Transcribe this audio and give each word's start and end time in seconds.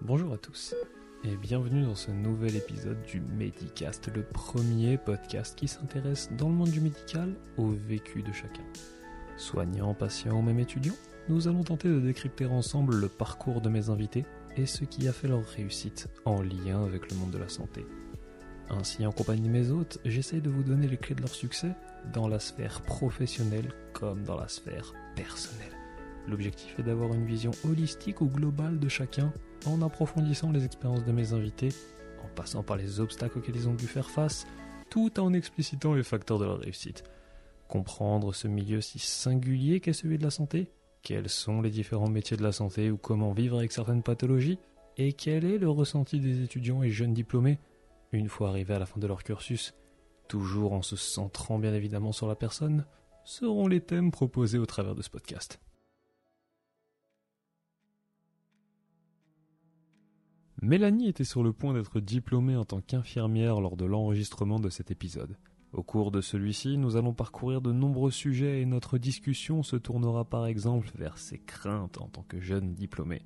Bonjour 0.00 0.32
à 0.32 0.38
tous 0.38 0.74
et 1.24 1.36
bienvenue 1.36 1.82
dans 1.82 1.96
ce 1.96 2.12
nouvel 2.12 2.54
épisode 2.54 3.02
du 3.02 3.20
Medicast, 3.20 4.08
le 4.14 4.22
premier 4.22 4.96
podcast 4.96 5.58
qui 5.58 5.66
s'intéresse 5.66 6.30
dans 6.38 6.48
le 6.48 6.54
monde 6.54 6.70
du 6.70 6.80
médical 6.80 7.34
au 7.56 7.72
vécu 7.72 8.22
de 8.22 8.32
chacun. 8.32 8.62
Soignants, 9.36 9.94
patients 9.94 10.38
ou 10.38 10.42
même 10.42 10.60
étudiants, 10.60 10.94
nous 11.28 11.48
allons 11.48 11.64
tenter 11.64 11.88
de 11.88 11.98
décrypter 11.98 12.46
ensemble 12.46 12.94
le 12.94 13.08
parcours 13.08 13.60
de 13.60 13.68
mes 13.68 13.90
invités 13.90 14.24
et 14.56 14.66
ce 14.66 14.84
qui 14.84 15.08
a 15.08 15.12
fait 15.12 15.28
leur 15.28 15.44
réussite 15.44 16.08
en 16.24 16.40
lien 16.42 16.84
avec 16.84 17.10
le 17.10 17.16
monde 17.18 17.32
de 17.32 17.38
la 17.38 17.48
santé. 17.48 17.84
Ainsi, 18.70 19.06
en 19.06 19.12
compagnie 19.12 19.48
de 19.48 19.52
mes 19.52 19.70
hôtes, 19.70 19.98
j'essaye 20.04 20.40
de 20.40 20.50
vous 20.50 20.62
donner 20.62 20.88
les 20.88 20.98
clés 20.98 21.14
de 21.14 21.22
leur 21.22 21.34
succès 21.34 21.72
dans 22.12 22.28
la 22.28 22.38
sphère 22.38 22.82
professionnelle 22.82 23.72
comme 23.94 24.24
dans 24.24 24.38
la 24.38 24.48
sphère 24.48 24.92
personnelle. 25.16 25.72
L'objectif 26.28 26.78
est 26.78 26.82
d'avoir 26.82 27.14
une 27.14 27.24
vision 27.24 27.52
holistique 27.64 28.20
ou 28.20 28.26
globale 28.26 28.78
de 28.78 28.88
chacun 28.88 29.32
en 29.64 29.80
approfondissant 29.80 30.52
les 30.52 30.64
expériences 30.64 31.04
de 31.04 31.12
mes 31.12 31.32
invités, 31.32 31.70
en 32.22 32.28
passant 32.34 32.62
par 32.62 32.76
les 32.76 33.00
obstacles 33.00 33.38
auxquels 33.38 33.56
ils 33.56 33.68
ont 33.68 33.74
dû 33.74 33.86
faire 33.86 34.10
face, 34.10 34.46
tout 34.90 35.18
en 35.18 35.32
explicitant 35.32 35.94
les 35.94 36.02
facteurs 36.02 36.38
de 36.38 36.44
leur 36.44 36.58
réussite. 36.58 37.04
Comprendre 37.68 38.34
ce 38.34 38.48
milieu 38.48 38.82
si 38.82 38.98
singulier 38.98 39.80
qu'est 39.80 39.94
celui 39.94 40.18
de 40.18 40.24
la 40.24 40.30
santé, 40.30 40.70
quels 41.02 41.28
sont 41.30 41.62
les 41.62 41.70
différents 41.70 42.10
métiers 42.10 42.36
de 42.36 42.42
la 42.42 42.52
santé 42.52 42.90
ou 42.90 42.98
comment 42.98 43.32
vivre 43.32 43.58
avec 43.58 43.72
certaines 43.72 44.02
pathologies, 44.02 44.58
et 44.98 45.14
quel 45.14 45.44
est 45.44 45.58
le 45.58 45.70
ressenti 45.70 46.20
des 46.20 46.42
étudiants 46.42 46.82
et 46.82 46.90
jeunes 46.90 47.14
diplômés 47.14 47.58
une 48.12 48.28
fois 48.28 48.48
arrivés 48.48 48.74
à 48.74 48.78
la 48.78 48.86
fin 48.86 49.00
de 49.00 49.06
leur 49.06 49.22
cursus, 49.22 49.74
toujours 50.28 50.72
en 50.72 50.82
se 50.82 50.96
centrant 50.96 51.58
bien 51.58 51.74
évidemment 51.74 52.12
sur 52.12 52.28
la 52.28 52.36
personne, 52.36 52.86
seront 53.24 53.66
les 53.66 53.80
thèmes 53.80 54.10
proposés 54.10 54.58
au 54.58 54.66
travers 54.66 54.94
de 54.94 55.02
ce 55.02 55.10
podcast. 55.10 55.60
Mélanie 60.60 61.08
était 61.08 61.24
sur 61.24 61.42
le 61.42 61.52
point 61.52 61.72
d'être 61.72 62.00
diplômée 62.00 62.56
en 62.56 62.64
tant 62.64 62.80
qu'infirmière 62.80 63.60
lors 63.60 63.76
de 63.76 63.84
l'enregistrement 63.84 64.58
de 64.58 64.70
cet 64.70 64.90
épisode. 64.90 65.36
Au 65.72 65.82
cours 65.82 66.10
de 66.10 66.20
celui-ci, 66.20 66.78
nous 66.78 66.96
allons 66.96 67.12
parcourir 67.12 67.60
de 67.60 67.72
nombreux 67.72 68.10
sujets 68.10 68.62
et 68.62 68.66
notre 68.66 68.98
discussion 68.98 69.62
se 69.62 69.76
tournera 69.76 70.24
par 70.24 70.46
exemple 70.46 70.90
vers 70.96 71.18
ses 71.18 71.38
craintes 71.38 72.00
en 72.00 72.08
tant 72.08 72.22
que 72.22 72.40
jeune 72.40 72.74
diplômée. 72.74 73.22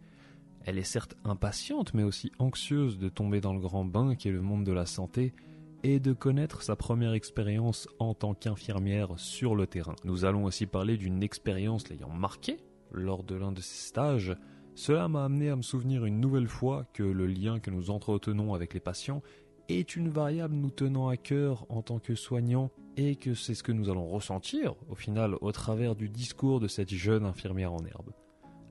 Elle 0.65 0.79
est 0.79 0.83
certes 0.83 1.17
impatiente 1.25 1.95
mais 1.95 2.03
aussi 2.03 2.33
anxieuse 2.39 2.99
de 2.99 3.09
tomber 3.09 3.41
dans 3.41 3.53
le 3.53 3.61
grand 3.61 3.85
bain 3.85 4.15
qui 4.15 4.29
est 4.29 4.33
le 4.33 4.43
monde 4.43 4.65
de 4.65 4.73
la 4.73 4.87
santé 4.87 5.35
et 5.83 5.99
de 5.99 6.13
connaître 6.13 6.63
sa 6.63 6.77
première 6.77 7.13
expérience 7.13 7.89
en 7.99 8.15
tant 8.15 8.35
qu'infirmière 8.35 9.15
sur 9.17 9.57
le 9.57 9.67
terrain. 9.67 9.97
Nous 10.05 10.25
allons 10.25 10.45
aussi 10.45 10.67
parler 10.67 10.97
d'une 10.97 11.23
expérience 11.23 11.89
l'ayant 11.89 12.11
marquée 12.11 12.59
lors 12.93 13.25
de 13.25 13.35
l'un 13.35 13.53
de 13.53 13.61
ses 13.61 13.89
stages 13.89 14.37
cela 14.75 15.07
m'a 15.07 15.25
amené 15.25 15.51
à 15.51 15.57
me 15.57 15.63
souvenir 15.63 16.07
une 16.07 16.19
nouvelle 16.19 16.49
fois 16.49 16.87
que 16.95 17.03
le 17.03 17.27
lien 17.27 17.61
que 17.61 17.71
nous 17.71 17.91
entretenons 17.91 18.55
avec 18.55 18.73
les 18.73 18.81
patients 18.81 19.23
est 19.69 19.97
une 19.97 20.09
variable 20.09 20.55
nous 20.55 20.71
tenant 20.71 21.09
à 21.09 21.17
cœur 21.17 21.67
en 21.69 21.83
tant 21.83 21.99
que 21.99 22.15
soignants 22.15 22.71
et 22.97 23.17
que 23.17 23.35
c'est 23.35 23.55
ce 23.55 23.63
que 23.63 23.73
nous 23.73 23.91
allons 23.91 24.07
ressentir 24.07 24.75
au 24.89 24.95
final 24.95 25.37
au 25.41 25.53
travers 25.53 25.95
du 25.95 26.09
discours 26.09 26.59
de 26.59 26.69
cette 26.69 26.93
jeune 26.93 27.25
infirmière 27.25 27.73
en 27.73 27.85
herbe. 27.85 28.13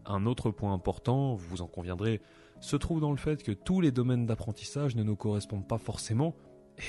Un 0.06 0.26
autre 0.26 0.52
point 0.52 0.74
important, 0.74 1.36
vous 1.36 1.62
en 1.62 1.68
conviendrez, 1.68 2.22
se 2.60 2.76
trouve 2.76 3.02
dans 3.02 3.12
le 3.12 3.18
fait 3.18 3.44
que 3.44 3.52
tous 3.52 3.82
les 3.82 3.92
domaines 3.92 4.26
d'apprentissage 4.26 4.96
ne 4.96 5.04
nous 5.04 5.16
correspondent 5.16 5.68
pas 5.68 5.78
forcément, 5.78 6.36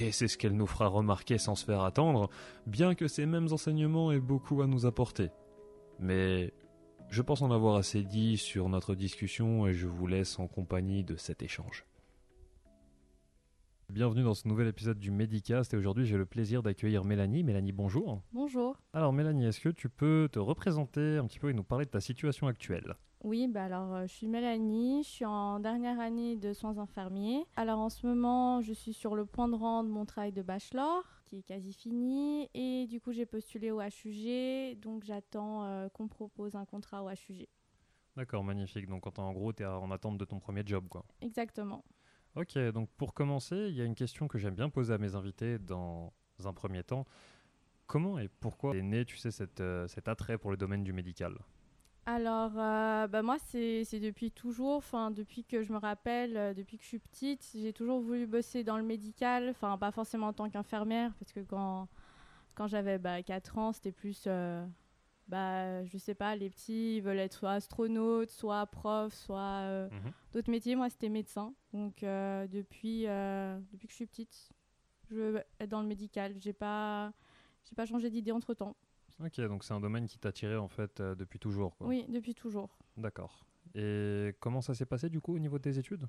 et 0.01 0.13
c'est 0.13 0.29
ce 0.29 0.39
qu'elle 0.39 0.57
nous 0.57 0.67
fera 0.67 0.87
remarquer 0.87 1.39
sans 1.39 1.55
se 1.55 1.65
faire 1.65 1.83
attendre, 1.83 2.31
bien 2.67 2.95
que 2.95 3.09
ces 3.09 3.27
mêmes 3.27 3.49
enseignements 3.53 4.13
aient 4.13 4.21
beaucoup 4.21 4.63
à 4.63 4.67
nous 4.67 4.87
apporter. 4.87 5.31
Mais 5.99 6.53
je 7.09 7.23
pense 7.23 7.43
en 7.43 7.51
avoir 7.51 7.77
assez 7.77 8.03
dit 8.03 8.39
sur 8.39 8.69
notre 8.69 8.95
discussion 8.95 9.67
et 9.67 9.75
je 9.75 9.87
vous 9.87 10.07
laisse 10.07 10.39
en 10.39 10.47
compagnie 10.47 11.05
de 11.05 11.17
cet 11.17 11.43
échange. 11.43 11.85
Bienvenue 13.93 14.23
dans 14.23 14.33
ce 14.33 14.49
nouvel 14.49 14.69
épisode 14.69 14.99
du 14.99 15.11
Medicast 15.11 15.75
et 15.75 15.77
aujourd'hui 15.77 16.07
j'ai 16.07 16.17
le 16.17 16.25
plaisir 16.25 16.63
d'accueillir 16.63 17.05
Mélanie. 17.05 17.43
Mélanie, 17.43 17.73
bonjour. 17.73 18.23
Bonjour. 18.33 18.75
Alors 18.95 19.13
Mélanie, 19.13 19.45
est-ce 19.45 19.61
que 19.61 19.69
tu 19.69 19.91
peux 19.91 20.31
te 20.33 20.39
représenter 20.39 21.19
un 21.19 21.27
petit 21.27 21.39
peu 21.39 21.51
et 21.51 21.53
nous 21.53 21.63
parler 21.63 21.85
de 21.85 21.91
ta 21.91 22.01
situation 22.01 22.47
actuelle? 22.47 22.95
Oui, 23.23 23.49
bah 23.49 23.65
alors 23.65 23.95
euh, 23.95 24.07
je 24.07 24.13
suis 24.15 24.29
Mélanie, 24.29 25.03
je 25.03 25.09
suis 25.11 25.25
en 25.27 25.61
dernière 25.61 26.01
année 26.01 26.37
de 26.37 26.55
soins 26.55 26.79
infirmiers. 26.79 27.45
Alors 27.55 27.81
en 27.81 27.91
ce 27.91 28.07
moment, 28.07 28.63
je 28.63 28.73
suis 28.73 28.95
sur 28.95 29.15
le 29.15 29.27
point 29.27 29.47
de 29.47 29.57
rendre 29.57 29.91
mon 29.91 30.07
travail 30.07 30.33
de 30.33 30.41
bachelor 30.41 31.05
qui 31.27 31.41
est 31.41 31.43
quasi 31.43 31.75
fini 31.75 32.49
et 32.55 32.87
du 32.87 32.99
coup 32.99 33.13
j'ai 33.13 33.27
postulé 33.27 33.73
au 33.73 33.83
HUG, 33.83 34.81
donc 34.81 35.05
j'attends 35.05 35.65
euh, 35.65 35.91
qu'on 35.91 36.09
propose 36.09 36.57
un 36.57 36.65
contrat 36.65 37.05
au 37.05 37.11
HUG. 37.11 37.47
D'accord, 38.17 38.43
magnifique. 38.43 38.87
Donc 38.87 39.07
en 39.19 39.33
gros, 39.33 39.53
tu 39.53 39.63
es 39.63 39.67
en 39.67 39.91
attente 39.91 40.17
de 40.17 40.25
ton 40.25 40.39
premier 40.39 40.63
job 40.65 40.89
quoi. 40.89 41.05
Exactement. 41.21 41.85
Ok, 42.35 42.57
donc 42.73 42.89
pour 42.97 43.13
commencer, 43.13 43.67
il 43.69 43.75
y 43.75 43.83
a 43.83 43.85
une 43.85 43.95
question 43.95 44.27
que 44.27 44.39
j'aime 44.39 44.55
bien 44.55 44.71
poser 44.71 44.95
à 44.95 44.99
mes 44.99 45.15
invités 45.15 45.59
dans 45.59 46.13
un 46.45 46.53
premier 46.53 46.83
temps. 46.83 47.05
Comment 47.87 48.19
et 48.19 48.29
pourquoi 48.29 48.75
est 48.75 48.83
né, 48.83 49.05
tu 49.05 49.19
sais, 49.19 49.29
euh, 49.61 49.87
cet 49.87 50.09
attrait 50.09 50.39
pour 50.39 50.51
le 50.51 50.57
domaine 50.57 50.83
du 50.83 50.95
médical? 50.95 51.37
Alors, 52.07 52.53
euh, 52.57 53.07
bah 53.07 53.23
moi, 53.23 53.37
c'est 53.39 53.85
depuis 54.01 54.33
toujours, 54.33 54.77
enfin, 54.77 55.11
depuis 55.11 55.45
que 55.45 55.63
je 55.63 55.73
me 55.73 55.79
rappelle, 55.79 56.37
euh, 56.37 56.55
depuis 56.55 56.79
que 56.79 56.83
je 56.83 56.89
suis 56.89 56.99
petite, 56.99 57.49
j'ai 57.55 57.73
toujours 57.73 58.01
voulu 58.01 58.27
bosser 58.27 58.65
dans 58.65 58.77
le 58.77 58.83
médical, 58.83 59.51
enfin, 59.51 59.77
pas 59.79 59.93
forcément 59.93 60.29
en 60.29 60.33
tant 60.33 60.49
qu'infirmière, 60.49 61.13
parce 61.21 61.33
que 61.33 61.41
quand, 61.41 61.89
quand 62.55 62.67
j'avais 62.67 62.99
bah, 62.99 63.23
4 63.23 63.59
ans, 63.59 63.73
c'était 63.73 63.93
plus, 63.93 64.27
bah, 65.29 65.85
je 65.85 65.99
sais 65.99 66.15
pas, 66.15 66.37
les 66.37 66.51
petits 66.51 67.01
veulent 67.01 67.19
être 67.19 67.35
soit 67.35 67.53
astronautes, 67.53 68.31
soit 68.31 68.67
profs, 68.67 69.15
soit 69.15 69.89
mhm. 69.91 70.13
d'autres 70.33 70.51
métiers. 70.51 70.77
Moi, 70.77 70.91
c'était 70.91 71.09
médecin. 71.09 71.55
Donc, 71.73 72.01
depuis, 72.01 73.03
depuis 73.03 73.87
que 73.87 73.93
je 73.93 73.97
suis 73.97 74.07
petite, 74.07 74.53
je 75.11 75.17
veux 75.17 75.43
être 75.61 75.71
dans 75.71 75.83
le 75.83 75.89
médical. 75.89 76.35
J'ai 76.41 76.53
pas, 76.53 77.13
j'ai 77.65 77.75
pas 77.75 77.87
changé 77.87 78.11
d'idée 78.11 78.33
entre 78.33 78.55
temps. 78.55 78.77
Ok, 79.25 79.41
donc 79.43 79.63
c'est 79.65 79.75
un 79.75 79.81
domaine 79.81 80.07
qui 80.07 80.19
t'a 80.19 80.31
attiré 80.31 80.57
en 80.57 80.69
fait 80.69 81.01
euh, 81.01 81.15
depuis 81.15 81.39
toujours. 81.39 81.77
Quoi. 81.77 81.87
Oui, 81.87 82.05
depuis 82.09 82.35
toujours. 82.35 82.77
D'accord. 82.97 83.45
Et 83.75 84.35
comment 84.41 84.61
ça 84.61 84.75
s'est 84.75 84.87
passé 84.87 85.09
du 85.09 85.21
coup 85.21 85.35
au 85.35 85.39
niveau 85.39 85.59
de 85.59 85.63
tes 85.63 85.79
études? 85.79 86.07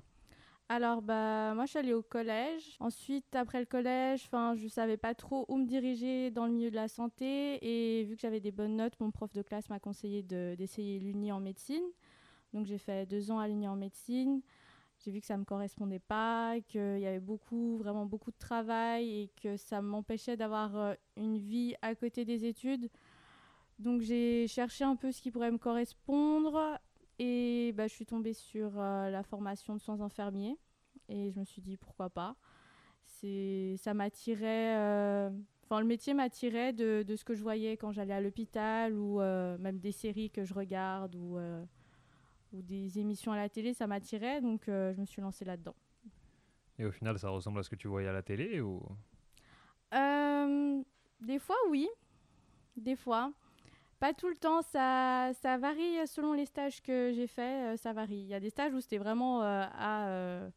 Alors 0.68 1.02
bah 1.02 1.54
moi 1.54 1.66
je 1.66 1.70
suis 1.70 1.78
allée 1.78 1.92
au 1.92 2.02
collège. 2.02 2.76
Ensuite 2.80 3.36
après 3.36 3.60
le 3.60 3.66
collège, 3.66 4.22
enfin 4.26 4.54
je 4.56 4.66
savais 4.68 4.96
pas 4.96 5.14
trop 5.14 5.44
où 5.48 5.56
me 5.56 5.66
diriger 5.66 6.30
dans 6.30 6.46
le 6.46 6.52
milieu 6.52 6.70
de 6.70 6.76
la 6.76 6.88
santé 6.88 7.58
et 7.62 8.04
vu 8.04 8.16
que 8.16 8.22
j'avais 8.22 8.40
des 8.40 8.52
bonnes 8.52 8.76
notes, 8.76 8.98
mon 9.00 9.10
prof 9.10 9.32
de 9.32 9.42
classe 9.42 9.68
m'a 9.68 9.78
conseillé 9.78 10.22
d'essayer 10.22 10.98
l'uni 10.98 11.32
en 11.32 11.40
médecine. 11.40 11.84
Donc 12.52 12.66
j'ai 12.66 12.78
fait 12.78 13.06
deux 13.06 13.30
ans 13.30 13.38
à 13.38 13.48
l'uni 13.48 13.68
en 13.68 13.76
médecine 13.76 14.40
j'ai 15.04 15.10
vu 15.10 15.20
que 15.20 15.26
ça 15.26 15.36
me 15.36 15.44
correspondait 15.44 15.98
pas, 15.98 16.56
qu'il 16.66 16.98
y 16.98 17.06
avait 17.06 17.20
beaucoup, 17.20 17.76
vraiment 17.76 18.06
beaucoup 18.06 18.30
de 18.30 18.38
travail 18.38 19.22
et 19.22 19.30
que 19.42 19.56
ça 19.56 19.82
m'empêchait 19.82 20.36
d'avoir 20.36 20.76
euh, 20.76 20.94
une 21.16 21.36
vie 21.36 21.74
à 21.82 21.94
côté 21.94 22.24
des 22.24 22.46
études. 22.46 22.88
Donc 23.78 24.00
j'ai 24.00 24.46
cherché 24.46 24.84
un 24.84 24.96
peu 24.96 25.12
ce 25.12 25.20
qui 25.20 25.30
pourrait 25.30 25.50
me 25.50 25.58
correspondre 25.58 26.78
et 27.18 27.72
bah, 27.74 27.86
je 27.86 27.94
suis 27.94 28.06
tombée 28.06 28.32
sur 28.32 28.78
euh, 28.78 29.10
la 29.10 29.22
formation 29.22 29.74
de 29.74 29.80
soins 29.80 30.00
infirmiers 30.00 30.56
et 31.08 31.30
je 31.30 31.38
me 31.38 31.44
suis 31.44 31.62
dit 31.62 31.76
pourquoi 31.76 32.10
pas? 32.10 32.36
C'est, 33.06 33.76
ça 33.78 33.94
m'attirait, 33.94 34.76
euh, 34.78 35.30
enfin 35.64 35.80
le 35.80 35.86
métier 35.86 36.14
m'attirait 36.14 36.72
de, 36.72 37.02
de, 37.02 37.16
ce 37.16 37.24
que 37.24 37.34
je 37.34 37.42
voyais 37.42 37.76
quand 37.76 37.92
j'allais 37.92 38.14
à 38.14 38.20
l'hôpital 38.20 38.94
ou 38.94 39.18
même 39.20 39.78
des 39.78 39.92
séries 39.92 40.30
que 40.30 40.44
je 40.44 40.54
regarde 40.54 41.14
ou 41.14 41.38
ou 42.54 42.62
des 42.62 42.98
émissions 42.98 43.32
à 43.32 43.36
la 43.36 43.48
télé, 43.48 43.74
ça 43.74 43.86
m'attirait, 43.86 44.40
donc 44.40 44.68
euh, 44.68 44.94
je 44.94 45.00
me 45.00 45.06
suis 45.06 45.20
lancée 45.20 45.44
là-dedans. 45.44 45.74
Et 46.78 46.84
au 46.84 46.92
final, 46.92 47.18
ça 47.18 47.28
ressemble 47.28 47.58
à 47.58 47.62
ce 47.62 47.70
que 47.70 47.76
tu 47.76 47.88
voyais 47.88 48.08
à 48.08 48.12
la 48.12 48.22
télé 48.22 48.60
ou? 48.60 48.82
Euh, 49.92 50.82
Des 51.20 51.38
fois, 51.38 51.56
oui. 51.68 51.88
Des 52.76 52.96
fois. 52.96 53.32
Pas 54.04 54.12
tout 54.12 54.28
le 54.28 54.36
temps, 54.36 54.60
ça, 54.60 55.30
ça 55.40 55.56
varie 55.56 56.06
selon 56.06 56.34
les 56.34 56.44
stages 56.44 56.82
que 56.82 57.10
j'ai 57.14 57.26
fait, 57.26 57.72
euh, 57.72 57.76
ça 57.78 57.94
varie. 57.94 58.18
Il 58.18 58.26
y 58.26 58.34
a 58.34 58.38
des 58.38 58.50
stages 58.50 58.74
où 58.74 58.80
c'était 58.82 58.98
vraiment 58.98 59.40
à 59.42 60.50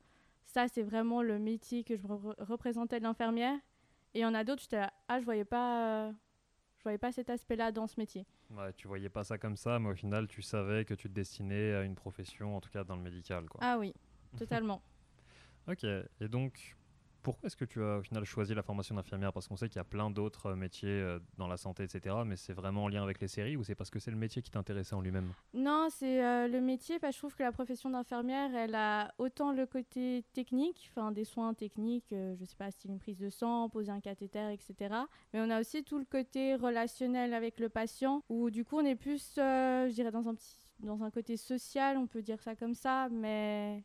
ça, 0.44 0.68
c'est 0.68 0.84
vraiment 0.84 1.22
le 1.22 1.40
métier 1.40 1.86
que 1.86 1.96
je 1.96 2.04
représentais 2.40 3.00
de 3.00 3.06
l'infirmière. 3.06 3.58
Et 4.14 4.20
il 4.20 4.22
y 4.24 4.26
en 4.26 4.34
a 4.34 4.44
d'autres, 4.44 4.64
j'étais 4.64 4.82
là, 4.82 4.92
ah, 5.08 5.22
je 5.22 5.24
voyais 5.24 5.46
pas, 5.46 6.12
je 6.78 6.84
voyais 6.84 6.98
pas 6.98 7.14
cet 7.14 7.30
aspect-là 7.30 7.72
dans 7.72 7.88
ce 7.88 7.98
métier. 7.98 8.26
Ouais, 8.50 8.74
tu 8.74 8.90
voyais 8.90 9.08
pas 9.08 9.24
ça 9.24 9.38
comme 9.38 9.56
ça, 9.56 9.80
mais 9.80 9.92
au 9.92 9.96
final, 9.96 10.28
tu 10.28 10.42
savais 10.42 10.84
que 10.84 10.94
tu 10.94 11.08
te 11.08 11.14
destinais 11.14 11.74
à 11.74 11.84
une 11.84 11.96
profession, 11.96 12.58
en 12.58 12.60
tout 12.60 12.70
cas 12.70 12.84
dans 12.84 12.98
le 12.98 13.02
médical. 13.02 13.48
Quoi. 13.48 13.62
Ah 13.64 13.78
oui, 13.80 13.94
totalement. 14.38 14.82
ok, 15.70 15.86
et 15.86 16.28
donc, 16.28 16.76
Pourquoi 17.28 17.48
est-ce 17.48 17.58
que 17.58 17.66
tu 17.66 17.84
as 17.84 17.98
au 17.98 18.02
final 18.02 18.24
choisi 18.24 18.56
la 18.56 18.64
formation 18.64 18.96
d'infirmière? 18.96 19.34
Parce 19.34 19.50
qu'on 19.50 19.58
sait 19.58 19.68
qu'il 19.68 19.76
y 19.76 19.82
a 19.82 19.84
plein 19.84 20.10
d'autres 20.10 20.52
euh, 20.52 20.56
métiers 20.56 20.88
euh, 20.88 21.20
dans 21.38 21.50
la 21.50 21.58
santé, 21.58 21.84
etc. 21.84 22.16
Mais 22.26 22.38
c'est 22.38 22.54
vraiment 22.54 22.86
en 22.86 22.88
lien 22.88 23.04
avec 23.04 23.20
les 23.20 23.28
séries 23.28 23.58
ou 23.58 23.66
c'est 23.66 23.76
parce 23.76 23.90
que 23.90 24.00
c'est 24.00 24.12
le 24.12 24.16
métier 24.16 24.42
qui 24.42 24.50
t'intéressait 24.50 24.96
en 24.96 25.02
lui-même? 25.02 25.34
Non, 25.54 25.90
c'est 25.92 26.24
euh, 26.24 26.48
le 26.48 26.62
métier. 26.62 27.00
Parce 27.00 27.12
que 27.12 27.16
je 27.16 27.20
trouve 27.20 27.36
que 27.36 27.44
la 27.44 27.52
profession 27.52 27.90
d'infirmière, 27.90 28.56
elle 28.56 28.76
a 28.76 29.14
autant 29.18 29.52
le 29.52 29.66
côté 29.66 30.24
technique, 30.32 30.90
enfin 30.90 31.12
des 31.12 31.26
soins 31.26 31.54
techniques, 31.54 32.12
je 32.12 32.46
sais 32.46 32.56
pas, 32.56 32.72
style 32.72 32.92
une 32.92 33.00
prise 33.00 33.18
de 33.18 33.30
sang, 33.30 33.68
poser 33.68 33.92
un 33.92 34.00
cathéter, 34.00 34.54
etc. 34.54 34.96
Mais 35.34 35.42
on 35.42 35.50
a 35.50 35.60
aussi 35.60 35.84
tout 35.84 36.00
le 36.00 36.06
côté 36.06 36.56
relationnel 36.56 37.34
avec 37.34 37.60
le 37.60 37.68
patient, 37.68 38.24
où 38.30 38.50
du 38.52 38.64
coup 38.64 38.78
on 38.78 38.86
est 38.86 38.96
plus, 38.96 39.34
je 39.36 39.92
dirais, 39.92 40.12
dans 40.12 40.30
un 40.30 40.36
petit, 40.36 40.56
dans 40.80 41.04
un 41.04 41.12
côté 41.12 41.36
social, 41.36 41.98
on 41.98 42.08
peut 42.08 42.22
dire 42.22 42.42
ça 42.42 42.56
comme 42.56 42.74
ça, 42.74 43.10
mais 43.12 43.84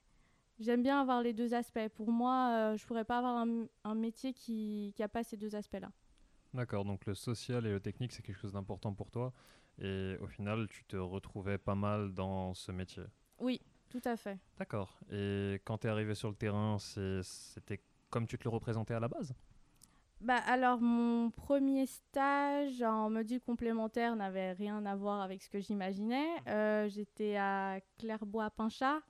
J'aime 0.58 0.82
bien 0.82 1.00
avoir 1.00 1.22
les 1.22 1.32
deux 1.32 1.54
aspects. 1.54 1.88
Pour 1.94 2.10
moi, 2.10 2.50
euh, 2.52 2.76
je 2.76 2.86
pourrais 2.86 3.04
pas 3.04 3.18
avoir 3.18 3.46
un, 3.84 3.94
métier 3.94 4.32
qui 4.32 4.94
n'a 4.98 5.08
pas 5.08 5.24
ces 5.24 5.36
deux 5.36 5.54
aspects-là. 5.54 5.90
D'accord, 6.54 6.84
donc 6.84 7.06
le 7.06 7.14
social 7.14 7.66
et 7.66 7.70
le 7.70 7.80
technique, 7.80 8.12
c'est 8.12 8.22
quelque 8.22 8.38
chose 8.38 8.52
d'important 8.52 8.92
pour 8.92 9.10
toi. 9.10 9.32
Et 9.80 10.16
au 10.20 10.26
final, 10.26 10.68
tu 10.68 10.84
te 10.84 10.96
retrouvais 10.96 11.58
pas 11.58 11.74
mal 11.74 12.12
dans 12.12 12.52
ce 12.54 12.70
métier. 12.72 13.04
Oui, 13.38 13.60
tout 13.88 14.02
à 14.04 14.16
fait. 14.16 14.38
D'accord. 14.58 14.98
Et 15.10 15.60
quand 15.64 15.78
tu 15.78 15.86
es 15.86 15.90
arrivé 15.90 16.14
sur 16.14 16.28
le 16.28 16.36
terrain, 16.36 16.76
c'était 16.78 17.80
comme 18.10 18.26
tu 18.26 18.38
te 18.38 18.44
le 18.44 18.50
représentais 18.50 18.94
à 18.94 19.00
la 19.00 19.08
base? 19.08 19.34
Bah, 20.20 20.36
alors, 20.46 20.80
mon 20.80 21.30
premier 21.30 21.86
stage 21.86 22.80
en 22.80 23.10
module 23.10 23.40
complémentaire 23.40 24.14
n'avait 24.14 24.52
rien 24.52 24.86
à 24.86 24.94
voir 24.94 25.20
avec 25.20 25.42
ce 25.42 25.50
que 25.50 25.58
j'imaginais. 25.58 26.28
Euh, 26.46 26.88
j'étais 26.88 27.36
à 27.36 27.80
Clairbois-Pinchat. 27.98 29.00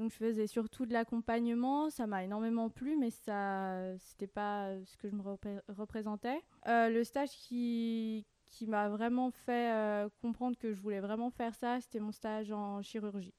Donc 0.00 0.12
je 0.12 0.16
faisais 0.16 0.46
surtout 0.46 0.86
de 0.86 0.94
l'accompagnement, 0.94 1.90
ça 1.90 2.06
m'a 2.06 2.24
énormément 2.24 2.70
plu, 2.70 2.96
mais 2.96 3.10
ça 3.10 3.98
c'était 3.98 4.26
pas 4.26 4.74
ce 4.86 4.96
que 4.96 5.10
je 5.10 5.14
me 5.14 5.22
représentais. 5.68 6.40
Euh, 6.68 6.88
le 6.88 7.04
stage 7.04 7.28
qui, 7.32 8.24
qui 8.46 8.66
m'a 8.66 8.88
vraiment 8.88 9.30
fait 9.30 9.74
euh, 9.74 10.08
comprendre 10.22 10.56
que 10.56 10.72
je 10.72 10.80
voulais 10.80 11.00
vraiment 11.00 11.28
faire 11.28 11.54
ça, 11.54 11.82
c'était 11.82 12.00
mon 12.00 12.12
stage 12.12 12.50
en 12.50 12.80
chirurgie. 12.80 13.34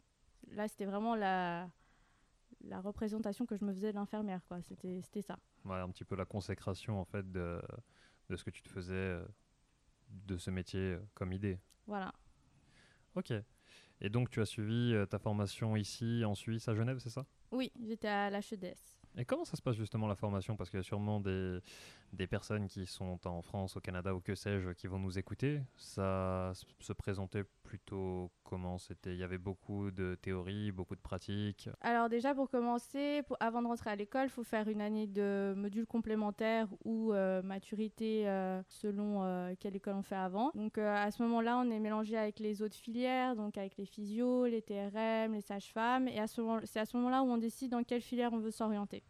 Là, 0.52 0.68
c'était 0.68 0.86
vraiment 0.86 1.16
la, 1.16 1.68
la 2.64 2.80
représentation 2.80 3.48
que 3.48 3.58
je 3.58 3.66
me 3.66 3.74
faisais 3.74 3.92
de 3.92 3.96
l'infirmière, 3.96 4.46
quoi. 4.48 4.62
C'était, 4.62 5.02
c'était 5.02 5.24
ça. 5.24 5.40
Ouais, 5.66 5.78
un 5.78 5.90
petit 5.90 6.06
peu 6.06 6.16
la 6.16 6.26
consécration, 6.26 7.02
en 7.02 7.06
fait, 7.06 7.32
de, 7.32 7.60
de 8.30 8.36
ce 8.36 8.44
que 8.44 8.52
tu 8.52 8.62
te 8.62 8.70
faisais 8.70 8.94
euh, 8.94 9.26
de 10.10 10.38
ce 10.38 10.52
métier 10.52 11.00
comme 11.16 11.34
idée. 11.34 11.58
Voilà. 11.88 12.14
Ok. 13.16 13.34
Et 14.02 14.10
donc, 14.10 14.30
tu 14.30 14.42
as 14.42 14.46
suivi 14.46 14.94
euh, 14.94 15.06
ta 15.06 15.20
formation 15.20 15.76
ici, 15.76 16.24
en 16.26 16.34
Suisse, 16.34 16.68
à 16.68 16.74
Genève, 16.74 16.98
c'est 17.00 17.10
ça? 17.10 17.26
Oui, 17.52 17.72
j'étais 17.86 18.08
à 18.08 18.30
l'HEDS. 18.30 18.98
Et 19.18 19.26
comment 19.26 19.46
ça 19.46 19.58
se 19.58 19.62
passe 19.62 19.76
justement 19.76 20.08
la 20.08 20.16
formation? 20.16 20.56
Parce 20.56 20.70
qu'il 20.70 20.78
y 20.78 20.80
a 20.80 20.84
sûrement 20.84 21.20
des, 21.20 21.60
des 22.14 22.28
personnes 22.28 22.68
qui 22.68 22.86
sont 22.86 23.20
en 23.28 23.42
France, 23.42 23.76
au 23.76 23.82
Canada 23.82 24.16
ou 24.16 24.22
que 24.22 24.36
sais-je, 24.36 24.70
qui 24.72 24.88
vont 24.88 25.00
nous 25.00 25.20
écouter. 25.20 25.62
Ça 25.76 26.54
se 26.80 26.94
présentait 26.94 27.44
plutôt 27.72 28.30
comment 28.44 28.78
C'était, 28.78 29.14
il 29.14 29.18
y 29.18 29.24
avait 29.24 29.38
beaucoup 29.38 29.92
de 29.92 30.16
théories, 30.16 30.74
beaucoup 30.74 30.98
de 30.98 31.00
pratiques. 31.00 31.70
Alors 31.80 32.10
déjà 32.10 32.36
pour 32.36 32.50
commencer, 32.50 33.22
avant 33.40 33.62
de 33.62 33.68
rentrer 33.68 33.92
à 33.92 33.96
l'école, 33.96 34.26
il 34.26 34.30
faut 34.30 34.44
faire 34.44 34.68
une 34.68 34.82
année 34.82 35.08
de 35.08 35.54
module 35.56 35.86
complémentaire 35.86 36.68
ou 36.84 37.14
euh, 37.14 37.42
maturité 37.42 38.28
euh, 38.28 38.62
selon 38.68 39.24
euh, 39.24 39.54
quelle 39.58 39.78
école 39.78 39.94
on 39.94 40.02
fait 40.02 40.18
avant. 40.18 40.52
Donc 40.54 40.78
à 40.80 41.10
ce 41.12 41.24
moment-là, 41.24 41.60
on 41.60 41.72
est 41.72 41.80
mélangé 41.80 42.18
avec 42.18 42.40
les 42.40 42.62
autres 42.62 42.76
filières, 42.76 43.38
donc 43.38 43.58
avec 43.58 43.78
les 43.78 43.86
physios, 43.86 44.48
les 44.48 44.62
TRM, 44.62 45.34
les 45.34 45.40
sages-femmes, 45.40 46.10
et 46.10 46.20
c'est 46.66 46.80
à 46.82 46.86
ce 46.86 46.98
moment-là 46.98 47.24
où 47.24 47.28
on 47.28 47.38
décide 47.38 47.72
dans 47.72 47.86
quelle 47.86 48.02
filière 48.02 48.34
on 48.34 48.40
veut 48.40 48.52
s'orienter. 48.52 49.02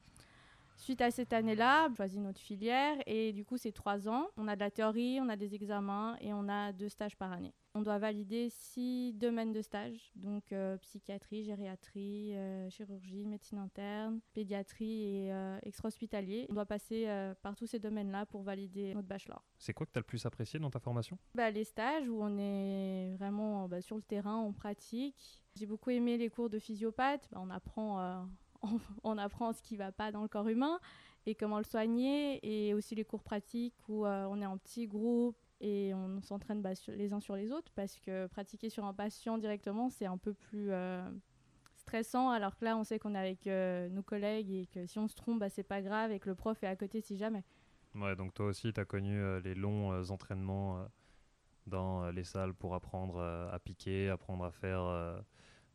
Suite 0.75 1.01
à 1.01 1.09
cette 1.09 1.33
année-là, 1.33 1.87
on 1.89 1.95
choisit 1.95 2.21
notre 2.21 2.39
filière 2.39 2.95
et 3.07 3.33
du 3.33 3.43
coup 3.43 3.57
c'est 3.57 3.71
trois 3.71 4.07
ans. 4.07 4.27
On 4.37 4.47
a 4.47 4.55
de 4.55 4.59
la 4.59 4.69
théorie, 4.69 5.17
on 5.19 5.29
a 5.29 5.35
des 5.35 5.55
examens 5.55 6.15
et 6.21 6.31
on 6.31 6.47
a 6.47 6.71
deux 6.73 6.89
stages 6.89 7.17
par 7.17 7.31
année. 7.31 7.55
On 7.73 7.81
doit 7.81 7.99
valider 7.99 8.49
six 8.49 9.13
domaines 9.13 9.53
de 9.53 9.61
stage, 9.61 10.11
donc 10.15 10.51
euh, 10.51 10.77
psychiatrie, 10.77 11.45
gériatrie, 11.45 12.35
euh, 12.35 12.69
chirurgie, 12.69 13.25
médecine 13.25 13.59
interne, 13.59 14.19
pédiatrie 14.33 15.03
et 15.03 15.31
euh, 15.31 15.57
extra-hospitalier. 15.63 16.47
On 16.49 16.53
doit 16.53 16.65
passer 16.65 17.07
par 17.41 17.55
tous 17.55 17.67
ces 17.67 17.79
domaines-là 17.79 18.25
pour 18.25 18.41
valider 18.43 18.93
notre 18.93 19.07
bachelor. 19.07 19.41
C'est 19.57 19.73
quoi 19.73 19.85
que 19.85 19.91
tu 19.91 19.99
as 19.99 20.01
le 20.01 20.05
plus 20.05 20.25
apprécié 20.25 20.59
dans 20.59 20.69
ta 20.69 20.79
formation? 20.79 21.17
Bah, 21.33 21.49
Les 21.49 21.63
stages 21.63 22.09
où 22.09 22.21
on 22.21 22.37
est 22.37 23.15
vraiment 23.17 23.69
bah, 23.69 23.81
sur 23.81 23.95
le 23.95 24.01
terrain, 24.01 24.37
on 24.37 24.51
pratique. 24.51 25.41
J'ai 25.55 25.65
beaucoup 25.65 25.91
aimé 25.91 26.17
les 26.17 26.29
cours 26.29 26.49
de 26.49 26.59
physiopathe. 26.59 27.29
Bah, 27.31 27.39
on 27.41 27.49
apprend 27.49 28.27
on, 29.03 29.17
apprend 29.17 29.53
ce 29.53 29.61
qui 29.61 29.75
ne 29.75 29.79
va 29.79 29.91
pas 29.91 30.11
dans 30.11 30.21
le 30.21 30.27
corps 30.27 30.47
humain 30.47 30.79
et 31.25 31.35
comment 31.35 31.59
le 31.59 31.63
soigner, 31.63 32.39
et 32.41 32.73
aussi 32.73 32.95
les 32.95 33.03
cours 33.03 33.23
pratiques 33.23 33.75
où 33.87 34.05
euh, 34.05 34.25
on 34.29 34.41
est 34.41 34.45
en 34.45 34.57
petit 34.57 34.87
groupe 34.87 35.37
et 35.61 35.93
on 35.93 36.21
s'entraîne 36.21 36.61
bah, 36.61 36.71
les 36.87 37.13
uns 37.13 37.19
sur 37.19 37.35
les 37.35 37.51
autres, 37.51 37.71
parce 37.75 37.97
que 37.99 38.27
pratiquer 38.27 38.69
sur 38.69 38.83
un 38.85 38.93
patient 38.93 39.37
directement, 39.37 39.89
c'est 39.89 40.05
un 40.05 40.17
peu 40.17 40.33
plus 40.33 40.71
euh, 40.71 41.09
stressant, 41.75 42.29
alors 42.29 42.57
que 42.57 42.65
là, 42.65 42.77
on 42.77 42.83
sait 42.83 42.99
qu'on 42.99 43.15
est 43.15 43.19
avec 43.19 43.47
euh, 43.47 43.87
nos 43.89 44.03
collègues 44.03 44.51
et 44.51 44.65
que 44.67 44.85
si 44.85 44.99
on 44.99 45.07
se 45.07 45.15
trompe, 45.15 45.39
bah, 45.39 45.49
c'est 45.49 45.63
pas 45.63 45.81
grave 45.81 46.11
et 46.11 46.19
que 46.19 46.29
le 46.29 46.35
prof 46.35 46.61
est 46.63 46.67
à 46.67 46.75
côté 46.75 47.01
si 47.01 47.15
jamais. 47.15 47.43
Ouais, 47.95 48.15
donc 48.15 48.33
toi 48.33 48.47
aussi, 48.47 48.73
tu 48.73 48.79
as 48.79 48.85
connu 48.85 49.21
les 49.41 49.53
longs 49.53 49.91
entraînements 50.09 50.85
dans 51.67 52.09
les 52.09 52.23
salles 52.23 52.53
pour 52.53 52.73
apprendre 52.73 53.21
à 53.21 53.59
piquer, 53.59 54.09
apprendre 54.09 54.45
à 54.45 54.51
faire 54.51 55.21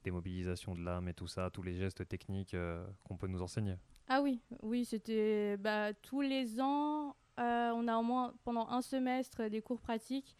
des 0.06 0.12
mobilisations 0.12 0.76
de 0.76 0.82
l'âme 0.82 1.08
et 1.08 1.14
tout 1.14 1.26
ça, 1.26 1.50
tous 1.50 1.62
les 1.62 1.74
gestes 1.74 2.06
techniques 2.06 2.54
euh, 2.54 2.86
qu'on 3.02 3.16
peut 3.16 3.26
nous 3.26 3.42
enseigner. 3.42 3.74
Ah 4.08 4.22
oui, 4.22 4.40
oui, 4.62 4.84
c'était 4.84 5.56
bah, 5.56 5.92
tous 5.94 6.20
les 6.20 6.60
ans, 6.60 7.16
euh, 7.38 7.70
on 7.74 7.86
a 7.88 7.96
au 7.96 8.02
moins 8.02 8.34
pendant 8.44 8.68
un 8.68 8.82
semestre 8.82 9.48
des 9.48 9.60
cours 9.60 9.80
pratiques. 9.80 10.36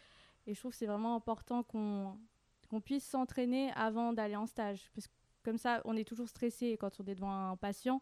Et 0.46 0.54
je 0.54 0.60
trouve 0.60 0.72
que 0.72 0.76
c'est 0.76 0.86
vraiment 0.86 1.14
important 1.14 1.62
qu'on 1.62 2.80
puisse 2.84 3.04
s'entraîner 3.04 3.72
avant 3.74 4.12
d'aller 4.12 4.36
en 4.36 4.46
stage. 4.46 4.90
Parce 4.94 5.06
que 5.06 5.12
comme 5.42 5.58
ça 5.58 5.80
on 5.84 5.96
est 5.96 6.06
toujours 6.06 6.28
stressé 6.28 6.76
quand 6.78 7.00
on 7.00 7.04
est 7.04 7.14
devant 7.14 7.50
un 7.50 7.56
patient. 7.56 8.00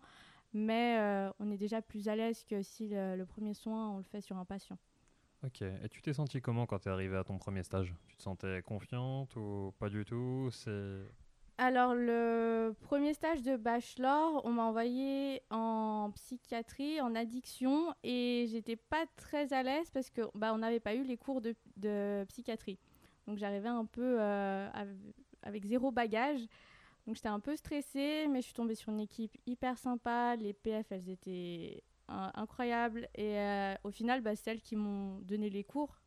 Mais 0.52 0.98
euh, 0.98 1.30
on 1.40 1.50
est 1.50 1.56
déjà 1.56 1.82
plus 1.82 2.08
à 2.08 2.14
l'aise 2.14 2.44
que 2.44 2.62
si 2.62 2.88
le, 2.88 3.16
le, 3.16 3.26
premier 3.26 3.54
soin 3.54 3.90
on 3.90 3.98
le 3.98 4.04
fait 4.04 4.20
sur 4.20 4.36
un 4.36 4.44
patient. 4.44 4.78
Ok, 5.44 5.62
et 5.62 5.88
tu 5.90 6.00
t'es 6.00 6.14
senti 6.14 6.40
comment 6.40 6.64
quand 6.64 6.78
tu 6.78 6.88
es 6.88 6.92
arrivé 6.92 7.16
à 7.16 7.24
ton 7.24 7.38
premier 7.38 7.62
stage? 7.64 7.92
Tu 8.06 8.16
te 8.16 8.22
sentais 8.22 8.62
confiante 8.62 9.34
ou 9.36 9.74
pas 9.78 9.88
du 9.88 10.04
tout? 10.04 10.48
Alors, 11.56 11.94
le 11.94 12.74
premier 12.80 13.14
stage 13.14 13.42
de 13.42 13.56
bachelor, 13.56 14.40
on 14.44 14.50
m'a 14.50 14.64
envoyé 14.64 15.40
en 15.50 16.10
psychiatrie, 16.16 17.00
en 17.00 17.14
addiction, 17.14 17.94
et 18.02 18.46
j'étais 18.50 18.74
pas 18.74 19.06
très 19.16 19.52
à 19.52 19.62
l'aise 19.62 19.88
parce 19.92 20.10
que 20.10 20.22
bah, 20.34 20.52
on 20.52 20.58
n'avait 20.58 20.80
pas 20.80 20.96
eu 20.96 21.04
les 21.04 21.16
cours 21.16 21.40
de, 21.40 22.24
psychiatrie. 22.28 22.78
Donc, 23.28 23.38
j'arrivais 23.38 23.68
un 23.68 23.84
peu 23.84 24.16
euh, 24.18 24.68
avec 25.42 25.64
zéro 25.64 25.92
bagage. 25.92 26.40
Donc, 27.06 27.14
j'étais 27.14 27.28
un 27.28 27.40
peu 27.40 27.54
stressée, 27.54 28.26
mais 28.28 28.40
je 28.40 28.46
suis 28.46 28.54
tombée 28.54 28.74
sur 28.74 28.90
une 28.90 29.00
équipe 29.00 29.36
hyper 29.46 29.78
sympa. 29.78 30.34
Les 30.34 30.54
PF, 30.54 30.90
elles 30.90 31.08
étaient 31.08 31.84
incroyables. 32.08 33.08
Et 33.14 33.38
euh, 33.38 33.74
au 33.84 33.92
final, 33.92 34.22
bah, 34.22 34.34
c'est 34.34 34.50
elles 34.50 34.60
qui 34.60 34.74
m'ont 34.74 35.20
donné 35.20 35.50
les 35.50 35.62
cours. 35.62 36.00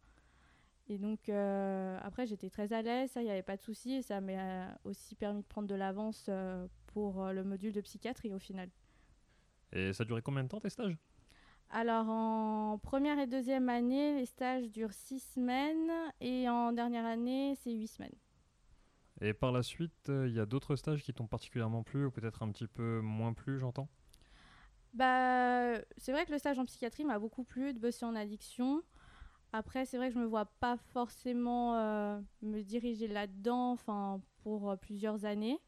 Et 0.90 0.98
donc, 0.98 1.30
euh, 1.30 2.00
après, 2.02 2.26
j'étais 2.28 2.50
très 2.50 2.72
à 2.72 2.82
l'aise, 2.82 3.12
ça, 3.12 3.22
il 3.22 3.26
n'y 3.26 3.32
avait 3.32 3.44
pas 3.44 3.58
de 3.58 3.62
souci. 3.62 3.94
Et 3.94 4.02
ça 4.02 4.22
m'a 4.22 4.78
aussi 4.86 5.16
permis 5.16 5.42
de 5.42 5.48
prendre 5.48 5.68
de 5.68 5.76
l'avance 5.76 6.26
euh, 6.30 6.68
pour 6.88 7.24
euh, 7.24 7.34
le 7.34 7.44
module 7.44 7.74
de 7.74 7.82
psychiatrie 7.82 8.34
au 8.34 8.40
final. 8.40 8.70
Et 9.72 9.94
ça 9.94 10.04
durait 10.06 10.22
combien 10.22 10.44
de 10.44 10.50
temps 10.50 10.60
tes 10.60 10.70
stages? 10.70 10.98
Alors, 11.70 12.08
en 12.10 12.78
première 12.80 13.20
et 13.20 13.28
deuxième 13.28 13.70
année, 13.70 14.16
les 14.18 14.26
stages 14.26 14.70
durent 14.72 14.94
six 14.94 15.20
semaines. 15.20 15.92
Et 16.22 16.48
en 16.50 16.72
dernière 16.72 17.06
année, 17.06 17.56
c'est 17.56 17.72
huit 17.74 17.88
semaines. 17.88 18.16
Et 19.22 19.34
par 19.34 19.52
la 19.52 19.64
suite, 19.64 20.10
il 20.10 20.32
y 20.34 20.40
a 20.40 20.46
d'autres 20.46 20.76
stages 20.76 21.04
qui 21.04 21.14
t'ont 21.14 21.28
particulièrement 21.28 21.84
plu 21.84 22.06
ou 22.06 22.12
peut-être 22.12 22.42
un 22.44 22.52
petit 22.52 22.68
peu 22.68 23.02
moins 23.02 23.34
plu, 23.34 23.60
j'entends? 23.60 23.90
Bah, 24.94 25.80
C'est 25.98 26.12
vrai 26.12 26.26
que 26.26 26.32
le 26.32 26.40
stage 26.40 26.58
en 26.60 26.66
psychiatrie 26.66 27.06
m'a 27.06 27.20
beaucoup 27.20 27.44
plu, 27.44 27.74
de 27.74 27.80
bosser 27.80 28.06
en 28.06 28.16
addiction. 28.16 28.82
Après, 29.54 29.86
c'est 29.86 29.98
vrai 29.98 30.10
que 30.10 30.16
je 30.16 30.20
me 30.20 30.26
vois 30.26 30.46
pas 30.46 30.78
forcément 30.78 31.76
euh, 31.76 32.20
me 32.42 32.62
diriger 32.62 33.08
là-dedans 33.08 33.72
enfin, 33.72 34.20
pour 34.44 34.70
euh, 34.70 34.76
plusieurs 34.76 35.26
années. 35.26 35.60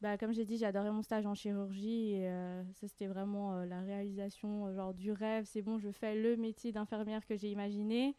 Bah, 0.00 0.16
comme 0.16 0.32
j'ai 0.32 0.44
dit, 0.44 0.58
j'ai 0.58 0.66
adoré 0.66 0.90
mon 0.90 1.02
stage 1.02 1.26
en 1.26 1.34
chirurgie 1.34 2.12
et 2.12 2.28
euh, 2.28 2.62
ça, 2.74 2.86
c'était 2.86 3.08
vraiment 3.08 3.64
la 3.64 3.80
réalisation 3.80 4.72
genre, 4.72 4.94
du 4.94 5.10
rêve. 5.10 5.44
C'est 5.44 5.62
bon, 5.62 5.78
je 5.78 5.90
fais 5.90 6.14
le 6.14 6.36
métier 6.36 6.70
d'infirmière 6.70 7.26
que 7.26 7.36
j'ai 7.36 7.50
imaginé. 7.50 8.14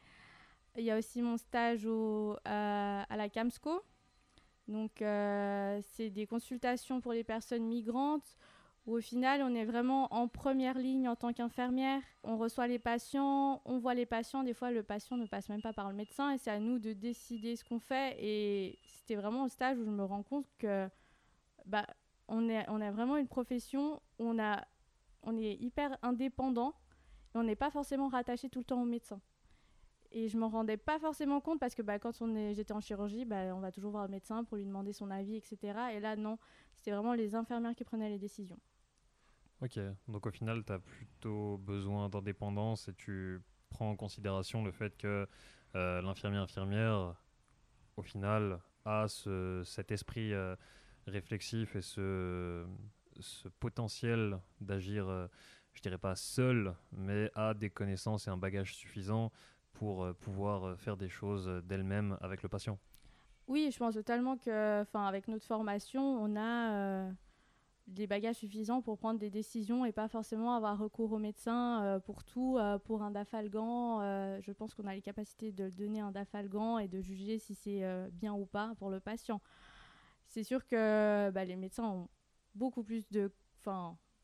Il 0.77 0.83
y 0.83 0.91
a 0.91 0.97
aussi 0.97 1.21
mon 1.21 1.37
stage 1.37 1.85
au, 1.85 2.35
à 2.43 3.05
la 3.15 3.29
CAMSCO. 3.29 3.81
Donc, 4.67 4.91
c'est 4.99 6.09
des 6.09 6.27
consultations 6.27 6.99
pour 6.99 7.13
les 7.13 7.23
personnes 7.23 7.63
migrantes 7.63 8.37
où 8.89 8.97
au 8.97 9.01
final, 9.01 9.43
on 9.43 9.53
est 9.53 9.65
vraiment 9.65 10.11
en 10.11 10.27
première 10.27 10.77
ligne 10.77 11.07
en 11.07 11.15
tant 11.15 11.31
qu'infirmière. 11.31 12.01
On 12.23 12.37
reçoit 12.37 12.67
les 12.67 12.79
patients, 12.79 13.61
on 13.65 13.77
voit 13.77 13.93
les 13.93 14.07
patients. 14.07 14.43
Des 14.43 14.55
fois, 14.55 14.71
le 14.71 14.81
patient 14.81 15.15
ne 15.15 15.27
passe 15.27 15.47
même 15.47 15.61
pas 15.61 15.73
par 15.73 15.89
le 15.89 15.95
médecin 15.95 16.31
et 16.31 16.39
c'est 16.39 16.49
à 16.49 16.59
nous 16.59 16.79
de 16.79 16.93
décider 16.93 17.55
ce 17.55 17.63
qu'on 17.63 17.79
fait. 17.79 18.17
Et 18.19 18.79
c'était 18.87 19.13
vraiment 19.13 19.43
au 19.43 19.47
stage 19.47 19.77
où 19.77 19.85
je 19.85 19.91
me 19.91 20.03
rends 20.03 20.23
compte 20.23 20.47
que 20.57 20.89
bah, 21.67 21.85
on, 22.27 22.49
a 22.49 22.91
vraiment 22.91 23.17
une 23.17 23.27
profession 23.27 24.01
où 24.17 24.33
on 24.33 25.37
est 25.37 25.53
hyper 25.61 25.95
indépendant 26.01 26.73
et 27.35 27.37
on 27.37 27.43
n'est 27.43 27.55
pas 27.55 27.69
forcément 27.69 28.07
rattaché 28.07 28.49
tout 28.49 28.59
le 28.59 28.65
temps 28.65 28.81
au 28.81 28.85
médecin. 28.85 29.21
Et 30.11 30.29
je 30.29 30.37
m'en 30.39 30.49
rendais 30.49 30.77
pas 30.77 30.97
forcément 30.97 31.41
compte 31.41 31.59
parce 31.59 31.75
que 31.75 31.83
bah, 31.83 31.99
quand 31.99 32.11
j'étais 32.55 32.73
en 32.73 32.81
chirurgie, 32.81 33.25
bah, 33.25 33.55
on 33.55 33.59
va 33.59 33.71
toujours 33.71 33.91
voir 33.91 34.05
le 34.05 34.09
médecin 34.09 34.43
pour 34.43 34.57
lui 34.57 34.65
demander 34.65 34.93
son 34.93 35.11
avis, 35.11 35.35
etc. 35.35 35.77
Et 35.93 35.99
là, 35.99 36.15
non, 36.15 36.39
c'était 36.73 36.89
vraiment 36.89 37.13
les 37.13 37.35
infirmières 37.35 37.75
qui 37.75 37.83
prenaient 37.83 38.09
les 38.09 38.17
décisions. 38.17 38.57
Ok, 39.61 39.77
donc 40.07 40.25
au 40.25 40.31
final, 40.31 40.63
tu 40.63 40.71
as 40.71 40.79
plutôt 40.79 41.57
besoin 41.57 42.07
d'indépendance 42.07 42.87
et 42.87 42.93
tu 42.93 43.41
prends 43.69 43.89
en 43.89 43.95
considération 43.97 44.63
le 44.63 44.71
fait 44.71 44.97
que 44.97 45.27
euh, 45.75 46.01
l'infirmière 46.01 46.43
infirmière, 46.43 47.15
au 47.97 48.01
final, 48.01 48.59
a 48.85 49.07
ce, 49.09 49.61
cet 49.65 49.91
esprit 49.91 50.33
euh, 50.33 50.55
réflexif 51.07 51.75
et 51.75 51.81
ce, 51.81 52.65
ce 53.19 53.49
potentiel 53.49 54.39
d'agir, 54.61 55.09
euh, 55.09 55.27
je 55.73 55.81
dirais 55.81 55.97
pas 55.97 56.15
seul, 56.15 56.73
mais 56.93 57.29
a 57.35 57.53
des 57.53 57.69
connaissances 57.69 58.27
et 58.27 58.29
un 58.29 58.37
bagage 58.37 58.73
suffisant 58.75 59.31
pour 59.73 60.05
euh, 60.05 60.13
pouvoir 60.13 60.63
euh, 60.63 60.75
faire 60.77 60.95
des 60.95 61.09
choses 61.09 61.47
d'elle-même 61.65 62.17
avec 62.21 62.43
le 62.43 62.49
patient. 62.49 62.79
Oui, 63.47 63.69
je 63.73 63.77
pense 63.77 63.95
totalement 63.95 64.37
que, 64.37 64.81
enfin, 64.81 65.05
avec 65.05 65.27
notre 65.27 65.45
formation, 65.45 66.01
on 66.01 66.35
a 66.37 67.11
des 67.89 68.07
bagages 68.07 68.35
suffisants 68.35 68.81
pour 68.81 68.97
prendre 68.97 69.19
des 69.19 69.29
décisions 69.29 69.85
et 69.85 69.91
pas 69.91 70.07
forcément 70.07 70.55
avoir 70.55 70.77
recours 70.77 71.11
au 71.11 71.17
médecin 71.17 71.83
euh, 71.83 71.99
pour 71.99 72.23
tout, 72.23 72.57
euh, 72.57 72.77
pour 72.77 73.01
un 73.01 73.11
dafalgan. 73.11 74.01
euh, 74.01 74.39
je 74.41 74.51
pense 74.51 74.73
qu'on 74.73 74.85
a 74.87 74.93
les 74.93 75.01
capacités 75.01 75.51
de 75.51 75.69
donner 75.69 75.99
un 75.99 76.11
dafalgan 76.11 76.77
et 76.77 76.87
de 76.87 77.01
juger 77.01 77.39
si 77.39 77.55
c'est 77.55 77.83
bien 78.13 78.33
ou 78.33 78.45
pas 78.45 78.73
pour 78.77 78.89
le 78.89 78.99
patient. 78.99 79.41
C'est 80.27 80.43
sûr 80.43 80.65
que 80.67 81.31
bah, 81.31 81.45
les 81.45 81.55
médecins 81.55 81.85
ont 81.85 82.09
beaucoup 82.53 82.83
plus 82.83 83.09
de, 83.09 83.31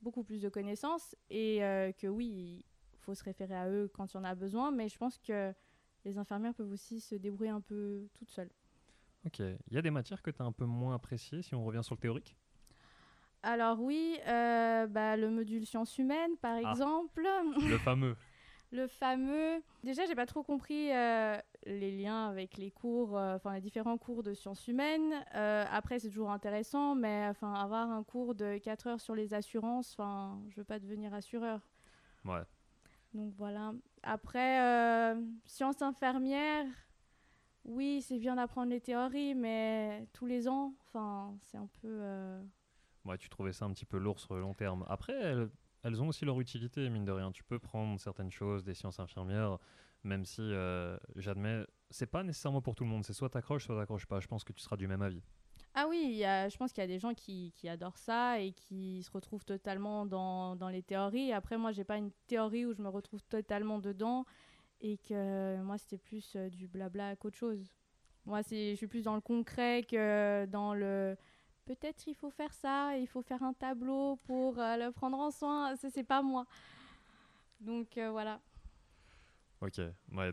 beaucoup 0.01 0.23
plus 0.23 0.41
de 0.41 0.49
connaissances 0.49 1.15
et 1.29 1.59
que 1.97 2.07
oui, 2.07 2.63
il 2.93 2.99
faut 2.99 3.15
se 3.15 3.23
référer 3.23 3.55
à 3.55 3.69
eux 3.69 3.89
quand 3.93 4.13
il 4.13 4.17
y 4.17 4.19
en 4.19 4.23
a 4.23 4.35
besoin, 4.35 4.71
mais 4.71 4.89
je 4.89 4.97
pense 4.97 5.17
que 5.17 5.53
les 6.05 6.17
infirmières 6.19 6.53
peuvent 6.53 6.71
aussi 6.71 6.99
se 6.99 7.15
débrouiller 7.15 7.51
un 7.51 7.61
peu 7.61 8.07
toutes 8.13 8.29
seules. 8.29 8.51
Ok, 9.25 9.39
il 9.39 9.73
y 9.73 9.77
a 9.77 9.81
des 9.81 9.89
matières 9.89 10.21
que 10.21 10.29
tu 10.29 10.41
as 10.43 10.45
un 10.45 10.51
peu 10.51 10.65
moins 10.65 10.93
appréciées 10.93 11.41
si 11.41 11.55
on 11.55 11.65
revient 11.65 11.83
sur 11.83 11.95
le 11.95 11.99
théorique? 11.99 12.35
Alors 13.47 13.79
oui, 13.79 14.17
euh, 14.27 14.87
bah, 14.87 15.15
le 15.15 15.29
module 15.29 15.67
sciences 15.67 15.99
humaines, 15.99 16.35
par 16.41 16.55
Ah. 16.63 16.71
exemple. 16.71 17.27
Le 17.69 17.77
fameux. 17.77 18.15
Le 18.71 18.87
fameux. 18.87 19.61
Déjà, 19.83 20.05
j'ai 20.07 20.15
pas 20.15 20.25
trop 20.25 20.41
compris 20.41 20.91
euh, 20.91 21.37
les 21.67 21.91
liens 21.95 22.27
avec 22.27 22.57
les 22.57 22.71
cours, 22.71 23.15
euh, 23.15 23.35
enfin 23.35 23.53
les 23.53 23.61
différents 23.61 23.97
cours 23.99 24.23
de 24.23 24.33
sciences 24.33 24.67
humaines. 24.67 25.13
Après, 25.31 25.99
c'est 25.99 26.09
toujours 26.09 26.31
intéressant, 26.31 26.95
mais 26.95 27.27
enfin 27.29 27.53
avoir 27.53 27.89
un 27.91 28.01
cours 28.03 28.33
de 28.33 28.57
4 28.57 28.87
heures 28.87 28.99
sur 28.99 29.13
les 29.13 29.33
assurances, 29.35 29.93
enfin, 29.93 30.41
je 30.49 30.55
veux 30.55 30.63
pas 30.65 30.79
devenir 30.79 31.13
assureur. 31.13 31.61
Ouais. 32.25 32.41
Donc 33.13 33.33
voilà. 33.37 33.73
Après, 34.01 35.15
sciences 35.45 35.81
infirmières, 35.83 36.65
oui, 37.63 38.01
c'est 38.01 38.17
bien 38.17 38.35
d'apprendre 38.35 38.71
les 38.71 38.81
théories, 38.81 39.35
mais 39.35 40.07
tous 40.11 40.25
les 40.25 40.47
ans, 40.49 40.73
enfin, 40.87 41.37
c'est 41.43 41.57
un 41.57 41.69
peu. 41.81 42.01
Ouais, 43.05 43.17
tu 43.17 43.29
trouvais 43.29 43.53
ça 43.53 43.65
un 43.65 43.71
petit 43.71 43.85
peu 43.85 43.97
lourd 43.97 44.19
sur 44.19 44.33
le 44.33 44.41
long 44.41 44.53
terme. 44.53 44.83
Après, 44.89 45.13
elles, 45.13 45.49
elles 45.83 46.01
ont 46.01 46.07
aussi 46.07 46.25
leur 46.25 46.39
utilité, 46.39 46.89
mine 46.89 47.05
de 47.05 47.11
rien. 47.11 47.31
Tu 47.31 47.43
peux 47.43 47.59
prendre 47.59 47.99
certaines 47.99 48.31
choses 48.31 48.63
des 48.63 48.73
sciences 48.73 48.99
infirmières, 48.99 49.59
même 50.03 50.25
si, 50.25 50.41
euh, 50.41 50.97
j'admets, 51.15 51.65
c'est 51.91 52.07
pas 52.07 52.23
nécessairement 52.23 52.61
pour 52.61 52.73
tout 52.73 52.83
le 52.83 52.89
monde. 52.89 53.05
C'est 53.05 53.13
soit 53.13 53.29
t'accroches, 53.29 53.65
soit 53.65 53.77
t'accroches 53.77 54.07
pas. 54.07 54.19
Je 54.19 54.27
pense 54.27 54.43
que 54.43 54.53
tu 54.53 54.61
seras 54.61 54.77
du 54.77 54.87
même 54.87 55.03
avis. 55.03 55.21
Ah 55.75 55.87
oui, 55.89 56.13
y 56.13 56.25
a, 56.25 56.47
je 56.47 56.57
pense 56.57 56.71
qu'il 56.71 56.81
y 56.81 56.85
a 56.85 56.87
des 56.87 56.99
gens 56.99 57.13
qui, 57.13 57.51
qui 57.53 57.67
adorent 57.67 57.97
ça 57.97 58.39
et 58.39 58.53
qui 58.53 59.03
se 59.03 59.11
retrouvent 59.11 59.43
totalement 59.43 60.05
dans, 60.05 60.55
dans 60.55 60.69
les 60.69 60.81
théories. 60.81 61.33
Après, 61.33 61.57
moi, 61.57 61.73
j'ai 61.73 61.83
pas 61.83 61.97
une 61.97 62.11
théorie 62.27 62.65
où 62.65 62.73
je 62.73 62.81
me 62.81 62.87
retrouve 62.87 63.21
totalement 63.23 63.79
dedans 63.79 64.25
et 64.81 64.97
que 64.97 65.61
moi, 65.61 65.77
c'était 65.77 65.97
plus 65.97 66.33
euh, 66.35 66.49
du 66.49 66.67
blabla 66.67 67.15
qu'autre 67.17 67.37
chose. 67.37 67.73
Moi, 68.25 68.41
je 68.41 68.73
suis 68.75 68.87
plus 68.87 69.03
dans 69.03 69.15
le 69.15 69.21
concret 69.21 69.83
que 69.83 70.45
dans 70.45 70.73
le 70.73 71.15
peut-être 71.65 72.07
il 72.07 72.15
faut 72.15 72.29
faire 72.29 72.53
ça, 72.53 72.97
il 72.97 73.07
faut 73.07 73.21
faire 73.21 73.43
un 73.43 73.53
tableau 73.53 74.17
pour 74.27 74.59
euh, 74.59 74.77
le 74.77 74.91
prendre 74.91 75.17
en 75.17 75.31
soin. 75.31 75.75
C'est 75.75 76.03
pas 76.03 76.21
moi. 76.21 76.45
Donc 77.59 77.97
euh, 77.97 78.11
voilà. 78.11 78.39
Ok. 79.61 79.81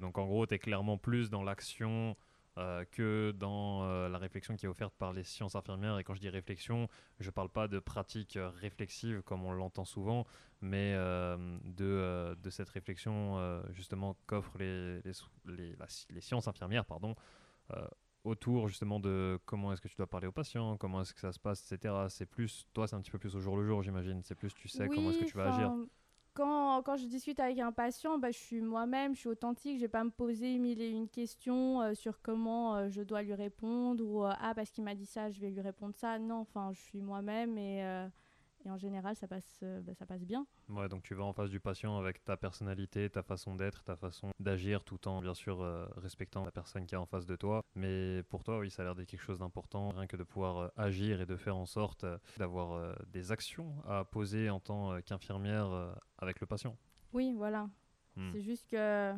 Donc 0.01 0.19
en 0.19 0.27
gros, 0.27 0.47
tu 0.47 0.55
es 0.55 0.59
clairement 0.59 0.99
plus 0.99 1.31
dans 1.31 1.43
l'action 1.43 2.17
euh, 2.59 2.85
que 2.91 3.33
dans 3.37 4.09
la 4.09 4.19
réflexion 4.19 4.57
qui 4.57 4.67
est 4.67 4.69
offerte 4.69 4.95
par 4.99 5.13
les 5.13 5.25
sciences 5.25 5.55
infirmières. 5.55 5.99
Et 5.99 6.05
quand 6.05 6.15
je 6.15 6.21
dis 6.21 6.29
réflexion, 6.29 6.89
je 7.19 7.31
parle 7.31 7.49
pas 7.49 7.67
de 7.69 7.79
pratique 7.79 8.39
réflexive 8.61 9.23
comme 9.23 9.45
on 9.45 9.53
l'entend 9.53 9.85
souvent, 9.85 10.27
mais 10.61 10.95
de, 10.95 12.37
cette 12.51 12.69
réflexion 12.69 13.63
justement 13.71 14.17
qu'offrent 14.27 14.59
les, 14.59 15.01
les, 15.47 16.21
sciences 16.21 16.49
infirmières 16.49 16.85
pardon, 16.85 17.15
autour 18.25 18.69
justement 18.69 19.01
de 19.01 19.39
comment 19.47 19.73
est-ce 19.73 19.81
que 19.81 19.89
tu 19.89 19.97
dois 19.97 20.07
parler 20.07 20.27
aux 20.27 20.33
patients, 20.33 20.77
comment 20.77 21.03
est-ce 21.03 21.13
que 21.13 21.21
ça 21.21 21.33
se 21.33 21.41
passe, 21.41 21.71
etc. 21.73 21.95
C'est 22.09 22.27
plus, 22.27 22.67
toi, 22.73 22.87
c'est 22.87 22.97
un 22.97 23.01
petit 23.01 23.11
peu 23.11 23.19
plus 23.19 23.35
au 23.35 23.41
jour 23.41 23.57
le 23.57 23.65
jour, 23.65 23.83
j'imagine. 23.83 24.23
C'est 24.23 24.35
plus, 24.35 24.55
tu 24.55 24.69
sais 24.69 24.89
comment 24.89 25.11
est-ce 25.11 25.21
que 25.21 25.25
tu 25.25 25.37
vas 25.37 25.55
agir. 25.55 25.73
Quand, 26.35 26.83
quand 26.83 26.97
je 26.97 27.05
discute 27.05 27.41
avec 27.41 27.59
un 27.59 27.73
patient, 27.73 28.19
bah, 28.19 28.31
je 28.31 28.39
suis 28.39 28.63
moi-même, 28.63 29.15
je 29.15 29.21
suis 29.21 29.29
authentique, 29.29 29.77
je 29.77 29.83
vais 29.83 29.89
pas 29.89 30.03
me 30.03 30.11
poser 30.11 30.57
mille 30.59 30.81
et 30.81 30.89
une 30.89 31.09
questions 31.09 31.83
euh, 31.83 31.95
sur 31.95 32.23
comment 32.23 32.75
euh, 32.75 32.89
je 32.89 33.03
dois 33.03 33.21
lui 33.23 33.35
répondre 33.35 34.03
ou 34.03 34.25
euh, 34.25 34.33
ah 34.41 34.55
parce 34.55 34.71
qu'il 34.71 34.83
m'a 34.83 34.95
dit 34.95 35.05
ça, 35.05 35.31
je 35.31 35.39
vais 35.41 35.51
lui 35.51 35.61
répondre 35.61 35.95
ça. 35.95 36.19
Non, 36.19 36.37
enfin 36.37 36.73
je 36.73 36.81
suis 36.81 37.03
moi-même 37.03 37.59
et, 37.59 37.83
et 38.65 38.71
en 38.71 38.79
général 38.79 39.17
ça 39.17 39.29
passe, 39.29 39.61
euh, 39.63 39.81
bah, 39.81 39.95
ça 39.95 40.07
passe 40.07 40.25
bien. 40.25 40.47
Ouais, 40.69 40.89
donc 40.89 41.03
tu 41.03 41.15
vas 41.15 41.25
en 41.25 41.33
face 41.33 41.51
du 41.51 41.61
patient 41.61 41.99
avec 41.99 42.25
ta 42.25 42.37
personnalité, 42.37 43.11
ta 43.11 43.23
façon 43.23 43.55
d'être, 43.55 43.85
ta 43.85 43.97
façon 43.97 44.31
d'agir, 44.41 44.85
tout 44.85 45.09
en 45.09 45.21
bien 45.21 45.35
sûr 45.35 45.61
euh, 45.61 45.87
respectant 45.97 46.45
la 46.45 46.51
personne 46.51 46.87
qui 46.87 46.95
est 46.95 46.99
en 46.99 47.07
face 47.07 47.27
de 47.27 47.37
toi. 47.37 47.63
Mais 47.75 48.23
pour 48.25 48.45
toi, 48.45 48.59
oui, 48.59 48.71
ça 48.71 48.83
a 48.83 48.85
l'air 48.85 48.95
d'être 48.95 49.09
quelque 49.09 49.23
chose 49.23 49.39
d'important, 49.39 49.91
rien 49.91 50.07
que 50.07 50.17
de 50.17 50.25
pouvoir 50.25 50.59
euh, 50.59 50.69
agir 50.77 51.21
et 51.21 51.27
de 51.27 51.37
faire 51.37 51.57
en 51.57 51.67
sorte 51.67 52.05
euh, 52.05 52.19
d'avoir 52.39 52.97
des 53.13 53.33
actions 53.33 53.75
à 53.87 54.05
poser 54.05 54.51
en 54.51 54.61
tant 54.61 55.01
qu'infirmière 55.03 55.95
avec 56.19 56.41
le 56.41 56.47
patient. 56.47 56.77
Oui, 57.13 57.33
voilà. 57.37 57.69
Hmm. 58.17 58.31
C'est 58.33 58.43
juste 58.43 58.69
que 58.69 59.15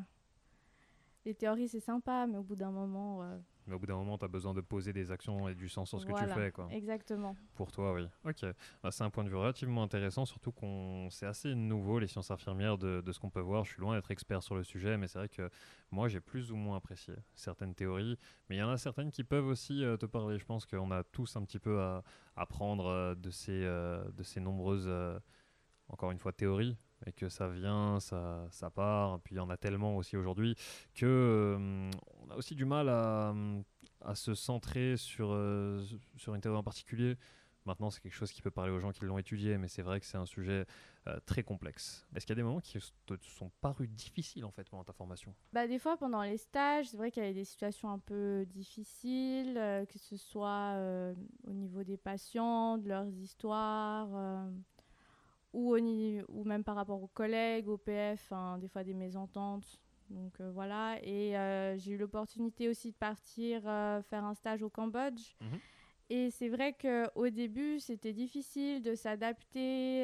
les 1.24 1.34
théories 1.34 1.68
c'est 1.68 1.80
sympa, 1.80 2.26
mais 2.26 2.38
au 2.38 2.42
bout 2.42 2.56
d'un 2.56 2.70
moment, 2.70 3.22
Mais 3.66 3.74
au 3.74 3.78
bout 3.78 3.86
d'un 3.86 3.96
moment, 3.96 4.18
tu 4.18 4.24
as 4.24 4.28
besoin 4.28 4.52
de 4.54 4.60
poser 4.60 4.92
des 4.92 5.10
actions 5.10 5.48
et 5.48 5.54
du 5.54 5.68
sens 5.68 5.88
sur 5.88 6.00
ce 6.00 6.06
que 6.06 6.12
tu 6.12 6.26
fais. 6.26 6.52
Quoi. 6.52 6.68
Exactement. 6.70 7.36
Pour 7.54 7.72
toi, 7.72 7.94
oui. 7.94 8.06
Ok. 8.24 8.44
Bah, 8.82 8.90
c'est 8.90 9.04
un 9.04 9.10
point 9.10 9.24
de 9.24 9.30
vue 9.30 9.36
relativement 9.36 9.82
intéressant, 9.82 10.24
surtout 10.24 10.52
qu'on 10.52 11.08
c'est 11.10 11.26
assez 11.26 11.54
nouveau 11.54 11.98
les 11.98 12.06
sciences 12.06 12.30
infirmières 12.30 12.78
de, 12.78 13.00
de 13.00 13.12
ce 13.12 13.18
qu'on 13.18 13.30
peut 13.30 13.40
voir. 13.40 13.64
Je 13.64 13.72
suis 13.72 13.80
loin 13.80 13.94
d'être 13.94 14.10
expert 14.10 14.42
sur 14.42 14.54
le 14.54 14.64
sujet, 14.64 14.96
mais 14.96 15.08
c'est 15.08 15.18
vrai 15.18 15.28
que 15.28 15.48
moi 15.90 16.08
j'ai 16.08 16.20
plus 16.20 16.52
ou 16.52 16.56
moins 16.56 16.76
apprécié 16.76 17.14
certaines 17.34 17.74
théories, 17.74 18.18
mais 18.48 18.56
il 18.56 18.58
y 18.58 18.62
en 18.62 18.70
a 18.70 18.76
certaines 18.76 19.10
qui 19.10 19.24
peuvent 19.24 19.46
aussi 19.46 19.84
euh, 19.84 19.96
te 19.96 20.06
parler. 20.06 20.38
Je 20.38 20.44
pense 20.44 20.66
qu'on 20.66 20.90
a 20.90 21.02
tous 21.04 21.36
un 21.36 21.44
petit 21.44 21.58
peu 21.58 21.80
à 21.80 22.02
apprendre 22.36 22.86
euh, 22.86 23.14
de 23.14 23.30
ces 23.30 23.64
euh, 23.64 24.04
de 24.12 24.22
ces 24.22 24.40
nombreuses 24.40 24.90
encore 25.88 26.10
une 26.10 26.18
fois 26.18 26.32
théories 26.32 26.76
et 27.06 27.12
que 27.12 27.28
ça 27.28 27.48
vient, 27.48 28.00
ça, 28.00 28.46
ça 28.50 28.70
part. 28.70 29.20
Puis 29.20 29.34
il 29.34 29.38
y 29.38 29.40
en 29.40 29.50
a 29.50 29.56
tellement 29.56 29.96
aussi 29.96 30.16
aujourd'hui 30.16 30.54
que 30.94 31.06
euh, 31.06 31.90
on 32.22 32.30
a 32.30 32.36
aussi 32.36 32.54
du 32.54 32.64
mal 32.64 32.88
à, 32.88 33.34
se 34.14 34.34
centrer 34.34 34.96
sur, 34.96 35.30
euh, 35.32 35.82
sur 36.16 36.34
une 36.34 36.40
théorie 36.40 36.58
en 36.58 36.62
particulier. 36.62 37.16
Maintenant, 37.66 37.88
c'est 37.88 38.02
quelque 38.02 38.12
chose 38.12 38.30
qui 38.30 38.42
peut 38.42 38.50
parler 38.50 38.70
aux 38.70 38.78
gens 38.78 38.92
qui 38.92 39.06
l'ont 39.06 39.16
étudié, 39.16 39.56
mais 39.56 39.68
c'est 39.68 39.80
vrai 39.80 39.98
que 39.98 40.04
c'est 40.04 40.18
un 40.18 40.26
sujet 40.26 40.66
euh, 41.06 41.18
très 41.24 41.42
complexe. 41.42 42.06
Est-ce 42.14 42.26
qu'il 42.26 42.34
y 42.34 42.36
a 42.36 42.42
des 42.42 42.42
moments 42.42 42.60
qui 42.60 42.78
te 43.06 43.14
sont 43.22 43.50
parus 43.62 43.88
difficiles 43.88 44.44
en 44.44 44.50
fait 44.50 44.68
pendant 44.68 44.84
ta 44.84 44.92
formation? 44.92 45.34
Bah, 45.54 45.66
des 45.66 45.78
fois, 45.78 45.96
pendant 45.96 46.20
les 46.22 46.36
stages, 46.36 46.88
c'est 46.88 46.98
vrai 46.98 47.10
qu'il 47.10 47.22
y 47.22 47.26
avait 47.26 47.34
des 47.34 47.46
situations 47.46 47.90
un 47.90 47.98
peu 47.98 48.44
difficiles, 48.50 49.56
euh, 49.56 49.86
que 49.86 49.98
ce 49.98 50.18
soit 50.18 50.76
au 51.46 51.52
niveau 51.52 51.82
des 51.84 51.96
patients, 51.96 52.76
de 52.76 52.88
leurs 52.88 53.08
histoires, 53.08 54.10
ou, 55.54 55.74
au 55.74 55.78
ou 55.78 56.44
même 56.44 56.64
par 56.64 56.74
rapport 56.76 57.02
aux 57.02 57.08
collègues, 57.08 57.68
au 57.68 57.78
PF, 57.78 58.30
hein, 58.32 58.58
des 58.58 58.68
fois 58.68 58.84
des 58.84 58.94
mésententes. 58.94 59.80
Donc 60.10 60.38
euh, 60.40 60.50
voilà, 60.52 60.98
et 61.02 61.36
euh, 61.36 61.78
j'ai 61.78 61.92
eu 61.92 61.96
l'opportunité 61.96 62.68
aussi 62.68 62.90
de 62.90 62.96
partir 62.96 63.62
euh, 63.66 64.02
faire 64.02 64.24
un 64.24 64.34
stage 64.34 64.62
au 64.62 64.68
Cambodge. 64.68 65.34
Mhm. 65.40 65.58
Et 66.10 66.30
c'est 66.30 66.50
vrai 66.50 66.74
qu'au 66.74 67.30
début, 67.30 67.80
c'était 67.80 68.12
difficile 68.12 68.82
de 68.82 68.94
s'adapter. 68.94 70.02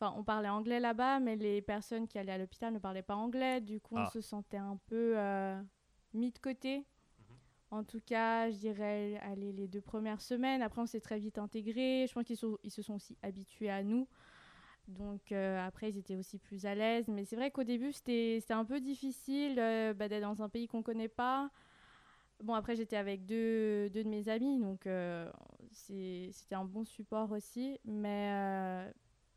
Enfin, 0.00 0.14
on 0.16 0.24
parlait 0.24 0.48
anglais 0.48 0.80
là-bas, 0.80 1.20
mais 1.20 1.36
les 1.36 1.60
personnes 1.60 2.08
qui 2.08 2.18
allaient 2.18 2.32
à 2.32 2.38
l'hôpital 2.38 2.72
ne 2.72 2.78
parlaient 2.78 3.02
pas 3.02 3.16
anglais. 3.16 3.60
Du 3.60 3.78
coup, 3.78 3.96
Ah. 3.98 4.04
on 4.06 4.10
se 4.10 4.22
sentait 4.22 4.56
un 4.56 4.78
peu 4.86 5.16
mis 6.14 6.30
de 6.32 6.38
côté. 6.38 6.86
En 7.70 7.84
tout 7.84 8.00
cas, 8.00 8.50
je 8.50 8.56
dirais, 8.56 9.20
allez, 9.22 9.52
les 9.52 9.68
deux 9.68 9.80
premières 9.80 10.22
semaines. 10.22 10.62
Après, 10.62 10.80
on 10.80 10.86
s'est 10.86 11.00
très 11.00 11.18
vite 11.18 11.38
intégrés. 11.38 12.06
Je 12.08 12.14
pense 12.14 12.24
qu'ils 12.24 12.36
se 12.70 12.82
sont 12.82 12.94
aussi 12.94 13.16
habitués 13.22 13.70
à 13.70 13.82
nous. 13.82 14.08
Donc, 14.88 15.32
euh, 15.32 15.60
après, 15.66 15.90
ils 15.90 15.98
étaient 15.98 16.16
aussi 16.16 16.38
plus 16.38 16.64
à 16.64 16.74
l'aise. 16.74 17.08
Mais 17.08 17.26
c'est 17.26 17.36
vrai 17.36 17.50
qu'au 17.50 17.64
début, 17.64 17.92
c'était 17.92 18.42
un 18.48 18.64
peu 18.64 18.80
difficile 18.80 19.58
euh, 19.58 19.92
bah, 19.92 20.08
d'être 20.08 20.22
dans 20.22 20.42
un 20.42 20.48
pays 20.48 20.66
qu'on 20.66 20.82
connaît 20.82 21.08
pas. 21.08 21.50
Bon, 22.42 22.54
après, 22.54 22.74
j'étais 22.74 22.96
avec 22.96 23.26
deux, 23.26 23.90
de 23.90 24.02
mes 24.04 24.28
amis, 24.28 24.60
donc 24.60 24.86
euh, 24.86 25.28
c'était 25.72 26.54
un 26.54 26.64
bon 26.64 26.84
support 26.84 27.32
aussi. 27.32 27.78
Mais 27.84 28.30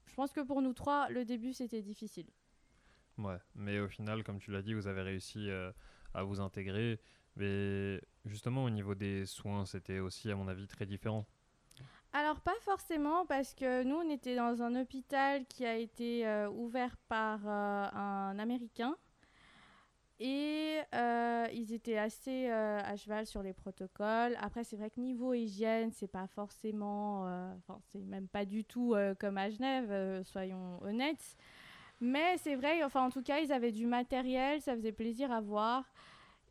je 0.05 0.13
pense 0.13 0.31
que 0.31 0.41
pour 0.41 0.61
nous 0.61 0.73
trois, 0.73 1.09
le 1.09 1.25
début 1.25 1.51
c'était 1.51 1.81
difficile. 1.81 2.27
Ouais, 3.17 3.37
mais 3.55 3.79
au 3.79 3.87
final, 3.87 4.23
comme 4.23 4.37
tu 4.37 4.51
l'as 4.51 4.61
dit, 4.61 4.75
vous 4.75 4.85
avez 4.85 5.01
réussi 5.01 5.49
à 6.13 6.23
vous 6.23 6.39
intégrer. 6.41 6.99
Mais 7.35 8.01
justement, 8.25 8.63
au 8.63 8.69
niveau 8.69 8.95
des 8.95 9.25
soins, 9.25 9.65
c'était 9.65 9.99
aussi, 9.99 10.31
à 10.31 10.35
mon 10.35 10.47
avis, 10.47 10.67
très 10.67 10.85
différent. 10.85 11.25
Alors 12.13 12.41
pas 12.41 12.55
forcément 12.61 13.25
parce 13.25 13.53
que 13.53 13.83
nous 13.83 13.95
on 13.95 14.09
était 14.09 14.35
dans 14.35 14.61
un 14.61 14.75
hôpital 14.75 15.45
qui 15.45 15.65
a 15.65 15.77
été 15.77 16.27
euh, 16.27 16.49
ouvert 16.49 16.97
par 17.07 17.39
euh, 17.45 17.87
un 17.93 18.37
Américain 18.37 18.97
et 20.19 20.81
euh, 20.93 21.47
ils 21.53 21.71
étaient 21.73 21.97
assez 21.97 22.49
à 22.49 22.95
cheval 22.97 23.25
sur 23.25 23.41
les 23.41 23.53
protocoles. 23.53 24.35
Après 24.41 24.65
c'est 24.65 24.75
vrai 24.75 24.89
que 24.89 24.99
niveau 24.99 25.33
hygiène 25.33 25.91
c'est 25.93 26.11
pas 26.11 26.27
forcément, 26.27 27.21
enfin 27.57 27.79
c'est 27.91 28.03
même 28.03 28.27
pas 28.27 28.45
du 28.45 28.65
tout 28.65 28.93
comme 29.17 29.37
à 29.37 29.49
Genève, 29.49 30.21
soyons 30.25 30.83
honnêtes. 30.83 31.37
Mais 32.01 32.37
c'est 32.37 32.55
vrai, 32.55 32.83
enfin 32.83 33.03
en 33.05 33.09
tout 33.09 33.23
cas 33.23 33.39
ils 33.39 33.51
avaient 33.51 33.71
du 33.71 33.87
matériel, 33.87 34.61
ça 34.61 34.75
faisait 34.75 34.91
plaisir 34.91 35.31
à 35.31 35.39
voir. 35.39 35.85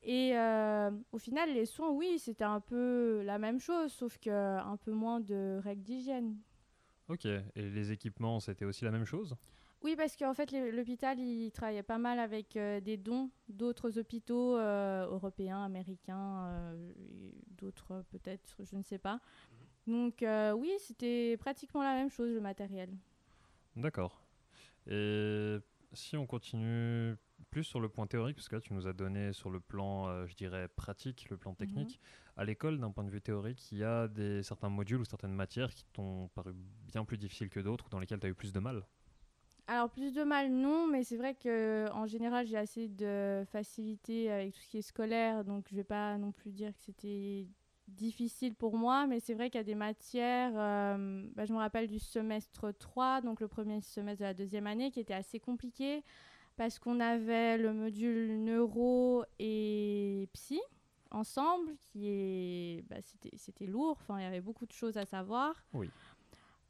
Et 0.02 0.33
euh, 0.35 0.90
au 1.12 1.19
final, 1.19 1.52
les 1.52 1.66
soins, 1.66 1.90
oui, 1.90 2.19
c'était 2.19 2.45
un 2.45 2.61
peu 2.61 3.23
la 3.25 3.38
même 3.38 3.61
chose, 3.61 3.92
sauf 3.92 4.16
qu'un 4.19 4.78
peu 4.83 4.92
moins 4.92 5.21
de 5.21 5.61
règles 5.62 5.83
d'hygiène. 5.83 6.37
Ok, 7.09 7.26
et 7.26 7.42
les 7.54 7.92
équipements, 7.92 8.40
c'était 8.40 8.64
aussi 8.64 8.85
la 8.85 8.90
même 8.90 9.04
chose? 9.04 9.37
Oui, 9.83 9.97
parce 9.97 10.16
qu'en 10.16 10.35
fait, 10.35 10.52
l'hôpital, 10.52 11.19
il 11.19 11.50
travaillait 11.52 11.83
pas 11.83 11.99
mal 11.99 12.19
avec 12.19 12.57
euh, 12.57 12.80
des 12.80 12.97
dons 12.97 13.30
d'autres 13.49 13.99
hôpitaux 13.99 14.57
euh, 14.57 15.07
européens, 15.07 15.64
américains, 15.64 16.75
d'autres 17.59 18.04
peut-être, 18.11 18.57
je 18.62 18.76
ne 18.76 18.83
sais 18.83 18.99
pas. 18.99 19.21
Donc 19.87 20.25
oui, 20.57 20.71
c'était 20.78 21.37
pratiquement 21.38 21.83
la 21.83 21.95
même 21.95 22.11
chose, 22.11 22.30
le 22.33 22.40
matériel. 22.40 22.90
D'accord. 23.75 24.23
Et 24.87 25.59
si 25.92 26.16
on 26.16 26.26
continue 26.26 27.16
plus 27.50 27.64
sur 27.64 27.80
le 27.80 27.88
point 27.88 28.07
théorique, 28.07 28.37
parce 28.37 28.49
que 28.49 28.57
là, 28.57 28.61
tu 28.61 28.73
nous 28.73 28.87
as 28.87 28.92
donné 28.92 29.33
sur 29.33 29.50
le 29.50 29.61
plan, 29.61 30.09
euh, 30.09 30.26
je 30.26 30.35
dirais, 30.35 30.69
pratique, 30.69 31.28
le 31.30 31.37
plan 31.37 31.54
technique. 31.54 32.00
Mhm. 32.00 32.42
À 32.42 32.45
l'école, 32.45 32.78
d'un 32.78 32.90
point 32.90 33.04
de 33.04 33.11
vue 33.11 33.21
théorique, 33.21 33.71
il 33.73 33.78
y 33.78 33.85
a 33.85 34.09
des, 34.09 34.42
certains 34.42 34.69
modules 34.69 35.00
ou 35.00 35.04
certaines 35.04 35.35
matières 35.35 35.75
qui 35.75 35.85
t'ont 35.92 36.28
paru 36.28 36.52
bien 36.87 37.04
plus 37.04 37.19
difficiles 37.19 37.50
que 37.50 37.61
d'autres, 37.61 37.88
dans 37.90 37.99
lesquelles 37.99 38.21
tu 38.21 38.26
as 38.26 38.30
eu 38.30 38.35
plus 38.35 38.52
de 38.52 38.61
mal? 38.61 38.85
Alors 39.66 39.88
plus 39.88 40.12
de 40.12 40.25
mal 40.25 40.50
non, 40.50 40.88
mais 40.88 41.04
c'est 41.04 41.16
vrai 41.16 41.35
que 41.37 41.88
en 41.92 42.04
général 42.04 42.45
j'ai 42.45 42.57
assez 42.57 42.88
de 42.88 43.45
facilité 43.52 44.28
avec 44.28 44.52
tout 44.52 44.61
ce 44.61 44.69
qui 44.69 44.78
est 44.78 44.83
scolaire, 44.83 45.45
donc 45.45 45.66
je 45.71 45.76
vais 45.76 45.85
pas 45.85 46.19
non 46.19 46.33
plus 46.33 46.50
dire 46.50 46.73
que 46.73 46.80
c'était 46.80 47.47
difficile 47.87 48.54
pour 48.54 48.76
moi, 48.76 49.07
mais 49.07 49.21
c'est 49.21 49.35
vrai 49.35 49.49
qu'il 49.49 49.59
y 49.59 49.61
a 49.61 49.64
des 49.64 49.75
matières, 49.75 50.52
euh, 50.57 51.25
bah, 51.37 51.45
je 51.45 51.52
me 51.52 51.59
rappelle 51.59 51.87
du 51.87 51.99
semestre 51.99 52.73
3, 52.78 53.21
donc 53.21 53.40
le 53.40 53.49
premier 53.49 53.80
semestre 53.80 54.21
de 54.21 54.25
la 54.25 54.35
deuxième 54.35 54.66
année, 54.66 54.90
qui 54.90 55.00
était 55.00 55.14
assez 55.14 55.38
compliqué 55.38 56.02
parce 56.57 56.78
qu'on 56.78 57.00
avait 57.00 57.57
le 57.59 57.73
module 57.73 58.42
neuro 58.42 59.25
et 59.38 60.28
psy 60.35 60.61
ensemble, 61.11 61.73
qui 61.78 62.09
est, 62.09 62.85
bah, 62.88 62.97
c'était 63.37 63.66
lourd, 63.66 63.97
enfin 64.00 64.19
il 64.19 64.23
y 64.23 64.26
avait 64.26 64.40
beaucoup 64.40 64.66
de 64.66 64.73
choses 64.73 64.97
à 64.97 65.04
savoir. 65.04 65.54
Oui. 65.73 65.90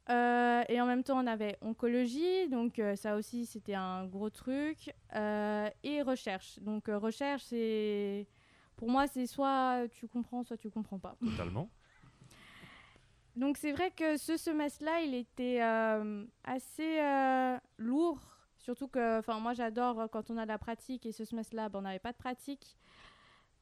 Euh, 0.09 0.63
et 0.67 0.81
en 0.81 0.85
même 0.85 1.03
temps, 1.03 1.23
on 1.23 1.27
avait 1.27 1.57
oncologie, 1.61 2.49
donc 2.49 2.79
euh, 2.79 2.95
ça 2.95 3.15
aussi 3.15 3.45
c'était 3.45 3.75
un 3.75 4.05
gros 4.07 4.29
truc, 4.29 4.93
euh, 5.15 5.69
et 5.83 6.01
recherche. 6.01 6.59
Donc 6.59 6.87
recherche, 6.87 7.43
c'est 7.43 8.27
pour 8.75 8.89
moi 8.89 9.07
c'est 9.07 9.27
soit 9.27 9.87
tu 9.91 10.07
comprends, 10.07 10.43
soit 10.43 10.57
tu 10.57 10.69
comprends 10.69 10.99
pas. 10.99 11.15
Totalement. 11.23 11.69
donc 13.35 13.57
c'est 13.57 13.71
vrai 13.71 13.91
que 13.91 14.17
ce 14.17 14.37
semestre-là, 14.37 15.01
il 15.01 15.13
était 15.13 15.61
assez 16.43 16.99
lourd 17.77 18.19
Surtout 18.61 18.87
que, 18.87 19.19
enfin, 19.19 19.39
moi 19.39 19.53
j'adore 19.53 19.99
euh, 19.99 20.07
quand 20.07 20.29
on 20.29 20.37
a 20.37 20.43
de 20.43 20.47
la 20.47 20.59
pratique 20.59 21.05
et 21.05 21.11
ce 21.11 21.25
semestre-là, 21.25 21.69
ben, 21.69 21.79
on 21.79 21.81
n'avait 21.81 21.99
pas 21.99 22.11
de 22.11 22.17
pratique. 22.17 22.77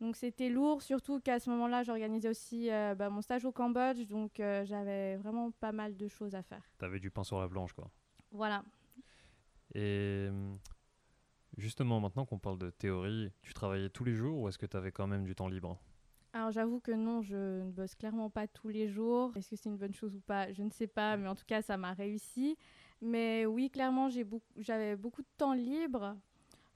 Donc 0.02 0.16
c'était 0.16 0.50
lourd, 0.50 0.82
surtout 0.82 1.20
qu'à 1.20 1.40
ce 1.40 1.50
moment-là, 1.50 1.84
j'organisais 1.84 2.30
aussi 2.30 2.70
euh, 2.70 2.96
ben, 2.96 3.10
mon 3.10 3.22
stage 3.22 3.46
au 3.46 3.52
Cambodge, 3.52 4.06
donc 4.08 4.40
euh, 4.40 4.66
j'avais 4.66 5.18
vraiment 5.18 5.52
pas 5.52 5.72
mal 5.72 5.96
de 5.96 6.08
choses 6.08 6.36
à 6.36 6.44
faire. 6.44 6.64
T'avais 6.78 7.00
du 7.00 7.10
pain 7.10 7.24
sur 7.24 7.40
la 7.40 7.48
blanche, 7.48 7.74
quoi. 7.74 7.90
Voilà. 8.32 8.64
Et 9.74 10.30
justement, 11.58 12.00
maintenant 12.00 12.26
qu'on 12.26 12.40
parle 12.40 12.58
de 12.58 12.70
théorie, 12.70 13.32
tu 13.42 13.54
travaillais 13.54 13.90
tous 13.90 14.04
les 14.04 14.16
jours 14.16 14.40
ou 14.40 14.50
est-ce 14.50 14.58
que 14.58 14.66
tu 14.66 14.76
avais 14.78 14.92
quand 14.92 15.08
même 15.08 15.24
du 15.24 15.36
temps 15.36 15.48
libre? 15.48 15.78
Alors 16.34 16.52
j'avoue 16.52 16.80
que 16.80 16.92
non, 16.92 17.22
je 17.22 17.64
ne 17.64 17.72
bosse 17.72 17.96
clairement 17.96 18.30
pas 18.30 18.48
tous 18.48 18.70
les 18.70 18.88
jours. 18.88 19.36
Est-ce 19.36 19.50
que 19.50 19.56
c'est 19.56 19.70
une 19.70 19.78
bonne 19.78 19.96
chose 19.96 20.16
ou 20.16 20.20
pas? 20.20 20.52
Je 20.54 20.62
ne 20.62 20.70
sais 20.70 20.88
pas, 20.88 21.18
mais 21.18 21.28
en 21.28 21.36
tout 21.36 21.46
cas 21.46 21.62
ça 21.62 21.78
m'a 21.78 21.94
réussi. 21.94 22.58
Mais 23.02 23.46
oui, 23.46 23.70
clairement, 23.70 24.10
j'avais 24.58 24.96
beaucoup, 24.96 25.22
de 25.22 25.28
temps 25.38 25.54
libre. 25.54 26.18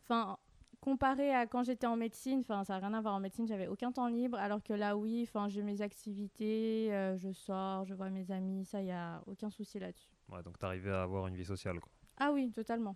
Enfin, 0.03 0.38
comparé 0.79 1.33
à 1.33 1.47
quand 1.47 1.63
j'étais 1.63 1.88
en 1.88 1.95
médecine, 1.95 2.39
enfin, 2.41 2.63
ça 2.63 2.73
n'a 2.73 2.88
rien 2.88 2.97
à 2.97 3.01
voir 3.01 3.15
en 3.15 3.19
médecine, 3.19 3.47
j'avais 3.47 3.67
aucun 3.67 3.91
temps 3.91 4.07
libre. 4.07 4.38
Alors 4.38 4.62
que 4.63 4.73
là, 4.73 4.95
oui, 4.97 5.25
enfin, 5.27 5.49
j'ai 5.49 5.62
mes 5.62 5.81
activités, 5.81 6.93
euh, 6.93 7.17
je 7.17 7.31
sors, 7.31 7.86
je 7.86 7.93
vois 7.93 8.09
mes 8.09 8.31
amis, 8.31 8.65
ça, 8.65 8.81
il 8.81 8.86
n'y 8.86 8.91
a 8.91 9.21
aucun 9.27 9.49
souci 9.49 9.79
là-dessus. 9.79 10.09
Ouais, 10.29 10.41
donc 10.43 10.57
tu 10.57 10.65
arrivais 10.65 10.91
à 10.91 11.03
avoir 11.03 11.27
une 11.27 11.36
vie 11.36 11.45
sociale, 11.45 11.79
quoi. 11.79 11.91
Ah 12.17 12.31
oui, 12.31 12.51
totalement. 12.51 12.95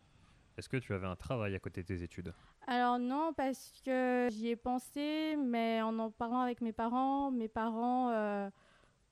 Est-ce 0.58 0.70
que 0.70 0.78
tu 0.78 0.94
avais 0.94 1.08
un 1.08 1.16
travail 1.16 1.54
à 1.54 1.60
côté 1.60 1.82
de 1.82 1.88
tes 1.88 2.02
études? 2.02 2.34
Alors 2.66 2.98
non, 2.98 3.32
parce 3.36 3.72
que 3.86 4.28
j'y 4.32 4.50
ai 4.50 4.56
pensé, 4.56 5.36
mais 5.38 5.82
en 5.82 5.98
en 6.00 6.12
parlant 6.12 6.42
avec 6.42 6.62
mes 6.62 6.74
parents, 6.74 7.32
mes 7.32 7.48
parents... 7.48 8.10
Euh, 8.10 8.50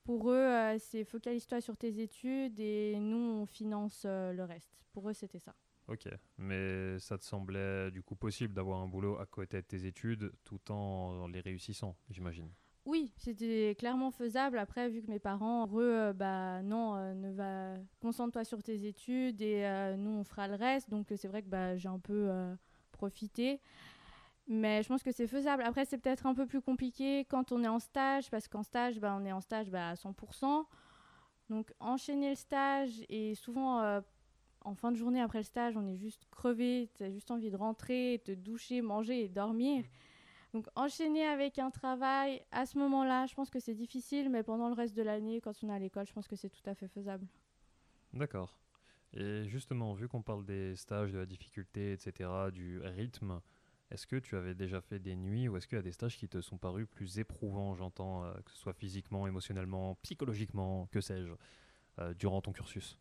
pour 0.05 0.31
eux, 0.31 0.35
euh, 0.35 0.77
c'est 0.79 1.03
focalise-toi 1.03 1.59
sur 1.59 1.75
tes 1.75 1.99
études 1.99 2.59
et 2.59 2.97
nous, 2.99 3.41
on 3.41 3.45
finance 3.45 4.03
euh, 4.05 4.31
le 4.31 4.43
reste. 4.43 4.77
Pour 4.93 5.09
eux, 5.09 5.13
c'était 5.13 5.39
ça. 5.39 5.53
Ok, 5.87 6.07
mais 6.37 6.97
ça 6.99 7.17
te 7.17 7.23
semblait 7.23 7.91
du 7.91 8.01
coup 8.01 8.15
possible 8.15 8.53
d'avoir 8.53 8.79
un 8.81 8.87
boulot 8.87 9.17
à 9.17 9.25
côté 9.25 9.57
de 9.57 9.65
tes 9.65 9.85
études 9.85 10.31
tout 10.43 10.71
en 10.71 11.27
les 11.27 11.41
réussissant, 11.41 11.95
j'imagine? 12.09 12.49
Oui, 12.85 13.11
c'était 13.17 13.75
clairement 13.77 14.11
faisable. 14.11 14.59
Après, 14.59 14.89
vu 14.89 15.01
que 15.01 15.09
mes 15.09 15.19
parents, 15.19 15.67
eux, 15.73 15.99
euh, 15.99 16.13
bah 16.13 16.61
non, 16.61 16.95
ne 17.15 17.31
va 17.31 17.73
concentre-toi 17.99 18.43
sur 18.43 18.61
tes 18.61 18.85
études 18.85 19.41
et 19.41 19.95
nous, 19.97 20.11
on 20.11 20.23
fera 20.23 20.47
le 20.47 20.55
reste. 20.55 20.89
Donc 20.91 21.07
c'est 21.15 21.27
vrai 21.27 21.41
que 21.41 21.49
bah, 21.49 21.77
j'ai 21.77 21.89
un 21.89 21.99
peu 21.99 22.29
profité. 22.91 23.59
Mais 24.47 24.83
je 24.83 24.87
pense 24.87 25.01
que 25.01 25.11
c'est 25.11 25.27
faisable. 25.27 25.63
Après, 25.63 25.85
c'est 25.85 25.97
peut-être 25.97 26.27
un 26.27 26.35
peu 26.35 26.45
plus 26.45 26.61
compliqué 26.61 27.25
quand 27.25 27.51
on 27.51 27.63
est 27.63 27.67
en 27.67 27.79
stage, 27.79 28.29
parce 28.29 28.47
qu'en 28.47 28.63
stage, 28.63 28.99
bah, 28.99 29.17
on 29.19 29.25
est 29.25 29.31
en 29.31 29.41
stage 29.41 29.69
bah, 29.69 29.89
à 29.89 29.93
100%. 29.95 30.65
Donc, 31.49 31.71
enchaîner 31.79 32.29
le 32.29 32.35
stage, 32.35 33.03
et 33.09 33.33
souvent, 33.35 33.81
euh, 33.81 34.01
en 34.61 34.75
fin 34.75 34.91
de 34.91 34.97
journée 34.97 35.21
après 35.21 35.39
le 35.39 35.43
stage, 35.43 35.75
on 35.77 35.87
est 35.87 35.95
juste 35.95 36.25
crevé, 36.31 36.89
tu 36.95 37.03
as 37.03 37.11
juste 37.11 37.31
envie 37.31 37.49
de 37.49 37.55
rentrer, 37.55 38.21
te 38.23 38.31
doucher, 38.31 38.81
manger 38.81 39.23
et 39.23 39.29
dormir. 39.29 39.83
Donc, 40.53 40.67
enchaîner 40.75 41.25
avec 41.25 41.59
un 41.59 41.69
travail, 41.69 42.41
à 42.51 42.65
ce 42.65 42.77
moment-là, 42.77 43.25
je 43.25 43.33
pense 43.33 43.49
que 43.49 43.59
c'est 43.59 43.73
difficile, 43.73 44.29
mais 44.29 44.43
pendant 44.43 44.69
le 44.69 44.73
reste 44.73 44.95
de 44.95 45.01
l'année, 45.01 45.41
quand 45.41 45.53
on 45.63 45.69
est 45.69 45.73
à 45.73 45.79
l'école, 45.79 46.07
je 46.07 46.13
pense 46.13 46.27
que 46.27 46.35
c'est 46.35 46.49
tout 46.49 46.67
à 46.67 46.75
fait 46.75 46.87
faisable. 46.87 47.27
D'accord. 48.13 48.57
Et 49.13 49.47
justement, 49.47 49.93
vu 49.93 50.07
qu'on 50.07 50.21
parle 50.21 50.45
des 50.45 50.75
stages, 50.75 51.11
de 51.11 51.17
la 51.17 51.25
difficulté, 51.25 51.93
etc., 51.93 52.29
du 52.53 52.79
rythme, 52.79 53.41
est-ce 53.91 54.07
que 54.07 54.15
tu 54.15 54.35
avais 54.35 54.55
déjà 54.55 54.81
fait 54.81 54.99
des 54.99 55.15
nuits 55.15 55.47
ou 55.47 55.57
est-ce 55.57 55.67
qu'il 55.67 55.77
y 55.77 55.79
a 55.79 55.83
des 55.83 55.91
stages 55.91 56.17
qui 56.17 56.27
te 56.27 56.41
sont 56.41 56.57
parus 56.57 56.87
plus 56.87 57.19
éprouvants, 57.19 57.75
j'entends, 57.75 58.23
euh, 58.23 58.33
que 58.45 58.51
ce 58.51 58.57
soit 58.57 58.73
physiquement, 58.73 59.27
émotionnellement, 59.27 59.95
psychologiquement, 60.01 60.87
que 60.87 61.01
sais-je, 61.01 61.33
euh, 61.99 62.13
durant 62.15 62.41
ton 62.41 62.51
cursus? 62.51 62.97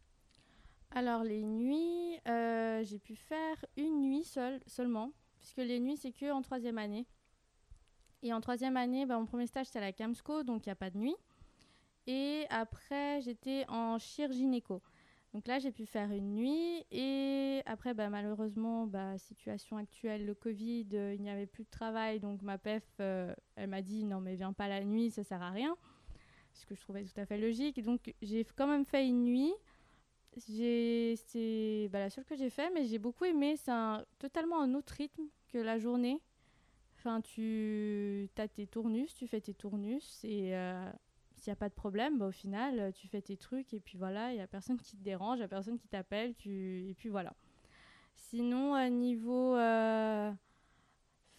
Alors 0.90 1.24
les 1.24 1.42
nuits, 1.42 2.20
euh, 2.28 2.84
j'ai 2.84 2.98
pu 2.98 3.16
faire 3.16 3.64
une 3.76 4.02
nuit 4.02 4.24
seule, 4.24 4.60
seulement, 4.66 5.12
puisque 5.38 5.56
les 5.58 5.80
nuits 5.80 5.96
c'est 5.96 6.12
que 6.12 6.30
en 6.30 6.42
troisième 6.42 6.78
année. 6.78 7.06
Et 8.22 8.32
en 8.32 8.40
troisième 8.40 8.76
année, 8.76 9.06
bah, 9.06 9.18
mon 9.18 9.26
premier 9.26 9.46
stage 9.46 9.66
c'était 9.66 9.78
à 9.78 9.82
la 9.82 9.92
Camsco, 9.92 10.44
donc 10.44 10.66
il 10.66 10.68
n'y 10.68 10.72
a 10.72 10.76
pas 10.76 10.90
de 10.90 10.98
nuit. 10.98 11.16
Et 12.06 12.44
après 12.50 13.22
j'étais 13.22 13.64
en 13.68 13.98
chirurgie-néco. 13.98 14.82
Donc 15.34 15.48
là, 15.48 15.58
j'ai 15.58 15.72
pu 15.72 15.84
faire 15.84 16.12
une 16.12 16.36
nuit 16.36 16.86
et 16.92 17.60
après, 17.66 17.92
bah, 17.92 18.08
malheureusement, 18.08 18.86
bah, 18.86 19.18
situation 19.18 19.76
actuelle, 19.76 20.24
le 20.26 20.34
Covid, 20.34 20.86
euh, 20.94 21.12
il 21.12 21.20
n'y 21.22 21.28
avait 21.28 21.46
plus 21.46 21.64
de 21.64 21.70
travail. 21.70 22.20
Donc 22.20 22.40
ma 22.42 22.56
PEF, 22.56 22.84
euh, 23.00 23.34
elle 23.56 23.68
m'a 23.68 23.82
dit 23.82 24.04
non 24.04 24.20
mais 24.20 24.36
viens 24.36 24.52
pas 24.52 24.68
la 24.68 24.84
nuit, 24.84 25.10
ça 25.10 25.24
sert 25.24 25.42
à 25.42 25.50
rien. 25.50 25.76
Ce 26.52 26.64
que 26.64 26.76
je 26.76 26.80
trouvais 26.80 27.02
tout 27.02 27.20
à 27.20 27.26
fait 27.26 27.36
logique. 27.36 27.82
Donc 27.82 28.14
j'ai 28.22 28.44
quand 28.44 28.68
même 28.68 28.84
fait 28.84 29.08
une 29.08 29.24
nuit. 29.24 29.52
C'est 30.36 31.88
bah, 31.90 31.98
la 31.98 32.10
seule 32.10 32.24
que 32.24 32.36
j'ai 32.36 32.50
fait, 32.50 32.70
mais 32.72 32.84
j'ai 32.84 33.00
beaucoup 33.00 33.24
aimé. 33.24 33.56
C'est 33.56 33.72
totalement 34.20 34.60
un 34.60 34.72
autre 34.74 34.94
rythme 34.94 35.24
que 35.48 35.58
la 35.58 35.80
journée. 35.80 36.22
Enfin, 36.96 37.20
tu 37.20 38.30
as 38.38 38.46
tes 38.46 38.68
tournus, 38.68 39.12
tu 39.14 39.26
fais 39.26 39.40
tes 39.40 39.52
tournus 39.52 40.24
et 40.24 40.54
euh, 40.54 40.90
s'il 41.44 41.50
n'y 41.50 41.56
a 41.56 41.56
pas 41.56 41.68
de 41.68 41.74
problème, 41.74 42.18
bah, 42.18 42.26
au 42.26 42.32
final, 42.32 42.78
euh, 42.78 42.90
tu 42.90 43.06
fais 43.06 43.22
tes 43.22 43.36
trucs 43.36 43.74
et 43.74 43.80
puis 43.80 43.98
voilà, 43.98 44.32
il 44.32 44.36
n'y 44.36 44.40
a 44.40 44.46
personne 44.46 44.78
qui 44.78 44.96
te 44.96 45.02
dérange, 45.02 45.38
il 45.38 45.40
n'y 45.40 45.44
a 45.44 45.48
personne 45.48 45.78
qui 45.78 45.88
t'appelle, 45.88 46.34
tu... 46.34 46.88
et 46.88 46.94
puis 46.94 47.08
voilà. 47.10 47.34
Sinon, 48.14 48.74
à 48.74 48.88
niveau 48.88 49.54
euh, 49.56 50.32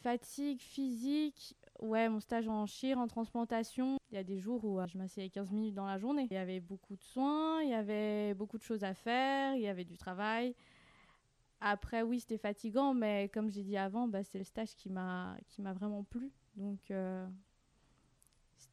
fatigue 0.02 0.62
physique, 0.62 1.58
Ouais, 1.82 2.08
mon 2.08 2.22
stage 2.22 2.48
en 2.48 2.66
chir, 2.66 2.98
en 2.98 3.08
transplantation. 3.08 3.98
Il 4.10 4.16
y 4.16 4.18
a 4.18 4.24
des 4.24 4.40
jours 4.40 4.64
où 4.64 4.80
euh, 4.80 4.88
je 4.88 4.98
m'asseyais 4.98 5.30
15 5.30 5.52
minutes 5.52 5.74
dans 5.74 5.86
la 5.86 5.98
journée. 5.98 6.28
Il 6.32 6.34
y 6.34 6.38
avait 6.38 6.62
beaucoup 6.62 6.96
de 6.96 7.04
soins, 7.04 7.62
il 7.64 7.70
y 7.70 7.74
avait 7.74 8.34
beaucoup 8.34 8.58
de 8.58 8.64
choses 8.64 8.84
à 8.84 8.94
faire, 8.94 9.56
il 9.56 9.62
y 9.62 9.68
avait 9.68 9.84
du 9.84 9.98
travail. 9.98 10.56
Après, 11.60 12.02
oui, 12.02 12.22
c'était 12.22 12.38
fatigant, 12.38 12.94
mais 12.94 13.30
comme 13.34 13.50
j'ai 13.50 13.64
dit 13.64 13.76
avant, 13.76 14.08
bah, 14.08 14.24
c'est 14.24 14.38
le 14.38 14.44
stage 14.46 14.76
qui 14.76 14.90
m'a 14.90 15.38
vraiment 15.58 16.04
plu. 16.04 16.32
Donc, 16.56 16.92
euh, 16.92 17.28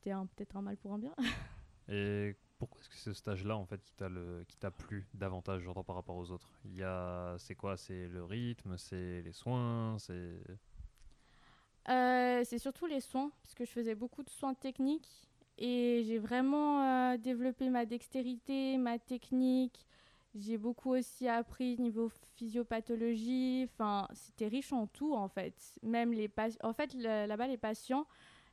c'était 0.03 0.15
peut-être 0.35 0.57
un 0.57 0.63
mal 0.63 0.77
pour 0.77 0.93
un 0.93 0.99
bien. 0.99 1.15
Et 1.89 2.37
pourquoi 2.59 2.81
est-ce 2.81 2.89
que 2.89 2.95
c'est 2.95 3.11
ce 3.11 3.13
stage-là 3.13 3.57
en 3.57 3.67
fait 3.67 3.83
qui 3.83 3.93
t'a 3.95 4.09
le 4.09 4.45
qui 4.49 4.57
t'a 4.57 4.71
plu 4.71 5.07
davantage 5.15 5.63
j'entends 5.63 5.85
par 5.85 5.97
rapport 5.97 6.17
aux 6.17 6.31
autres? 6.31 6.51
Il 6.65 6.77
y 6.77 6.83
a 6.83 7.37
c'est 7.39 7.55
quoi? 7.55 7.77
C'est 7.77 8.09
le 8.09 8.25
rythme, 8.25 8.77
c'est 8.77 9.23
les 9.23 9.33
soins, 9.33 9.97
c'est 9.99 10.41
euh, 11.89 12.43
c'est 12.45 12.59
surtout 12.59 12.87
les 12.87 13.01
soins, 13.01 13.33
parce 13.43 13.55
que 13.55 13.65
je 13.65 13.71
faisais 13.71 13.97
beaucoup 13.97 14.23
de 14.23 14.31
soins 14.31 14.55
techniques 14.55 15.29
et 15.59 16.03
j'ai 16.07 16.19
vraiment 16.19 16.83
euh, 17.13 17.17
développé 17.17 17.69
ma 17.71 17.85
dextérité, 17.87 18.79
ma 18.79 18.99
technique. 18.99 19.87
J'ai 20.35 20.57
beaucoup 20.57 20.95
aussi 20.95 21.29
appris 21.29 21.77
niveau 21.79 22.09
physiopathologie. 22.37 23.69
Enfin, 23.71 24.09
c'était 24.15 24.49
riche 24.49 24.73
en 24.73 24.87
tout 24.87 25.15
en 25.15 25.29
fait. 25.29 25.55
Même 25.83 26.13
les 26.13 26.31
en 26.63 26.73
fait 26.73 26.95
là-bas 26.95 27.49
les 27.49 27.59
patients, 27.59 28.07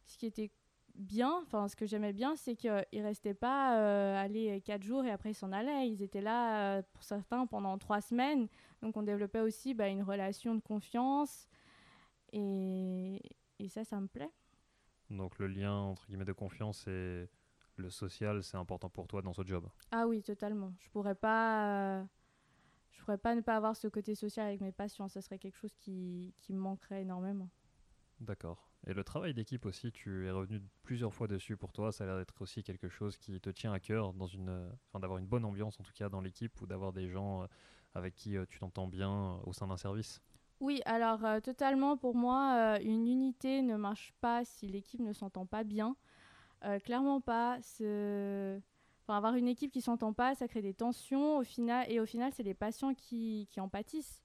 ce 0.06 0.18
qui 0.18 0.26
était 0.26 0.52
bien, 1.00 1.40
enfin 1.44 1.68
ce 1.68 1.76
que 1.76 1.86
j'aimais 1.86 2.14
bien, 2.14 2.36
c'est 2.36 2.56
qu'ils 2.56 2.86
restaient 2.94 3.34
pas 3.34 3.80
euh, 3.80 4.24
aller 4.24 4.62
quatre 4.62 4.84
jours 4.84 5.04
et 5.06 5.12
après 5.12 5.32
ils 5.32 5.36
s'en 5.36 5.52
allaient. 5.52 5.90
Ils 5.90 6.04
étaient 6.04 6.22
là 6.22 6.82
pour 6.84 7.04
certains 7.04 7.46
pendant 7.48 7.78
trois 7.78 8.02
semaines. 8.02 8.48
Donc 8.82 8.98
on 8.98 9.04
développait 9.04 9.42
aussi 9.42 9.74
bah, 9.74 9.88
une 9.88 10.04
relation 10.04 10.56
de 10.56 10.62
confiance 10.62 11.48
et, 12.32 13.22
et 13.60 13.70
ça, 13.70 13.84
ça 13.84 14.00
me 14.00 14.08
plaît. 14.08 14.32
Donc 15.10 15.40
le 15.40 15.48
lien 15.48 15.74
entre 15.74 16.06
guillemets 16.08 16.26
de 16.26 16.34
confiance 16.34 16.86
et 16.88 17.28
le 17.78 17.90
social, 17.90 18.44
c'est 18.44 18.58
important 18.58 18.90
pour 18.90 19.08
toi 19.08 19.22
dans 19.22 19.34
ce 19.34 19.44
job? 19.44 19.68
Ah 19.92 20.06
oui, 20.06 20.22
totalement. 20.22 20.74
Je 20.80 20.90
pourrais 20.90 21.16
pas, 21.16 22.00
euh, 22.00 22.04
je 22.92 23.00
pourrais 23.00 23.18
pas 23.18 23.36
ne 23.36 23.42
pas 23.42 23.56
avoir 23.56 23.76
ce 23.76 23.88
côté 23.88 24.16
social 24.16 24.48
avec 24.48 24.62
mes 24.62 24.72
patients. 24.72 25.08
Ça 25.08 25.22
serait 25.22 25.40
quelque 25.40 25.56
chose 25.58 25.74
qui, 25.76 26.34
qui 26.42 26.54
me 26.54 26.60
manquerait 26.60 27.02
énormément. 27.02 27.50
D'accord. 28.20 28.69
Et 28.88 28.94
le 28.94 29.04
travail 29.04 29.34
d'équipe 29.34 29.66
aussi, 29.66 29.92
tu 29.92 30.26
es 30.26 30.32
revenu 30.32 30.62
plusieurs 30.84 31.14
fois 31.14 31.28
dessus 31.28 31.58
pour 31.58 31.74
toi. 31.74 31.92
Ça 31.92 32.06
a 32.06 32.08
l'air 32.08 32.18
d'être 32.18 32.42
aussi 32.42 32.64
quelque 32.64 32.90
chose 32.90 33.18
qui 33.18 33.40
te 33.40 33.50
tient 33.50 33.74
à 33.74 33.80
cœur, 33.80 34.14
enfin, 34.16 35.00
d'avoir 35.00 35.20
une 35.20 35.28
bonne 35.28 35.46
ambiance 35.46 35.80
en 35.80 35.84
tout 35.84 35.94
cas 35.94 36.10
dans 36.10 36.22
l'équipe 36.22 36.60
ou 36.62 36.66
d'avoir 36.66 36.94
des 36.94 37.10
gens 37.10 37.44
euh, 37.44 37.48
avec 37.94 38.16
qui 38.16 38.38
euh, 38.38 38.46
tu 38.50 38.60
t'entends 38.60 38.88
bien 38.88 39.40
au 39.46 39.54
sein 39.54 39.68
d'un 39.68 39.78
service. 39.78 40.22
Oui, 40.60 40.82
alors 40.86 41.24
euh, 41.24 41.40
totalement 41.40 41.96
pour 41.96 42.16
moi, 42.16 42.54
euh, 42.56 42.84
une 42.84 43.08
unité 43.08 43.62
ne 43.62 43.78
marche 43.78 44.14
pas 44.20 44.44
si 44.44 44.68
l'équipe 44.68 45.00
ne 45.00 45.14
s'entend 45.14 45.46
pas 45.46 45.64
bien. 45.64 45.96
Euh, 46.66 46.80
clairement 46.80 47.22
pas. 47.22 47.60
Enfin, 47.60 49.18
avoir 49.18 49.36
une 49.36 49.48
équipe 49.48 49.72
qui 49.72 49.82
s'entend 49.82 50.12
pas, 50.12 50.36
ça 50.36 50.50
crée 50.50 50.62
des 50.62 50.74
tensions 50.74 51.38
au 51.38 51.44
final, 51.44 51.90
et 51.90 52.02
au 52.02 52.06
final, 52.06 52.34
c'est 52.36 52.44
les 52.44 52.54
patients 52.54 52.94
qui, 52.94 53.48
qui, 53.50 53.62
en 53.62 53.70
pâtissent. 53.70 54.22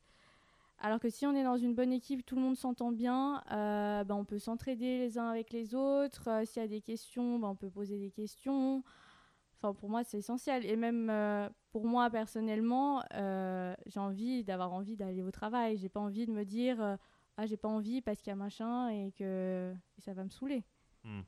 Alors 0.79 1.01
que 1.01 1.09
si 1.09 1.27
on 1.27 1.35
est 1.35 1.45
dans 1.45 1.57
une 1.57 1.75
bonne 1.75 1.93
équipe, 1.93 2.27
tout 2.27 2.35
le 2.37 2.43
monde 2.43 2.57
s'entend 2.57 2.93
bien, 2.93 3.43
ben, 3.51 4.11
on 4.11 4.25
peut 4.25 4.39
s'entraider 4.39 4.99
les 4.99 5.19
uns 5.19 5.29
avec 5.29 5.53
les 5.53 5.75
autres. 5.75 6.43
S'il 6.45 6.63
y 6.63 6.65
a 6.65 6.69
des 6.69 6.81
questions, 6.81 7.39
ben, 7.39 7.49
on 7.49 7.57
peut 7.57 7.71
poser 7.71 7.99
des 7.99 8.11
questions 8.11 8.83
pour 9.73 9.89
moi, 9.89 10.05
c'est 10.05 10.19
essentiel. 10.19 10.67
Et 10.67 10.77
même 10.77 11.09
euh, 11.09 11.49
pour 11.73 11.87
moi, 11.87 12.11
personnellement, 12.11 13.03
euh, 13.15 13.75
j'ai 13.87 14.01
envie 14.01 14.45
d'avoir 14.45 14.73
envie 14.73 14.97
d'aller 14.97 15.23
au 15.23 15.31
travail. 15.31 15.79
J'ai 15.79 15.89
pas 15.89 16.01
envie 16.01 16.27
de 16.27 16.33
me 16.33 16.45
dire, 16.45 16.81
euh, 16.83 16.97
ah, 17.39 17.47
j'ai 17.47 17.57
pas 17.57 17.69
envie 17.69 18.03
parce 18.03 18.21
qu'il 18.21 18.31
y 18.31 18.33
a 18.33 18.37
machin 18.37 18.89
et 18.91 19.13
que 19.13 19.73
ça 19.99 20.13
va 20.13 20.25
me 20.25 20.31
saouler. 20.31 20.65
Hmm. 21.05 21.23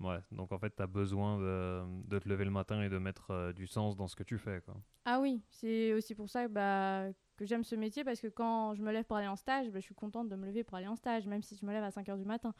Ouais, 0.00 0.18
donc 0.32 0.50
en 0.50 0.58
fait, 0.58 0.74
tu 0.74 0.82
as 0.82 0.86
besoin 0.86 1.38
de, 1.38 1.82
de, 2.08 2.18
te 2.18 2.26
lever 2.26 2.46
le 2.46 2.50
matin 2.50 2.82
et 2.82 2.88
de 2.88 2.96
mettre 2.96 3.52
du 3.52 3.66
sens 3.66 3.96
dans 3.96 4.08
ce 4.08 4.16
que 4.16 4.22
tu 4.22 4.38
fais. 4.38 4.62
Quoi. 4.62 4.74
Ah 5.04 5.20
oui, 5.20 5.42
c'est 5.50 5.92
aussi 5.92 6.14
pour 6.14 6.30
ça 6.30 6.48
bah, 6.48 7.04
que 7.40 7.46
j'aime 7.46 7.64
ce 7.64 7.74
métier 7.74 8.04
parce 8.04 8.20
que 8.20 8.28
quand 8.28 8.74
je 8.74 8.82
me 8.82 8.92
lève 8.92 9.04
pour 9.04 9.16
aller 9.16 9.26
en 9.26 9.36
stage, 9.36 9.70
bah, 9.70 9.80
je 9.80 9.84
suis 9.84 9.94
contente 9.94 10.28
de 10.28 10.36
me 10.36 10.46
lever 10.46 10.62
pour 10.62 10.76
aller 10.76 10.86
en 10.86 10.96
stage, 10.96 11.26
même 11.26 11.42
si 11.42 11.56
je 11.56 11.64
me 11.64 11.72
lève 11.72 11.82
à 11.82 11.90
5 11.90 12.06
h 12.06 12.18
du 12.18 12.26
matin. 12.26 12.54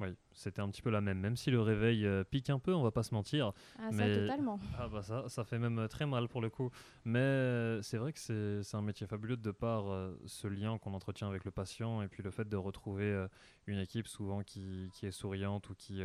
Oui, 0.00 0.08
c'était 0.32 0.60
un 0.60 0.70
petit 0.70 0.80
peu 0.80 0.88
la 0.88 1.02
même. 1.02 1.20
Même 1.20 1.36
si 1.36 1.50
le 1.50 1.60
réveil 1.60 2.06
euh, 2.06 2.24
pique 2.24 2.48
un 2.48 2.58
peu, 2.58 2.72
on 2.72 2.82
va 2.82 2.90
pas 2.90 3.02
se 3.02 3.14
mentir. 3.14 3.52
Ah, 3.78 3.90
mais... 3.92 4.14
ça, 4.14 4.20
totalement. 4.22 4.58
Ah, 4.78 4.88
bah 4.88 5.02
ça, 5.02 5.28
ça 5.28 5.44
fait 5.44 5.58
même 5.58 5.86
très 5.88 6.06
mal 6.06 6.26
pour 6.28 6.40
le 6.40 6.48
coup. 6.48 6.70
Mais 7.04 7.18
euh, 7.18 7.82
c'est 7.82 7.98
vrai 7.98 8.14
que 8.14 8.18
c'est 8.18 8.74
un 8.74 8.82
métier 8.82 9.06
fabuleux 9.06 9.36
de 9.36 9.50
par 9.50 9.92
euh, 9.92 10.18
ce 10.24 10.48
lien 10.48 10.78
qu'on 10.78 10.94
entretient 10.94 11.28
avec 11.28 11.44
le 11.44 11.50
patient 11.50 12.00
et 12.00 12.08
puis 12.08 12.22
le 12.22 12.30
fait 12.30 12.48
de 12.48 12.56
retrouver 12.56 13.26
une 13.66 13.78
équipe 13.78 14.08
souvent 14.08 14.42
qui, 14.42 14.90
qui, 14.94 15.06
est 15.06 15.12
souriante 15.12 15.68
ou 15.68 15.74
qui, 15.74 16.02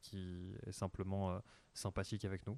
qui 0.00 0.54
est 0.66 0.72
simplement 0.72 1.40
sympathique 1.74 2.24
avec 2.24 2.46
nous. 2.46 2.56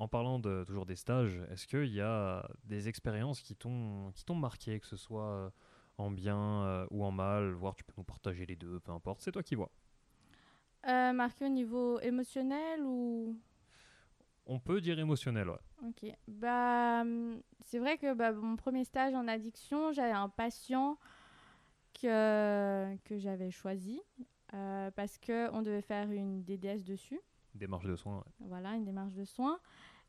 En 0.00 0.08
parlant 0.08 0.38
de, 0.38 0.64
toujours 0.64 0.86
des 0.86 0.96
stages, 0.96 1.38
est-ce 1.52 1.66
qu'il 1.66 1.92
y 1.92 2.00
a 2.00 2.48
des 2.64 2.88
expériences 2.88 3.42
qui 3.42 3.54
t'ont 3.54 4.12
marqué, 4.34 4.80
que 4.80 4.86
ce 4.86 4.96
soit 4.96 5.52
en 5.98 6.10
bien 6.10 6.64
euh, 6.64 6.86
ou 6.90 7.04
en 7.04 7.10
mal, 7.10 7.52
voire 7.52 7.74
tu 7.74 7.84
peux 7.84 7.92
nous 7.96 8.04
partager 8.04 8.46
les 8.46 8.56
deux, 8.56 8.80
peu 8.80 8.92
importe, 8.92 9.20
c'est 9.20 9.32
toi 9.32 9.42
qui 9.42 9.54
vois. 9.54 9.70
Euh, 10.88 11.12
marqué 11.12 11.44
au 11.44 11.50
niveau 11.50 12.00
émotionnel 12.00 12.80
ou? 12.82 13.38
On 14.46 14.58
peut 14.58 14.80
dire 14.80 14.98
émotionnel, 14.98 15.50
ouais. 15.50 15.60
Ok. 15.86 16.10
Bah, 16.26 17.04
c'est 17.66 17.78
vrai 17.78 17.98
que 17.98 18.14
bah, 18.14 18.32
mon 18.32 18.56
premier 18.56 18.84
stage 18.84 19.14
en 19.14 19.28
addiction, 19.28 19.92
j'avais 19.92 20.12
un 20.12 20.30
patient 20.30 20.98
que, 22.00 22.96
que 23.04 23.18
j'avais 23.18 23.50
choisi 23.50 24.00
euh, 24.54 24.90
parce 24.92 25.18
qu'on 25.18 25.60
devait 25.60 25.82
faire 25.82 26.10
une 26.10 26.42
DDS 26.42 26.84
dessus. 26.84 27.20
Démarche 27.54 27.86
de 27.86 27.96
soins. 27.96 28.24
Voilà, 28.40 28.74
une 28.74 28.84
démarche 28.84 29.14
de 29.14 29.24
soins. 29.24 29.58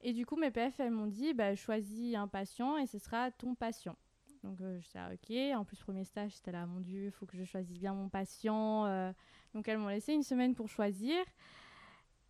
Et 0.02 0.14
du 0.14 0.26
coup, 0.26 0.36
mes 0.36 0.52
PF, 0.52 0.80
elles 0.80 0.92
m'ont 0.92 1.08
dit, 1.08 1.34
bah, 1.34 1.56
choisis 1.56 2.16
un 2.16 2.28
patient 2.28 2.78
et 2.78 2.88
ce 2.88 2.98
sera 2.98 3.32
ton 3.32 3.56
patient. 3.56 3.96
Donc 4.44 4.60
euh, 4.62 4.80
je 4.80 4.86
disais 4.86 5.54
ok. 5.54 5.60
En 5.60 5.66
plus 5.66 5.78
premier 5.78 6.04
stage 6.04 6.32
c'était 6.32 6.52
là 6.52 6.66
mon 6.66 6.80
dieu, 6.80 7.06
il 7.06 7.12
faut 7.12 7.26
que 7.26 7.38
je 7.38 7.44
choisisse 7.44 7.78
bien 7.78 7.94
mon 7.94 8.10
patient. 8.10 8.86
Euh. 8.86 9.12
donc 9.54 9.68
elles 9.68 9.78
m'ont 9.78 9.88
laissé 9.88 10.14
une 10.14 10.24
semaine 10.24 10.56
pour 10.56 10.70
choisir. 10.70 11.24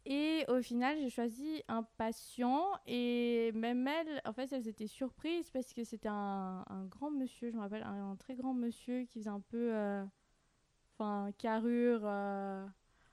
Et 0.05 0.45
au 0.47 0.61
final 0.61 0.97
j'ai 0.99 1.09
choisi 1.09 1.63
un 1.67 1.83
patient 1.83 2.65
et 2.87 3.51
même 3.53 3.87
elles, 3.87 4.21
en 4.25 4.33
fait 4.33 4.51
elles 4.51 4.67
étaient 4.67 4.87
surprises 4.87 5.51
parce 5.51 5.73
que 5.73 5.83
c'était 5.83 6.09
un, 6.09 6.65
grand 6.89 7.11
monsieur, 7.11 7.51
je 7.51 7.55
me 7.55 7.61
rappelle, 7.61 7.83
un, 7.83 8.15
très 8.15 8.35
grand 8.35 8.53
monsieur 8.53 9.03
qui 9.03 9.19
faisait 9.19 9.29
un 9.29 9.41
peu, 9.41 9.73
euh, 9.75 10.03
enfin 10.97 11.31
carrure. 11.37 12.01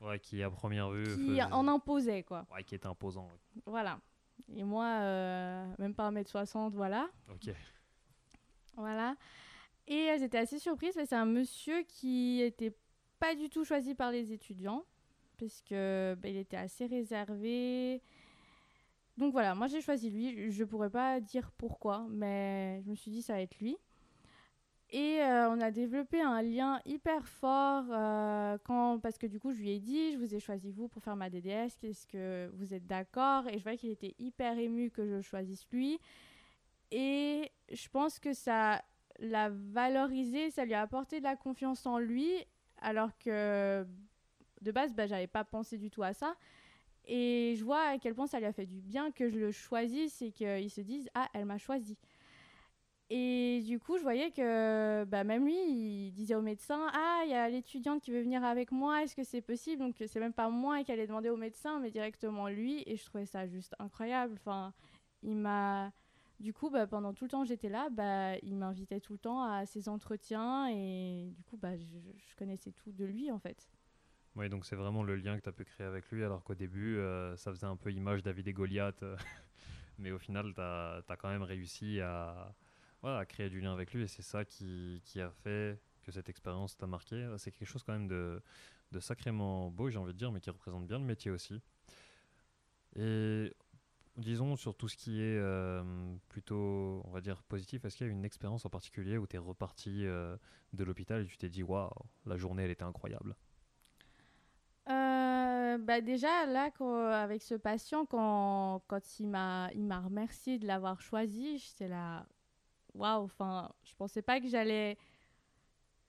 Ouais, 0.00 0.18
qui 0.18 0.42
à 0.42 0.50
première 0.50 0.90
vue. 0.90 1.04
Qui 1.16 1.42
en 1.42 1.68
imposait 1.68 2.22
quoi. 2.22 2.46
Ouais, 2.52 2.64
qui 2.64 2.74
était 2.74 2.86
imposant. 2.86 3.28
Voilà. 3.66 4.00
Et 4.54 4.64
moi, 4.64 5.00
même 5.78 5.94
pas 5.94 6.10
1m60, 6.10 6.72
voilà. 6.72 7.08
Ok. 7.30 7.52
Voilà. 8.76 9.16
Et 9.86 10.04
elles 10.04 10.22
étaient 10.22 10.38
assez 10.38 10.58
surprises 10.58 10.94
parce 10.94 11.04
que 11.04 11.08
c'est 11.08 11.16
un 11.16 11.24
monsieur 11.24 11.82
qui 11.82 12.40
était 12.40 12.74
pas 13.18 13.34
du 13.34 13.48
tout 13.48 13.64
choisi 13.64 13.94
par 13.94 14.12
les 14.12 14.32
étudiants 14.32 14.84
parce 15.38 15.62
que 15.62 16.16
bah, 16.20 16.28
il 16.28 16.36
était 16.36 16.56
assez 16.56 16.86
réservé. 16.86 18.02
Donc 19.16 19.32
voilà, 19.32 19.54
moi 19.54 19.66
j'ai 19.66 19.80
choisi 19.80 20.10
lui. 20.10 20.50
Je 20.50 20.64
pourrais 20.64 20.90
pas 20.90 21.20
dire 21.20 21.50
pourquoi, 21.52 22.06
mais 22.10 22.82
je 22.84 22.90
me 22.90 22.94
suis 22.94 23.10
dit 23.10 23.22
ça 23.22 23.32
va 23.32 23.40
être 23.40 23.58
lui. 23.58 23.76
Et 24.90 25.20
euh, 25.20 25.50
on 25.50 25.60
a 25.60 25.70
développé 25.70 26.22
un 26.22 26.40
lien 26.40 26.80
hyper 26.86 27.26
fort 27.28 27.84
euh, 27.90 28.56
quand, 28.64 28.98
parce 29.00 29.18
que 29.18 29.26
du 29.26 29.38
coup 29.38 29.52
je 29.52 29.60
lui 29.60 29.72
ai 29.72 29.80
dit, 29.80 30.12
je 30.12 30.16
vous 30.18 30.34
ai 30.34 30.40
choisi 30.40 30.70
vous 30.70 30.88
pour 30.88 31.02
faire 31.02 31.14
ma 31.14 31.28
DDS, 31.28 31.76
qu'est-ce 31.78 32.06
que 32.06 32.50
vous 32.54 32.72
êtes 32.72 32.86
d'accord? 32.86 33.46
Et 33.48 33.58
je 33.58 33.62
voyais 33.62 33.76
qu'il 33.76 33.90
était 33.90 34.14
hyper 34.18 34.58
ému 34.58 34.90
que 34.90 35.06
je 35.06 35.20
choisisse 35.20 35.66
lui. 35.72 35.98
Et 36.90 37.52
je 37.70 37.88
pense 37.90 38.18
que 38.18 38.32
ça 38.32 38.82
l'a 39.18 39.50
valorisé, 39.50 40.50
ça 40.50 40.64
lui 40.64 40.72
a 40.72 40.80
apporté 40.80 41.18
de 41.18 41.24
la 41.24 41.36
confiance 41.36 41.84
en 41.84 41.98
lui, 41.98 42.32
alors 42.80 43.10
que 43.18 43.86
de 44.62 44.72
base, 44.72 44.94
bah, 44.94 45.06
j'avais 45.06 45.26
pas 45.26 45.44
pensé 45.44 45.76
du 45.76 45.90
tout 45.90 46.02
à 46.02 46.14
ça. 46.14 46.34
Et 47.04 47.54
je 47.58 47.64
vois 47.64 47.82
à 47.82 47.98
quel 47.98 48.14
point 48.14 48.26
ça 48.26 48.38
lui 48.38 48.46
a 48.46 48.52
fait 48.52 48.66
du 48.66 48.80
bien 48.80 49.10
que 49.10 49.28
je 49.28 49.38
le 49.38 49.50
choisisse 49.50 50.20
et 50.22 50.30
qu'il 50.30 50.70
se 50.70 50.80
dise 50.80 51.08
Ah, 51.14 51.28
elle 51.32 51.46
m'a 51.46 51.58
choisi. 51.58 51.96
Et 53.10 53.62
du 53.66 53.78
coup, 53.78 53.96
je 53.96 54.02
voyais 54.02 54.30
que 54.30 55.04
bah, 55.04 55.24
même 55.24 55.46
lui, 55.46 55.56
il 55.56 56.12
disait 56.12 56.34
au 56.34 56.42
médecin 56.42 56.88
Ah, 56.92 57.22
il 57.24 57.30
y 57.30 57.34
a 57.34 57.48
l'étudiante 57.48 58.02
qui 58.02 58.10
veut 58.10 58.20
venir 58.20 58.44
avec 58.44 58.70
moi, 58.70 59.02
est-ce 59.02 59.16
que 59.16 59.24
c'est 59.24 59.40
possible? 59.40 59.80
Donc, 59.80 59.96
c'est 60.06 60.20
même 60.20 60.34
pas 60.34 60.50
moi 60.50 60.84
qui 60.84 60.92
allait 60.92 61.06
demander 61.06 61.30
au 61.30 61.36
médecin, 61.36 61.80
mais 61.80 61.90
directement 61.90 62.48
lui. 62.48 62.82
Et 62.86 62.96
je 62.96 63.04
trouvais 63.06 63.26
ça 63.26 63.46
juste 63.46 63.74
incroyable. 63.78 64.34
Enfin, 64.38 64.74
il 65.22 65.36
m'a 65.36 65.90
du 66.40 66.52
coup, 66.52 66.70
bah, 66.70 66.86
pendant 66.86 67.12
tout 67.12 67.24
le 67.24 67.30
temps 67.30 67.42
que 67.42 67.48
j'étais 67.48 67.68
là, 67.68 67.88
bah, 67.90 68.36
il 68.42 68.56
m'invitait 68.56 69.00
tout 69.00 69.14
le 69.14 69.18
temps 69.18 69.42
à 69.42 69.66
ses 69.66 69.88
entretiens 69.88 70.68
et 70.70 71.32
du 71.34 71.42
coup, 71.42 71.56
bah, 71.56 71.76
je, 71.76 72.36
connaissais 72.36 72.70
tout 72.70 72.92
de 72.92 73.04
lui 73.04 73.32
en 73.32 73.40
fait. 73.40 73.68
Oui, 74.36 74.48
donc 74.48 74.64
c'est 74.64 74.76
vraiment 74.76 75.02
le 75.02 75.16
lien 75.16 75.36
que 75.36 75.42
tu 75.42 75.48
as 75.48 75.52
pu 75.52 75.64
créer 75.64 75.86
avec 75.86 76.08
lui, 76.12 76.22
alors 76.22 76.44
qu'au 76.44 76.54
début, 76.54 76.96
euh, 76.98 77.36
ça 77.36 77.50
faisait 77.50 77.66
un 77.66 77.74
peu 77.74 77.90
image 77.90 78.22
David 78.22 78.46
et 78.46 78.52
Goliath, 78.52 79.02
euh, 79.02 79.16
mais 79.98 80.12
au 80.12 80.18
final, 80.18 80.54
tu 80.54 80.60
as, 80.60 81.16
quand 81.18 81.28
même 81.28 81.42
réussi 81.42 82.00
à, 82.00 82.54
à, 83.02 83.24
créer 83.26 83.48
du 83.50 83.60
lien 83.60 83.72
avec 83.72 83.92
lui 83.92 84.02
et 84.02 84.08
c'est 84.08 84.22
ça 84.22 84.44
qui, 84.44 85.00
qui, 85.04 85.20
a 85.20 85.30
fait 85.30 85.80
que 86.02 86.12
cette 86.12 86.28
expérience 86.28 86.76
t'a 86.76 86.86
marqué. 86.86 87.28
C'est 87.38 87.52
quelque 87.52 87.68
chose 87.68 87.82
quand 87.82 87.92
même 87.92 88.08
de, 88.08 88.42
de 88.92 89.00
sacrément 89.00 89.70
beau, 89.70 89.90
j'ai 89.90 89.98
envie 89.98 90.12
de 90.12 90.18
dire, 90.18 90.32
mais 90.32 90.40
qui 90.40 90.50
représente 90.50 90.86
bien 90.86 90.98
le 90.98 91.04
métier 91.04 91.30
aussi. 91.30 91.60
Et 92.96 93.52
disons 94.16 94.56
sur 94.56 94.74
tout 94.76 94.88
ce 94.88 94.96
qui 94.96 95.20
est 95.20 95.38
euh, 95.38 95.82
plutôt, 96.28 97.02
on 97.04 97.10
va 97.10 97.20
dire, 97.20 97.42
positif, 97.44 97.84
est-ce 97.84 97.96
qu'il 97.96 98.06
y 98.06 98.10
a 98.10 98.12
une 98.12 98.24
expérience 98.24 98.64
en 98.64 98.70
particulier 98.70 99.16
où 99.16 99.26
tu 99.26 99.36
es 99.36 99.38
reparti 99.38 100.04
euh, 100.04 100.36
de 100.72 100.84
l'hôpital 100.84 101.22
et 101.22 101.26
tu 101.26 101.36
t'es 101.38 101.48
dit, 101.48 101.62
waouh, 101.62 101.90
la 102.26 102.36
journée, 102.36 102.64
elle 102.64 102.70
était 102.70 102.84
incroyable? 102.84 103.36
Euh, 104.88 105.76
bah 105.76 106.00
déjà 106.00 106.46
là 106.46 106.70
avec 107.20 107.42
ce 107.42 107.54
patient 107.54 108.06
quand, 108.06 108.82
quand 108.88 109.20
il 109.20 109.28
m'a 109.28 109.68
il 109.74 109.84
m'a 109.84 110.00
remercié 110.00 110.58
de 110.58 110.66
l'avoir 110.66 111.02
choisi 111.02 111.58
j'étais 111.58 111.88
là 111.88 112.26
waouh 112.98 113.24
enfin 113.24 113.72
je 113.84 113.94
pensais 113.94 114.22
pas 114.22 114.40
que 114.40 114.48
j'allais 114.48 114.98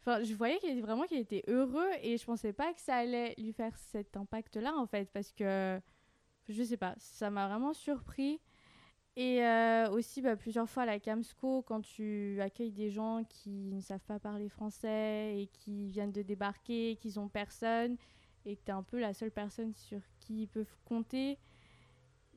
enfin 0.01 0.23
je 0.23 0.33
voyais 0.33 0.59
qu'il 0.59 0.81
vraiment 0.81 1.03
qu'il 1.03 1.19
était 1.19 1.43
heureux 1.47 1.89
et 2.01 2.17
je 2.17 2.25
pensais 2.25 2.53
pas 2.53 2.73
que 2.73 2.81
ça 2.81 2.95
allait 2.95 3.35
lui 3.37 3.53
faire 3.53 3.77
cet 3.77 4.17
impact 4.17 4.57
là 4.57 4.75
en 4.75 4.85
fait 4.85 5.09
parce 5.11 5.31
que 5.31 5.79
je 6.49 6.63
sais 6.63 6.77
pas, 6.77 6.95
ça 6.97 7.29
m'a 7.29 7.47
vraiment 7.47 7.73
surpris. 7.73 8.41
Et 9.15 9.43
euh, 9.43 9.89
aussi, 9.91 10.21
bah, 10.21 10.35
plusieurs 10.35 10.69
fois 10.69 10.83
à 10.83 10.85
la 10.85 10.99
Camsco, 10.99 11.61
quand 11.63 11.81
tu 11.81 12.39
accueilles 12.41 12.71
des 12.71 12.89
gens 12.89 13.23
qui 13.27 13.71
ne 13.73 13.81
savent 13.81 14.05
pas 14.05 14.19
parler 14.19 14.49
français 14.49 15.41
et 15.41 15.47
qui 15.47 15.89
viennent 15.89 16.11
de 16.11 16.21
débarquer, 16.21 16.97
qui 17.01 17.13
n'ont 17.15 17.27
personne, 17.27 17.97
et 18.45 18.55
que 18.55 18.61
tu 18.63 18.71
es 18.71 18.73
un 18.73 18.83
peu 18.83 18.99
la 18.99 19.13
seule 19.13 19.31
personne 19.31 19.73
sur 19.73 19.99
qui 20.19 20.43
ils 20.43 20.47
peuvent 20.47 20.75
compter. 20.85 21.37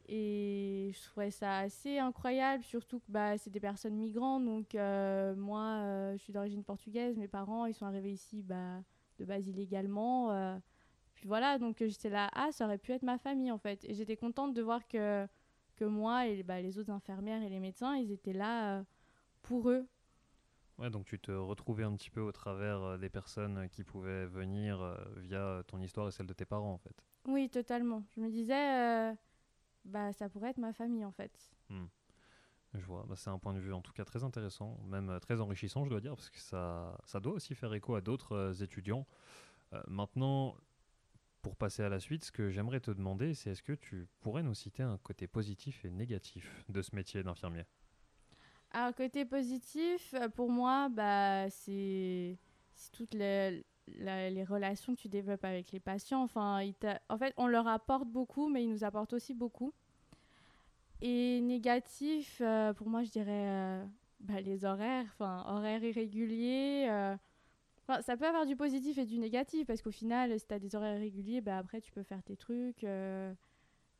Et 0.08 0.90
je 0.94 1.02
trouvais 1.04 1.30
ça 1.30 1.58
assez 1.58 1.98
incroyable, 1.98 2.64
surtout 2.64 2.98
que 2.98 3.10
bah, 3.10 3.38
c'est 3.38 3.50
des 3.50 3.60
personnes 3.60 3.94
migrantes. 3.94 4.44
Donc, 4.44 4.74
euh, 4.74 5.34
moi, 5.36 5.78
euh, 5.82 6.12
je 6.16 6.22
suis 6.22 6.32
d'origine 6.32 6.64
portugaise, 6.64 7.16
mes 7.16 7.28
parents, 7.28 7.66
ils 7.66 7.74
sont 7.74 7.86
arrivés 7.86 8.12
ici 8.12 8.42
bah, 8.42 8.82
de 9.18 9.24
base 9.24 9.46
illégalement 9.46 10.58
voilà, 11.24 11.58
donc 11.58 11.80
euh, 11.82 11.88
j'étais 11.88 12.10
là, 12.10 12.30
ah, 12.34 12.50
ça 12.52 12.64
aurait 12.64 12.78
pu 12.78 12.92
être 12.92 13.02
ma 13.02 13.18
famille 13.18 13.50
en 13.50 13.58
fait. 13.58 13.84
Et 13.84 13.94
j'étais 13.94 14.16
contente 14.16 14.54
de 14.54 14.62
voir 14.62 14.86
que, 14.88 15.26
que 15.76 15.84
moi 15.84 16.26
et 16.26 16.42
bah, 16.42 16.60
les 16.60 16.78
autres 16.78 16.90
infirmières 16.90 17.42
et 17.42 17.48
les 17.48 17.60
médecins, 17.60 17.96
ils 17.96 18.12
étaient 18.12 18.32
là 18.32 18.78
euh, 18.78 18.82
pour 19.42 19.70
eux. 19.70 19.86
Ouais, 20.78 20.90
donc 20.90 21.04
tu 21.04 21.18
te 21.18 21.30
retrouvais 21.30 21.84
un 21.84 21.94
petit 21.94 22.10
peu 22.10 22.20
au 22.20 22.32
travers 22.32 22.82
euh, 22.82 22.98
des 22.98 23.10
personnes 23.10 23.68
qui 23.70 23.84
pouvaient 23.84 24.26
venir 24.26 24.98
via 25.16 25.62
ton 25.68 25.80
histoire 25.80 26.08
et 26.08 26.10
celle 26.10 26.26
de 26.26 26.32
tes 26.32 26.46
parents 26.46 26.72
en 26.72 26.78
fait. 26.78 26.96
Oui, 27.26 27.48
totalement. 27.48 28.02
Je 28.16 28.20
me 28.20 28.28
disais, 28.28 29.14
bah 29.85 30.12
ça 30.12 30.29
pourrait 30.29 30.51
être 30.51 30.59
ma 30.59 30.73
famille 30.73 31.05
en 31.05 31.12
fait. 31.12 31.51
Hmm. 31.68 31.87
Je 32.75 32.85
vois, 32.87 33.05
bah, 33.07 33.16
c'est 33.16 33.29
un 33.29 33.38
point 33.38 33.53
de 33.53 33.59
vue 33.59 33.73
en 33.73 33.83
tout 33.83 33.92
cas 33.92 34.05
très 34.05 34.25
intéressant, 34.25 34.79
même 34.87 35.18
très 35.21 35.40
enrichissant 35.40 35.85
je 35.85 35.90
dois 35.90 36.01
dire, 36.01 36.14
parce 36.14 36.31
que 36.31 36.38
ça, 36.38 36.99
ça 37.05 37.21
doit 37.21 37.35
aussi 37.35 37.55
faire 37.55 37.73
écho 37.75 37.95
à 37.95 38.01
d'autres 38.01 38.62
étudiants. 38.62 39.07
maintenant, 39.88 40.57
pour 41.42 41.57
passer 41.57 41.83
à 41.83 41.88
la 41.88 41.99
suite, 41.99 42.25
ce 42.25 42.33
que 42.33 42.51
j'aimerais 42.51 42.81
te 42.81 42.90
demander, 42.90 43.35
c'est 43.35 43.51
est-ce 43.51 43.62
que 43.62 43.73
tu 43.73 44.07
pourrais 44.21 44.45
nous 44.45 44.55
citer 44.55 44.85
un 44.85 44.97
côté 44.99 45.27
positif 45.27 45.85
et 45.85 45.90
négatif 45.90 46.64
de 46.68 46.81
ce 46.81 46.95
métier 46.95 47.23
d'infirmier? 47.23 47.64
Un 48.73 48.92
côté 48.92 49.25
positif, 49.25 50.14
euh, 50.14 50.29
pour 50.29 50.51
moi, 50.51 50.88
bah, 50.88 51.51
c'est 51.51 52.38
toutes 52.92 53.12
les, 53.12 53.66
les, 53.88 54.45
relations 54.45 54.95
que 54.95 55.01
tu 55.01 55.09
développes 55.09 55.45
avec 55.45 55.73
les 55.73 55.81
patients. 55.81 56.23
Enfin, 56.23 56.64
en 57.09 57.18
fait, 57.18 57.35
on 57.37 57.47
leur 57.47 57.66
apporte 57.66 58.09
beaucoup, 58.09 58.49
mais 58.49 58.62
ils 58.64 58.71
nous 58.71 58.85
apportent 58.85 59.12
aussi 59.12 59.35
beaucoup. 59.35 59.73
Et 61.01 61.40
négatif, 61.40 62.40
euh, 62.40 62.73
pour 62.73 62.88
moi, 62.88 63.03
je 63.03 63.11
dirais 63.11 63.49
euh, 63.49 63.85
bah, 64.21 64.40
les 64.40 64.64
horaires, 64.64 65.07
enfin, 65.12 65.45
horaires 65.49 65.83
irréguliers 65.83 67.16
ça 68.01 68.16
peut 68.16 68.27
avoir 68.27 68.47
du 68.47 68.57
positif 68.57 68.99
et 68.99 69.05
du 69.05 69.18
négatif, 69.18 69.66
parce 69.66 69.83
qu'au 69.83 69.90
final, 69.90 70.38
si 70.38 70.47
tu 70.47 70.55
as 70.55 70.59
des 70.59 70.75
horaires 70.75 70.99
réguliers, 70.99 71.40
bah, 71.40 71.59
après, 71.59 71.81
tu 71.81 71.92
peux 71.92 72.03
faire 72.03 72.23
tes 72.23 72.37
trucs 72.37 72.85
euh, 72.85 73.35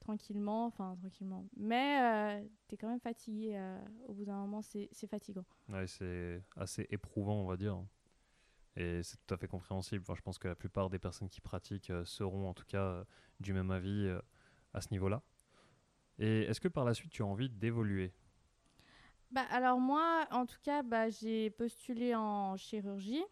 tranquillement, 0.01 0.67
enfin, 0.67 0.97
tranquillement. 1.01 1.47
Mais 1.57 2.01
euh, 2.01 2.47
tu 2.69 2.75
es 2.75 2.79
quand 2.79 2.89
même 2.89 3.01
fatigué. 3.01 3.53
Euh, 3.55 3.79
au 4.09 4.15
bout 4.15 4.25
d'un 4.25 4.39
moment, 4.39 4.63
c'est 4.63 4.89
fatigant. 5.07 5.45
Ouais, 5.69 5.87
c'est 5.87 6.43
assez 6.57 6.87
éprouvant, 6.91 7.43
on 7.43 7.47
va 7.47 7.57
dire. 7.57 7.83
Et 8.77 9.03
c'est 9.03 9.17
tout 9.27 9.35
à 9.35 9.37
fait 9.37 9.49
compréhensible. 9.49 10.05
Je 10.15 10.23
pense 10.23 10.39
que 10.39 10.49
la 10.49 10.55
plupart 10.55 10.91
des 10.91 10.99
personnes 10.99 11.29
qui 11.29 11.41
pratiquent 11.41 11.93
seront 12.05 12.49
en 12.49 12.55
tout 12.55 12.65
cas 12.67 13.05
du 13.41 13.53
même 13.53 13.71
avis 13.71 14.11
à 14.73 14.81
ce 14.81 14.89
niveau-là. 14.91 15.23
Et 16.19 16.43
est-ce 16.43 16.61
que 16.61 16.69
par 16.69 16.85
la 16.85 16.95
suite, 16.95 17.13
tu 17.13 17.23
as 17.23 17.27
envie 17.27 17.51
d'évoluer? 17.51 18.13
Bah, 19.31 19.45
Alors 19.51 19.79
moi, 19.81 20.27
en 20.31 20.47
tout 20.47 20.59
cas, 20.63 20.83
bah, 20.83 21.09
j'ai 21.11 21.51
postulé 21.51 22.15
en 22.15 22.57
chirurgie. 22.57 23.25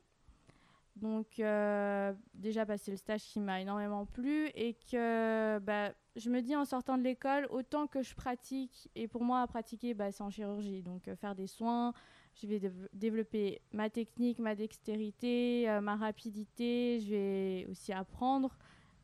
Donc 0.96 1.38
euh, 1.38 2.12
déjà 2.34 2.64
bah, 2.64 2.76
c'est 2.76 2.90
le 2.90 2.96
stage 2.96 3.22
qui 3.22 3.40
m'a 3.40 3.60
énormément 3.60 4.04
plu 4.04 4.48
et 4.54 4.74
que 4.90 5.58
bah, 5.60 5.92
je 6.16 6.28
me 6.28 6.42
dis 6.42 6.54
en 6.56 6.64
sortant 6.64 6.98
de 6.98 7.02
l'école, 7.02 7.46
autant 7.50 7.86
que 7.86 8.02
je 8.02 8.14
pratique, 8.14 8.90
et 8.94 9.08
pour 9.08 9.22
moi 9.24 9.46
pratiquer 9.46 9.94
bah, 9.94 10.12
c'est 10.12 10.22
en 10.22 10.30
chirurgie, 10.30 10.82
donc 10.82 11.08
euh, 11.08 11.16
faire 11.16 11.34
des 11.34 11.46
soins, 11.46 11.94
je 12.34 12.46
vais 12.46 12.60
développer 12.92 13.60
ma 13.72 13.90
technique, 13.90 14.38
ma 14.38 14.54
dextérité, 14.54 15.68
euh, 15.68 15.80
ma 15.80 15.96
rapidité, 15.96 17.00
je 17.00 17.10
vais 17.10 17.66
aussi 17.70 17.92
apprendre 17.92 18.56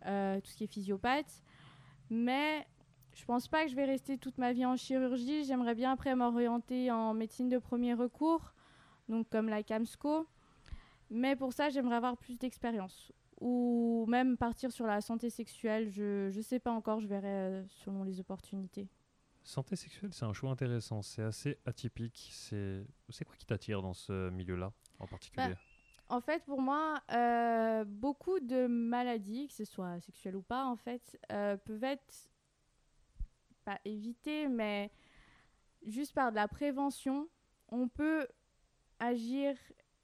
tout 0.02 0.50
ce 0.50 0.56
qui 0.56 0.62
est 0.62 0.68
physiopathe, 0.68 1.42
mais 2.10 2.64
je 3.12 3.24
pense 3.24 3.48
pas 3.48 3.64
que 3.64 3.70
je 3.70 3.74
vais 3.74 3.86
rester 3.86 4.18
toute 4.18 4.38
ma 4.38 4.52
vie 4.52 4.64
en 4.64 4.76
chirurgie, 4.76 5.42
j'aimerais 5.44 5.74
bien 5.74 5.90
après 5.90 6.14
m'orienter 6.14 6.92
en 6.92 7.12
médecine 7.12 7.48
de 7.48 7.58
premier 7.58 7.94
recours, 7.94 8.54
donc 9.08 9.28
comme 9.30 9.48
la 9.48 9.64
CAMSCO. 9.64 10.28
Mais 11.10 11.36
pour 11.36 11.52
ça, 11.52 11.68
j'aimerais 11.68 11.96
avoir 11.96 12.16
plus 12.16 12.38
d'expérience. 12.38 13.12
Ou 13.40 14.06
même 14.08 14.36
partir 14.36 14.72
sur 14.72 14.86
la 14.86 15.00
santé 15.00 15.30
sexuelle. 15.30 15.88
Je 15.90 16.34
ne 16.34 16.42
sais 16.42 16.58
pas 16.58 16.72
encore, 16.72 17.00
je 17.00 17.06
verrai 17.06 17.28
euh, 17.28 17.64
selon 17.68 18.02
les 18.02 18.18
opportunités. 18.20 18.88
Santé 19.46 19.76
sexuelle, 19.76 20.12
c'est 20.12 20.24
un 20.24 20.32
choix 20.32 20.50
intéressant. 20.50 21.02
C'est 21.02 21.22
assez 21.22 21.56
atypique. 21.64 22.30
C'est 22.32 22.84
quoi 23.24 23.36
qui 23.36 23.46
t'attire 23.46 23.80
dans 23.80 23.94
ce 23.94 24.28
milieu-là 24.30 24.72
en 24.98 25.06
particulier? 25.06 25.50
Bah, 25.50 25.60
En 26.08 26.20
fait, 26.20 26.44
pour 26.44 26.60
moi, 26.60 27.00
euh, 27.12 27.84
beaucoup 27.84 28.40
de 28.40 28.66
maladies, 28.66 29.46
que 29.46 29.54
ce 29.54 29.64
soit 29.64 30.00
sexuelles 30.00 30.34
ou 30.34 30.42
pas, 30.42 30.64
en 30.64 30.74
fait, 30.74 31.16
euh, 31.30 31.56
peuvent 31.56 31.84
être 31.84 32.28
évitées, 33.84 34.48
mais 34.48 34.90
juste 35.86 36.12
par 36.12 36.32
de 36.32 36.36
la 36.36 36.48
prévention, 36.48 37.28
on 37.68 37.88
peut 37.88 38.26
agir 38.98 39.56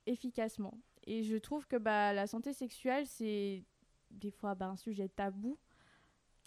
efficacement. 0.07 0.79
Et 1.05 1.25
je 1.25 1.37
trouve 1.37 1.67
que 1.67 1.77
bah, 1.77 2.13
la 2.13 2.29
santé 2.29 2.53
sexuelle, 2.53 3.09
c'est 3.09 3.65
des 4.13 4.31
fois 4.31 4.55
bah, 4.55 4.69
un 4.69 4.77
sujet 4.77 5.09
tabou 5.09 5.59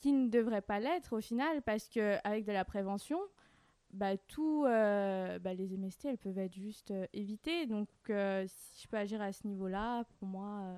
qui 0.05 0.11
ne 0.11 0.29
devrait 0.29 0.61
pas 0.61 0.79
l'être 0.79 1.13
au 1.17 1.19
final, 1.19 1.63
parce 1.63 1.89
qu'avec 1.89 2.45
de 2.45 2.51
la 2.51 2.63
prévention, 2.63 3.19
bah, 3.91 4.15
tout, 4.17 4.63
euh, 4.67 5.39
bah, 5.39 5.55
les 5.55 5.75
MST, 5.75 6.05
elles 6.05 6.19
peuvent 6.19 6.37
être 6.37 6.53
juste 6.53 6.91
euh, 6.91 7.07
évitées. 7.11 7.65
Donc, 7.65 7.89
euh, 8.11 8.45
si 8.47 8.83
je 8.83 8.87
peux 8.87 8.97
agir 8.97 9.19
à 9.19 9.33
ce 9.33 9.47
niveau-là, 9.47 10.03
pour 10.03 10.27
moi. 10.27 10.77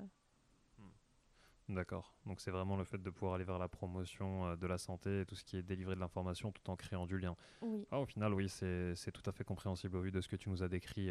Hmm. 0.77 1.75
D'accord. 1.75 2.15
Donc, 2.25 2.39
c'est 2.39 2.51
vraiment 2.51 2.77
le 2.77 2.85
fait 2.85 3.03
de 3.03 3.09
pouvoir 3.09 3.33
aller 3.33 3.43
vers 3.43 3.59
la 3.59 3.67
promotion 3.67 4.55
de 4.55 4.65
la 4.65 4.77
santé 4.77 5.19
et 5.19 5.25
tout 5.25 5.35
ce 5.35 5.43
qui 5.43 5.57
est 5.57 5.63
délivré 5.63 5.95
de 5.95 5.99
l'information 5.99 6.53
tout 6.53 6.69
en 6.69 6.77
créant 6.77 7.05
du 7.05 7.17
lien. 7.17 7.35
Oui. 7.61 7.85
Ah, 7.91 7.99
au 7.99 8.05
final, 8.05 8.33
oui, 8.33 8.47
c'est 8.47 9.11
tout 9.11 9.29
à 9.29 9.33
fait 9.33 9.43
compréhensible 9.43 9.97
au 9.97 10.01
vu 10.01 10.11
de 10.11 10.21
ce 10.21 10.29
que 10.29 10.37
tu 10.37 10.49
nous 10.49 10.63
as 10.63 10.69
décrit 10.69 11.09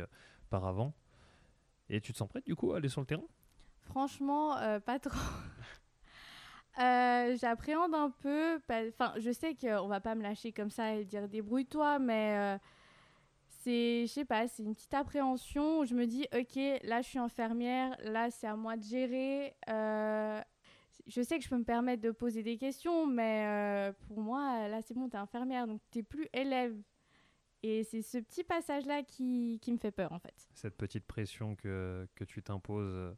par 0.49 0.65
avant. 0.65 0.95
Et 1.91 2.01
tu 2.01 2.15
te 2.15 2.17
sens 2.17 2.31
prête 2.31 2.47
du 2.47 2.57
coup 2.57 2.73
à 2.73 2.79
aller 2.79 2.89
sur 2.89 3.03
le 3.03 3.07
terrain? 3.07 3.29
Franchement, 3.83 4.57
euh, 4.57 4.81
pas 4.81 4.99
trop. 4.99 5.13
Euh, 6.79 7.37
j'appréhende 7.41 7.95
un 7.95 8.11
peu. 8.11 8.61
Enfin, 8.89 9.15
je 9.19 9.31
sais 9.31 9.55
qu'on 9.55 9.89
va 9.89 10.01
pas 10.01 10.15
me 10.15 10.23
lâcher 10.23 10.53
comme 10.53 10.71
ça 10.71 10.95
et 10.95 11.05
dire 11.05 11.29
débrouille-toi, 11.29 11.99
mais 11.99 12.37
euh, 12.37 12.59
c'est, 13.63 14.07
je 14.07 14.13
sais 14.13 14.25
pas, 14.25 14.47
c'est 14.49 14.63
une 14.63 14.75
petite 14.75 14.95
appréhension 14.95 15.81
où 15.81 15.85
je 15.85 15.95
me 15.95 16.07
dis, 16.07 16.27
ok, 16.35 16.57
là 16.83 17.03
je 17.03 17.09
suis 17.09 17.19
infirmière, 17.19 17.97
là 18.03 18.31
c'est 18.31 18.47
à 18.47 18.57
moi 18.57 18.77
de 18.77 18.83
gérer. 18.83 19.55
je 19.67 21.23
sais 21.23 21.39
que 21.39 21.45
je 21.45 21.49
peux 21.49 21.59
me 21.59 21.65
permettre 21.65 22.03
de 22.03 22.11
poser 22.11 22.43
des 22.43 22.59
questions, 22.59 23.07
mais 23.07 23.93
pour 24.07 24.21
moi, 24.21 24.69
là 24.69 24.83
c'est 24.83 24.95
bon, 24.95 25.09
t'es 25.09 25.17
infirmière, 25.17 25.67
donc 25.67 25.81
t'es 25.91 26.03
plus 26.03 26.29
élève. 26.33 26.77
Et 27.63 27.83
c'est 27.83 28.03
ce 28.03 28.19
petit 28.19 28.45
passage-là 28.45 29.03
qui, 29.03 29.59
qui, 29.61 29.73
me 29.73 29.79
fait 29.79 29.91
peur, 29.91 30.13
en 30.13 30.21
fait. 30.21 30.35
Cette 30.55 30.77
petite 30.77 31.05
pression 31.05 31.57
que, 31.57 32.07
que 32.15 32.23
tu 32.23 32.43
t'imposes, 32.43 32.95
euh, 32.95 33.15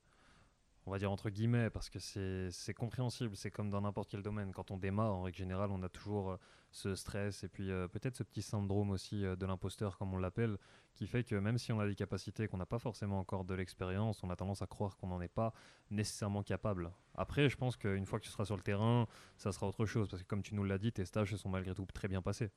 on 0.89 0.91
va 0.91 0.99
dire 0.99 1.13
entre 1.13 1.29
guillemets, 1.29 1.69
parce 1.69 1.91
que 1.91 1.99
c'est 1.99 2.75
compréhensible, 2.75 3.37
c'est 3.37 3.51
comme 3.51 3.69
dans 3.69 3.83
n'importe 3.83 4.11
quel 4.11 4.23
domaine. 4.23 4.53
Quand 4.53 4.71
on 4.71 4.79
démarre, 4.79 5.15
en 5.15 5.23
règle 5.23 5.37
générale, 5.37 5.71
on 5.71 5.83
a 5.83 5.89
toujours 5.91 6.31
euh, 6.31 6.37
ce 6.71 6.95
stress 6.95 7.45
et 7.45 7.49
puis 7.49 7.71
euh, 7.71 7.89
peut-être 7.89 8.17
ce 8.17 8.23
petit 8.23 8.41
syndrome 8.41 8.91
aussi 8.91 9.21
de 9.21 9.47
l'imposteur, 9.47 9.99
comme 9.99 10.15
on 10.15 10.19
l'appelle, 10.19 10.57
qui 10.95 11.07
fait 11.07 11.25
que 11.25 11.35
même 11.35 11.59
si 11.59 11.73
on 11.73 11.81
a 11.81 11.87
des 11.87 11.95
capacités, 11.95 12.49
qu'on 12.49 12.57
n'a 12.57 12.67
pas 12.67 12.79
forcément 12.79 13.19
encore 13.19 13.45
de 13.45 13.55
l'expérience, 13.55 14.23
on 14.23 14.31
a 14.31 14.37
tendance 14.37 14.63
à 14.63 14.67
croire 14.67 14.97
qu'on 14.97 15.09
n'en 15.09 15.21
est 15.21 15.29
pas 15.29 15.53
nécessairement 15.91 16.43
capable. 16.43 16.91
Après, 17.15 17.51
je 17.51 17.57
pense 17.59 17.77
qu'une 17.77 18.07
fois 18.07 18.19
que 18.19 18.25
tu 18.25 18.31
seras 18.31 18.47
sur 18.47 18.57
le 18.57 18.63
terrain, 18.63 19.07
ça 19.37 19.53
sera 19.53 19.69
autre 19.69 19.85
chose, 19.85 20.09
parce 20.09 20.23
que 20.23 20.27
comme 20.29 20.43
tu 20.43 20.55
nous 20.55 20.65
l'as 20.65 20.79
dit, 20.79 20.91
tes 20.91 21.05
stages 21.05 21.33
se 21.33 21.37
sont 21.37 21.51
malgré 21.51 21.75
tout 21.75 21.85
très 21.85 22.09
bien 22.09 22.23
passés. 22.23 22.51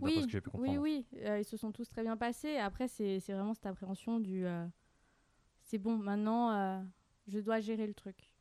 Oui, 0.00 0.24
oui, 0.54 0.78
oui, 0.78 1.06
euh, 1.22 1.40
ils 1.40 1.44
se 1.44 1.56
sont 1.56 1.72
tous 1.72 1.88
très 1.88 2.02
bien 2.02 2.16
passés. 2.16 2.56
Après, 2.58 2.86
c'est 2.86 3.18
vraiment 3.28 3.54
cette 3.54 3.66
appréhension 3.66 4.20
du 4.20 4.46
euh, 4.46 4.64
c'est 5.68 5.78
bon, 5.78 5.98
maintenant, 5.98 6.50
euh, 6.52 6.80
je 7.28 7.38
dois 7.38 7.60
gérer 7.60 7.86
le 7.86 7.94
truc. 7.94 8.32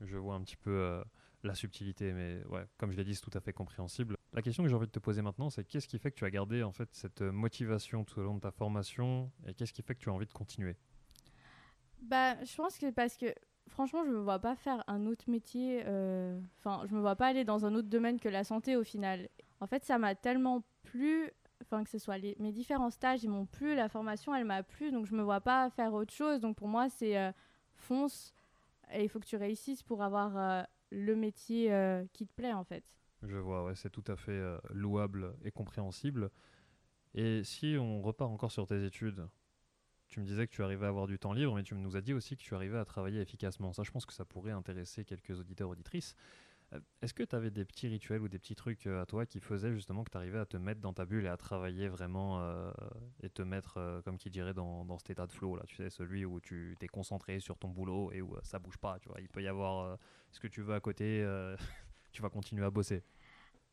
Je 0.00 0.16
vois 0.16 0.34
un 0.34 0.42
petit 0.42 0.56
peu 0.56 0.70
euh, 0.70 1.02
la 1.44 1.54
subtilité, 1.54 2.12
mais 2.12 2.42
ouais, 2.46 2.66
comme 2.76 2.90
je 2.90 2.96
l'ai 2.96 3.04
dit, 3.04 3.14
c'est 3.14 3.22
tout 3.22 3.36
à 3.36 3.40
fait 3.40 3.52
compréhensible. 3.52 4.16
La 4.32 4.42
question 4.42 4.62
que 4.62 4.68
j'ai 4.68 4.74
envie 4.74 4.86
de 4.86 4.92
te 4.92 4.98
poser 4.98 5.22
maintenant, 5.22 5.50
c'est 5.50 5.64
qu'est-ce 5.64 5.86
qui 5.86 5.98
fait 5.98 6.10
que 6.10 6.16
tu 6.16 6.24
as 6.24 6.30
gardé 6.30 6.62
en 6.62 6.72
fait 6.72 6.88
cette 6.92 7.20
motivation 7.20 8.04
tout 8.04 8.20
au 8.20 8.22
long 8.22 8.34
de 8.34 8.40
ta 8.40 8.50
formation 8.50 9.30
et 9.46 9.54
qu'est-ce 9.54 9.72
qui 9.72 9.82
fait 9.82 9.94
que 9.94 10.00
tu 10.00 10.08
as 10.08 10.12
envie 10.12 10.26
de 10.26 10.32
continuer? 10.32 10.76
Bah, 12.00 12.42
je 12.42 12.56
pense 12.56 12.78
que 12.78 12.90
parce 12.90 13.16
que 13.16 13.32
franchement, 13.68 14.04
je 14.04 14.10
me 14.10 14.18
vois 14.18 14.38
pas 14.38 14.56
faire 14.56 14.82
un 14.88 15.06
autre 15.06 15.30
métier. 15.30 15.82
euh, 15.86 16.40
Enfin, 16.58 16.84
je 16.86 16.94
me 16.94 17.00
vois 17.00 17.16
pas 17.16 17.26
aller 17.28 17.44
dans 17.44 17.64
un 17.66 17.74
autre 17.74 17.88
domaine 17.88 18.18
que 18.18 18.28
la 18.28 18.44
santé 18.44 18.76
au 18.76 18.84
final. 18.84 19.28
En 19.60 19.66
fait, 19.66 19.84
ça 19.84 19.98
m'a 19.98 20.14
tellement 20.14 20.64
plu. 20.82 21.30
Enfin, 21.62 21.84
que 21.84 21.90
ce 21.90 21.98
soit 21.98 22.18
les, 22.18 22.34
mes 22.40 22.50
différents 22.52 22.90
stages, 22.90 23.22
ils 23.22 23.30
m'ont 23.30 23.46
plu. 23.46 23.76
La 23.76 23.88
formation, 23.88 24.34
elle 24.34 24.44
m'a 24.44 24.62
plu. 24.64 24.90
Donc, 24.90 25.06
je 25.06 25.14
me 25.14 25.22
vois 25.22 25.40
pas 25.40 25.70
faire 25.70 25.94
autre 25.94 26.12
chose. 26.12 26.40
Donc, 26.40 26.56
pour 26.56 26.66
moi, 26.68 26.88
c'est 26.88 27.16
euh, 27.16 27.30
fonce. 27.82 28.32
Et 28.92 29.02
il 29.02 29.08
faut 29.08 29.20
que 29.20 29.26
tu 29.26 29.36
réussisses 29.36 29.82
pour 29.82 30.02
avoir 30.02 30.36
euh, 30.36 30.62
le 30.90 31.16
métier 31.16 31.72
euh, 31.72 32.04
qui 32.12 32.26
te 32.26 32.32
plaît, 32.32 32.52
en 32.52 32.64
fait. 32.64 32.84
Je 33.22 33.36
vois, 33.36 33.64
ouais, 33.64 33.74
c'est 33.74 33.90
tout 33.90 34.04
à 34.06 34.16
fait 34.16 34.32
euh, 34.32 34.58
louable 34.70 35.34
et 35.44 35.50
compréhensible. 35.50 36.30
Et 37.14 37.44
si 37.44 37.76
on 37.78 38.02
repart 38.02 38.30
encore 38.30 38.50
sur 38.50 38.66
tes 38.66 38.84
études, 38.84 39.26
tu 40.08 40.20
me 40.20 40.26
disais 40.26 40.46
que 40.46 40.52
tu 40.52 40.62
arrivais 40.62 40.86
à 40.86 40.88
avoir 40.88 41.06
du 41.06 41.18
temps 41.18 41.32
libre, 41.32 41.54
mais 41.54 41.62
tu 41.62 41.74
nous 41.74 41.96
as 41.96 42.00
dit 42.00 42.12
aussi 42.12 42.36
que 42.36 42.42
tu 42.42 42.54
arrivais 42.54 42.78
à 42.78 42.84
travailler 42.84 43.20
efficacement. 43.20 43.72
Ça, 43.72 43.82
je 43.82 43.90
pense 43.90 44.04
que 44.04 44.12
ça 44.12 44.24
pourrait 44.24 44.52
intéresser 44.52 45.04
quelques 45.04 45.38
auditeurs, 45.38 45.70
auditrices. 45.70 46.16
Euh, 46.72 46.80
Est-ce 47.02 47.14
que 47.14 47.22
tu 47.22 47.34
avais 47.36 47.50
des 47.50 47.64
petits 47.64 47.88
rituels 47.88 48.22
ou 48.22 48.28
des 48.28 48.38
petits 48.38 48.54
trucs 48.54 48.86
euh, 48.86 49.02
à 49.02 49.06
toi 49.06 49.26
qui 49.26 49.40
faisaient 49.40 49.72
justement 49.72 50.04
que 50.04 50.10
tu 50.10 50.16
arrivais 50.16 50.38
à 50.38 50.46
te 50.46 50.56
mettre 50.56 50.80
dans 50.80 50.92
ta 50.92 51.04
bulle 51.04 51.24
et 51.24 51.28
à 51.28 51.36
travailler 51.36 51.88
vraiment 51.88 52.40
euh, 52.40 52.70
et 53.22 53.30
te 53.30 53.42
mettre, 53.42 54.00
comme 54.04 54.18
qui 54.18 54.30
dirait, 54.30 54.54
dans, 54.54 54.84
dans 54.84 54.98
cet 54.98 55.10
état 55.10 55.26
de 55.26 55.32
flow 55.32 55.56
là, 55.56 55.64
tu 55.66 55.76
sais, 55.76 55.90
celui 55.90 56.24
où 56.24 56.40
tu 56.40 56.76
t'es 56.78 56.88
concentré 56.88 57.40
sur 57.40 57.58
ton 57.58 57.68
boulot 57.68 58.12
et 58.12 58.22
où 58.22 58.34
euh, 58.34 58.40
ça 58.42 58.58
bouge 58.58 58.78
pas, 58.78 58.98
tu 59.00 59.08
vois? 59.08 59.20
Il 59.20 59.28
peut 59.28 59.42
y 59.42 59.48
avoir 59.48 59.98
ce 60.30 60.40
que 60.40 60.48
tu 60.48 60.62
veux 60.62 60.74
à 60.74 60.80
côté, 60.80 61.26
tu 62.12 62.22
vas 62.22 62.30
continuer 62.30 62.64
à 62.64 62.70
bosser. 62.70 63.02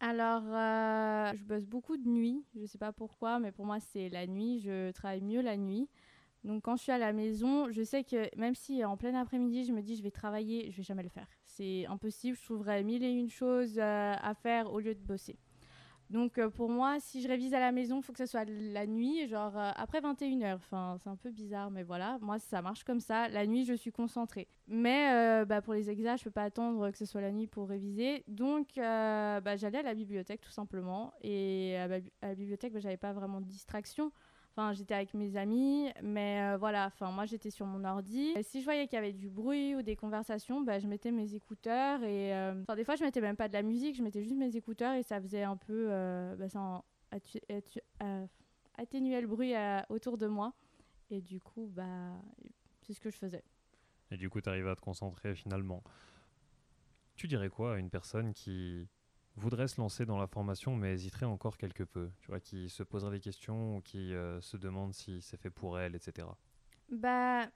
Alors, 0.01 0.43
je 0.43 1.43
bosse 1.43 1.65
beaucoup 1.65 1.97
de 1.97 2.07
nuit. 2.07 2.45
Je 2.55 2.65
sais 2.65 2.77
pas 2.77 2.93
pourquoi, 2.93 3.39
mais 3.39 3.51
pour 3.51 3.65
moi, 3.65 3.79
c'est 3.79 4.07
la 4.09 4.27
nuit. 4.27 4.59
Je 4.59 4.91
travaille 4.91 5.21
mieux 5.21 5.41
la 5.41 5.57
nuit. 5.57 5.89
Donc, 6.45 6.63
quand 6.63 6.77
je 6.77 6.83
suis 6.83 6.91
à 6.91 6.97
la 6.97 7.11
maison, 7.11 7.69
je 7.69 7.83
sais 7.83 8.05
que 8.05 8.33
même 8.37 8.55
si 8.55 8.83
en 8.85 8.95
plein 8.95 9.13
après-midi, 9.15 9.65
je 9.65 9.73
me 9.73 9.81
dis 9.81 9.97
je 9.97 10.03
vais 10.03 10.11
travailler, 10.11 10.71
je 10.71 10.77
vais 10.77 10.83
jamais 10.83 11.03
le 11.03 11.09
faire. 11.09 11.27
C'est 11.59 11.85
impossible. 11.87 12.37
Je 12.37 12.45
trouverais 12.45 12.83
mille 12.83 13.03
et 13.03 13.11
une 13.11 13.29
choses 13.29 13.77
euh, 13.77 14.13
à 14.17 14.33
faire 14.33 14.71
au 14.71 14.79
lieu 14.79 14.95
de 14.95 15.01
bosser. 15.01 15.37
Donc, 16.09 16.37
euh, 16.37 16.49
pour 16.49 16.69
moi, 16.69 16.99
si 17.01 17.21
je 17.21 17.27
révise 17.27 17.53
à 17.53 17.59
la 17.59 17.73
maison, 17.73 17.97
il 17.97 18.03
faut 18.03 18.13
que 18.13 18.17
ce 18.17 18.25
soit 18.25 18.45
la 18.45 18.87
nuit, 18.87 19.27
genre 19.27 19.57
euh, 19.57 19.71
après 19.75 19.99
21h. 19.99 20.55
Enfin, 20.55 20.95
c'est 21.03 21.09
un 21.09 21.17
peu 21.17 21.31
bizarre, 21.31 21.69
mais 21.69 21.83
voilà. 21.83 22.17
Moi, 22.21 22.39
ça 22.39 22.61
marche 22.61 22.85
comme 22.85 23.01
ça. 23.01 23.27
La 23.27 23.45
nuit, 23.45 23.65
je 23.65 23.73
suis 23.73 23.91
concentrée. 23.91 24.47
Mais 24.67 25.45
bah, 25.45 25.61
pour 25.61 25.73
les 25.73 25.89
examens, 25.89 26.15
je 26.15 26.23
peux 26.23 26.31
pas 26.31 26.43
attendre 26.43 26.89
que 26.91 26.97
ce 26.97 27.05
soit 27.05 27.21
la 27.21 27.31
nuit 27.31 27.47
pour 27.47 27.67
réviser. 27.67 28.23
Donc, 28.29 28.69
bah, 28.77 29.57
j'allais 29.57 29.79
à 29.79 29.83
la 29.83 29.93
bibliothèque 29.93 30.41
tout 30.41 30.51
simplement. 30.51 31.13
Et 31.21 31.75
à 31.75 31.87
la 31.89 32.35
bibliothèque, 32.35 32.71
bah, 32.71 32.79
j'avais 32.79 32.97
pas 32.97 33.11
vraiment 33.11 33.41
de 33.41 33.47
distraction. 33.47 34.13
J'étais 34.73 34.93
avec 34.93 35.13
mes 35.13 35.35
amis, 35.37 35.89
mais 36.01 36.41
euh, 36.41 36.57
voilà. 36.57 36.87
Enfin, 36.87 37.11
moi, 37.11 37.25
j'étais 37.25 37.49
sur 37.49 37.65
mon 37.65 37.83
ordi. 37.83 38.33
Et 38.35 38.43
si 38.43 38.59
je 38.59 38.65
voyais 38.65 38.87
qu'il 38.87 38.95
y 38.95 38.99
avait 38.99 39.13
du 39.13 39.29
bruit 39.29 39.75
ou 39.75 39.81
des 39.81 39.95
conversations, 39.95 40.61
bah, 40.61 40.79
je 40.79 40.87
mettais 40.87 41.11
mes 41.11 41.33
écouteurs 41.33 42.03
et, 42.03 42.33
euh, 42.33 42.61
enfin, 42.61 42.75
des 42.75 42.83
fois, 42.83 42.95
je 42.95 43.03
mettais 43.03 43.21
même 43.21 43.35
pas 43.35 43.47
de 43.47 43.53
la 43.53 43.61
musique, 43.61 43.95
je 43.95 44.03
mettais 44.03 44.23
juste 44.23 44.35
mes 44.35 44.55
écouteurs 44.55 44.93
et 44.93 45.03
ça 45.03 45.21
faisait 45.21 45.43
un 45.43 45.57
peu, 45.57 45.87
euh, 45.89 46.35
bah, 46.35 46.49
ça 46.49 46.83
euh, 48.03 48.25
le 49.21 49.27
bruit 49.27 49.53
autour 49.89 50.17
de 50.17 50.27
moi. 50.27 50.53
Et 51.09 51.21
du 51.21 51.39
coup, 51.39 51.71
bah, 51.73 52.13
c'est 52.81 52.93
ce 52.93 52.99
que 52.99 53.09
je 53.09 53.17
faisais. 53.17 53.43
Et 54.11 54.17
du 54.17 54.29
coup, 54.29 54.41
tu 54.41 54.49
arrives 54.49 54.67
à 54.67 54.75
te 54.75 54.81
concentrer 54.81 55.35
finalement. 55.35 55.83
Tu 57.15 57.27
dirais 57.27 57.49
quoi 57.49 57.75
à 57.75 57.77
une 57.77 57.89
personne 57.89 58.33
qui 58.33 58.87
voudrait 59.39 59.67
se 59.67 59.79
lancer 59.79 60.05
dans 60.05 60.17
la 60.17 60.27
formation 60.27 60.75
mais 60.75 60.93
hésiterait 60.93 61.25
encore 61.25 61.57
quelque 61.57 61.83
peu 61.83 62.09
Tu 62.19 62.27
vois, 62.27 62.39
qui 62.39 62.69
se 62.69 62.83
poserait 62.83 63.11
des 63.11 63.19
questions 63.19 63.77
ou 63.77 63.81
qui 63.81 64.13
euh, 64.13 64.39
se 64.41 64.57
demande 64.57 64.93
si 64.93 65.21
c'est 65.21 65.37
fait 65.37 65.49
pour 65.49 65.79
elle, 65.79 65.95
etc. 65.95 66.27
Bah, 66.89 67.47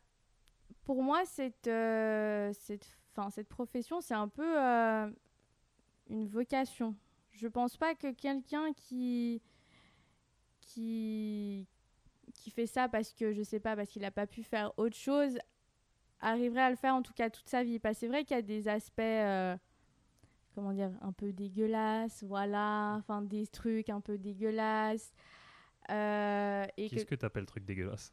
pour 0.84 1.04
moi, 1.04 1.26
cette, 1.26 1.67
euh, 1.67 2.52
cette, 2.54 2.86
fin, 3.13 3.30
cette 3.30 3.50
profession, 3.50 4.02
c'est 4.02 4.13
un 4.13 4.28
peu 4.28 4.62
euh, 4.62 5.10
une 6.10 6.28
vocation. 6.28 6.96
Je 7.32 7.48
pense 7.48 7.78
pas 7.78 7.96
que 7.96 8.12
quelqu'un 8.12 8.74
qui, 8.74 9.41
qui, 10.62 11.67
qui 12.34 12.52
fait 12.52 12.67
ça 12.67 12.88
parce 12.88 13.13
que, 13.13 13.34
je 13.34 13.41
sais 13.41 13.60
pas, 13.60 13.76
parce 13.76 13.89
qu'il 13.89 14.04
n'a 14.04 14.12
pas 14.12 14.28
pu 14.28 14.43
faire 14.43 14.72
autre 14.78 14.96
chose, 14.96 15.38
arriverait 16.19 16.62
à 16.62 16.69
le 16.69 16.76
faire 16.76 16.93
en 16.93 17.02
tout 17.02 17.13
cas 17.13 17.30
toute 17.30 17.50
sa 17.50 17.63
vie. 17.63 17.80
C'est 17.93 18.08
vrai 18.08 18.24
qu'il 18.24 18.36
y 18.36 18.39
a 18.39 18.43
des 18.43 18.67
aspects, 18.67 19.02
comment 20.54 20.74
dire, 20.74 20.92
un 21.02 21.12
peu 21.12 21.32
dégueulasses, 21.34 22.24
voilà, 22.24 22.96
enfin 23.00 23.22
des 23.22 23.48
trucs 23.48 23.89
un 23.89 24.02
peu 24.02 24.18
dégueulasses. 24.18 25.13
euh, 25.89 26.66
et 26.78 26.89
que 26.89 26.96
Qu'est-ce 26.96 27.06
que 27.06 27.16
tu 27.16 27.26
appelles 27.26 27.46
truc 27.46 27.66
dégueulasse? 27.66 28.12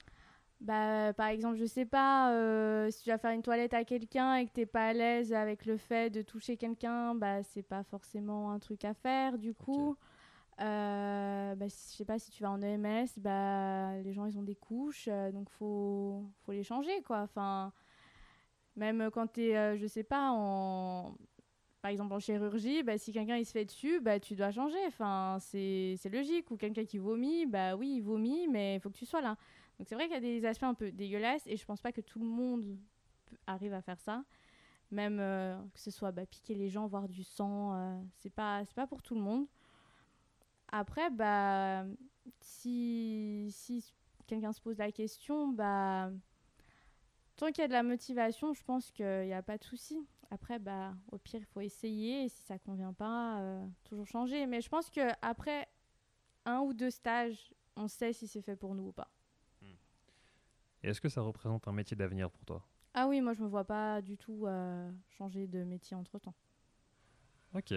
Bah, 0.60 1.14
par 1.14 1.28
exemple, 1.28 1.56
je 1.56 1.64
sais 1.64 1.86
pas, 1.86 2.34
euh, 2.34 2.90
si 2.90 3.04
tu 3.04 3.10
vas 3.10 3.16
faire 3.18 3.30
une 3.30 3.40
toilette 3.42 3.72
à 3.72 3.84
quelqu'un 3.84 4.34
et 4.36 4.46
que 4.46 4.52
t'es 4.52 4.66
pas 4.66 4.88
à 4.88 4.92
l'aise 4.92 5.32
avec 5.32 5.64
le 5.64 5.78
fait 5.78 6.10
de 6.10 6.20
toucher 6.20 6.58
quelqu'un, 6.58 7.14
bah, 7.14 7.42
c'est 7.42 7.62
pas 7.62 7.82
forcément 7.84 8.50
un 8.52 8.58
truc 8.58 8.84
à 8.84 8.92
faire. 8.92 9.38
Du 9.38 9.54
coup, 9.54 9.96
euh, 10.60 11.54
bah, 11.54 11.66
je 11.68 11.74
sais 11.74 12.04
pas, 12.04 12.18
si 12.18 12.30
tu 12.30 12.42
vas 12.42 12.50
en 12.50 12.60
EMS, 12.62 13.08
bah, 13.18 13.96
les 14.02 14.12
gens 14.12 14.26
ils 14.26 14.38
ont 14.38 14.42
des 14.42 14.56
couches, 14.56 15.08
euh, 15.08 15.32
donc 15.32 15.48
faut, 15.50 16.30
faut 16.44 16.52
les 16.52 16.64
changer 16.64 17.02
quoi. 17.02 17.20
Enfin, 17.22 17.72
même 18.76 19.10
quand 19.12 19.26
t'es, 19.28 19.56
euh, 19.56 19.76
je 19.78 19.86
sais 19.86 20.04
pas, 20.04 20.30
en. 20.32 21.14
Par 21.82 21.90
exemple, 21.90 22.12
en 22.12 22.20
chirurgie, 22.20 22.82
bah, 22.82 22.98
si 22.98 23.12
quelqu'un 23.12 23.36
il 23.36 23.46
se 23.46 23.52
fait 23.52 23.64
dessus, 23.64 24.00
bah, 24.00 24.20
tu 24.20 24.34
dois 24.34 24.50
changer. 24.50 24.78
Enfin, 24.86 25.38
c'est 25.40 25.98
logique. 26.12 26.50
Ou 26.50 26.56
quelqu'un 26.56 26.84
qui 26.84 26.98
vomit, 26.98 27.46
bah 27.46 27.74
oui, 27.76 27.94
il 27.96 28.02
vomit, 28.02 28.48
mais 28.48 28.76
il 28.76 28.80
faut 28.80 28.90
que 28.90 28.98
tu 28.98 29.06
sois 29.06 29.22
là. 29.22 29.36
Donc 29.78 29.88
c'est 29.88 29.94
vrai 29.94 30.04
qu'il 30.04 30.14
y 30.14 30.18
a 30.18 30.20
des 30.20 30.44
aspects 30.44 30.64
un 30.64 30.74
peu 30.74 30.92
dégueulasses 30.92 31.46
et 31.46 31.56
je 31.56 31.64
pense 31.64 31.80
pas 31.80 31.90
que 31.90 32.02
tout 32.02 32.18
le 32.18 32.26
monde 32.26 32.76
arrive 33.46 33.72
à 33.72 33.80
faire 33.80 33.98
ça. 33.98 34.24
Même 34.90 35.18
euh, 35.20 35.56
que 35.72 35.80
ce 35.80 35.90
soit 35.90 36.12
piquer 36.12 36.54
les 36.54 36.68
gens, 36.68 36.86
voir 36.86 37.08
du 37.08 37.24
sang, 37.24 37.74
euh, 37.74 37.98
c'est 38.18 38.28
pas 38.34 38.66
pour 38.88 39.00
tout 39.00 39.14
le 39.14 39.22
monde. 39.22 39.46
Après 40.70 41.08
si 42.40 43.48
quelqu'un 44.26 44.52
se 44.52 44.60
pose 44.60 44.76
la 44.76 44.92
question, 44.92 45.56
tant 47.36 47.46
qu'il 47.46 47.62
y 47.62 47.64
a 47.64 47.68
de 47.68 47.72
la 47.72 47.82
motivation, 47.82 48.52
je 48.52 48.62
pense 48.62 48.90
qu'il 48.90 49.24
n'y 49.24 49.32
a 49.32 49.42
pas 49.42 49.56
de 49.56 49.64
souci. 49.64 50.06
Après 50.30 50.60
bah 50.60 50.94
au 51.10 51.18
pire 51.18 51.40
il 51.40 51.46
faut 51.46 51.60
essayer 51.60 52.24
et 52.24 52.28
si 52.28 52.42
ça 52.42 52.58
convient 52.58 52.92
pas, 52.92 53.40
euh, 53.40 53.66
toujours 53.84 54.06
changer. 54.06 54.46
Mais 54.46 54.60
je 54.60 54.68
pense 54.68 54.88
que 54.88 55.00
après 55.22 55.68
un 56.44 56.60
ou 56.60 56.72
deux 56.72 56.90
stages, 56.90 57.52
on 57.76 57.88
sait 57.88 58.12
si 58.12 58.28
c'est 58.28 58.42
fait 58.42 58.56
pour 58.56 58.74
nous 58.74 58.88
ou 58.88 58.92
pas. 58.92 59.10
Et 60.82 60.88
est-ce 60.88 61.00
que 61.00 61.08
ça 61.10 61.20
représente 61.20 61.68
un 61.68 61.72
métier 61.72 61.96
d'avenir 61.96 62.30
pour 62.30 62.44
toi? 62.44 62.64
Ah 62.94 63.06
oui, 63.06 63.20
moi 63.20 63.34
je 63.34 63.42
me 63.42 63.48
vois 63.48 63.64
pas 63.64 64.00
du 64.00 64.16
tout 64.16 64.46
euh, 64.46 64.90
changer 65.10 65.46
de 65.46 65.62
métier 65.64 65.96
entre 65.96 66.18
temps. 66.18 66.34
Ok. 67.54 67.74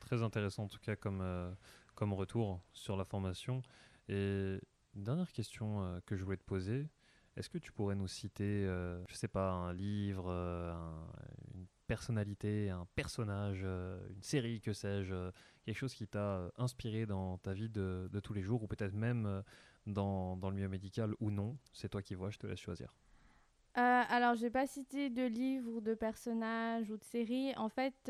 Très 0.00 0.22
intéressant 0.22 0.64
en 0.64 0.68
tout 0.68 0.78
cas 0.78 0.96
comme, 0.96 1.22
euh, 1.22 1.50
comme 1.94 2.12
retour 2.12 2.60
sur 2.72 2.96
la 2.96 3.04
formation. 3.04 3.62
Et 4.08 4.60
dernière 4.94 5.32
question 5.32 6.00
que 6.04 6.14
je 6.14 6.24
voulais 6.24 6.36
te 6.36 6.44
poser, 6.44 6.88
est-ce 7.36 7.50
que 7.50 7.58
tu 7.58 7.72
pourrais 7.72 7.94
nous 7.96 8.06
citer, 8.06 8.64
euh, 8.66 9.02
je 9.08 9.14
sais 9.14 9.28
pas, 9.28 9.50
un 9.50 9.72
livre, 9.72 10.26
euh, 10.28 10.72
un- 10.72 11.08
une 11.54 11.66
personnalité, 11.86 12.70
un 12.70 12.86
personnage, 12.94 13.62
euh, 13.64 14.00
une 14.10 14.22
série, 14.22 14.60
que 14.60 14.72
sais-je, 14.72 15.12
euh, 15.12 15.30
quelque 15.64 15.76
chose 15.76 15.94
qui 15.94 16.06
t'a 16.06 16.50
inspiré 16.56 17.06
dans 17.06 17.38
ta 17.38 17.52
vie 17.52 17.68
de, 17.68 18.08
tous 18.22 18.34
les 18.34 18.42
jours 18.42 18.62
ou 18.62 18.66
peut-être 18.66 18.94
même 18.94 19.42
dans, 19.86 20.38
le 20.42 20.52
milieu 20.52 20.68
médical 20.68 21.14
ou 21.20 21.30
non 21.30 21.56
C'est 21.72 21.88
toi 21.88 22.02
qui 22.02 22.14
vois, 22.14 22.30
je 22.30 22.38
te 22.38 22.46
laisse 22.46 22.60
choisir. 22.60 22.94
Alors, 23.74 24.36
j'ai 24.36 24.50
pas 24.50 24.68
cité 24.68 25.10
de 25.10 25.24
livres 25.24 25.68
ou 25.72 25.80
de 25.80 25.94
personnages 25.94 26.90
ou 26.90 26.96
de 26.96 27.02
séries. 27.02 27.52
En 27.56 27.68
fait, 27.68 28.08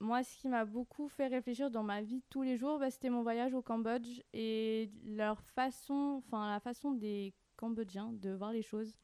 moi, 0.00 0.22
ce 0.24 0.36
qui 0.38 0.48
m'a 0.48 0.64
beaucoup 0.64 1.08
fait 1.08 1.26
réfléchir 1.26 1.70
dans 1.70 1.82
ma 1.82 2.00
vie 2.00 2.22
tous 2.30 2.42
les 2.42 2.56
jours, 2.56 2.78
bah, 2.78 2.90
c'était 2.90 3.10
mon 3.10 3.22
voyage 3.22 3.52
au 3.52 3.60
Cambodge 3.60 4.22
et 4.32 4.90
leur 5.04 5.42
façon, 5.42 6.22
enfin 6.24 6.50
la 6.50 6.58
façon 6.58 6.92
des 6.92 7.34
Cambodgiens 7.60 8.12
de 8.14 8.30
voir 8.30 8.52
les 8.52 8.62
choses. 8.62 8.96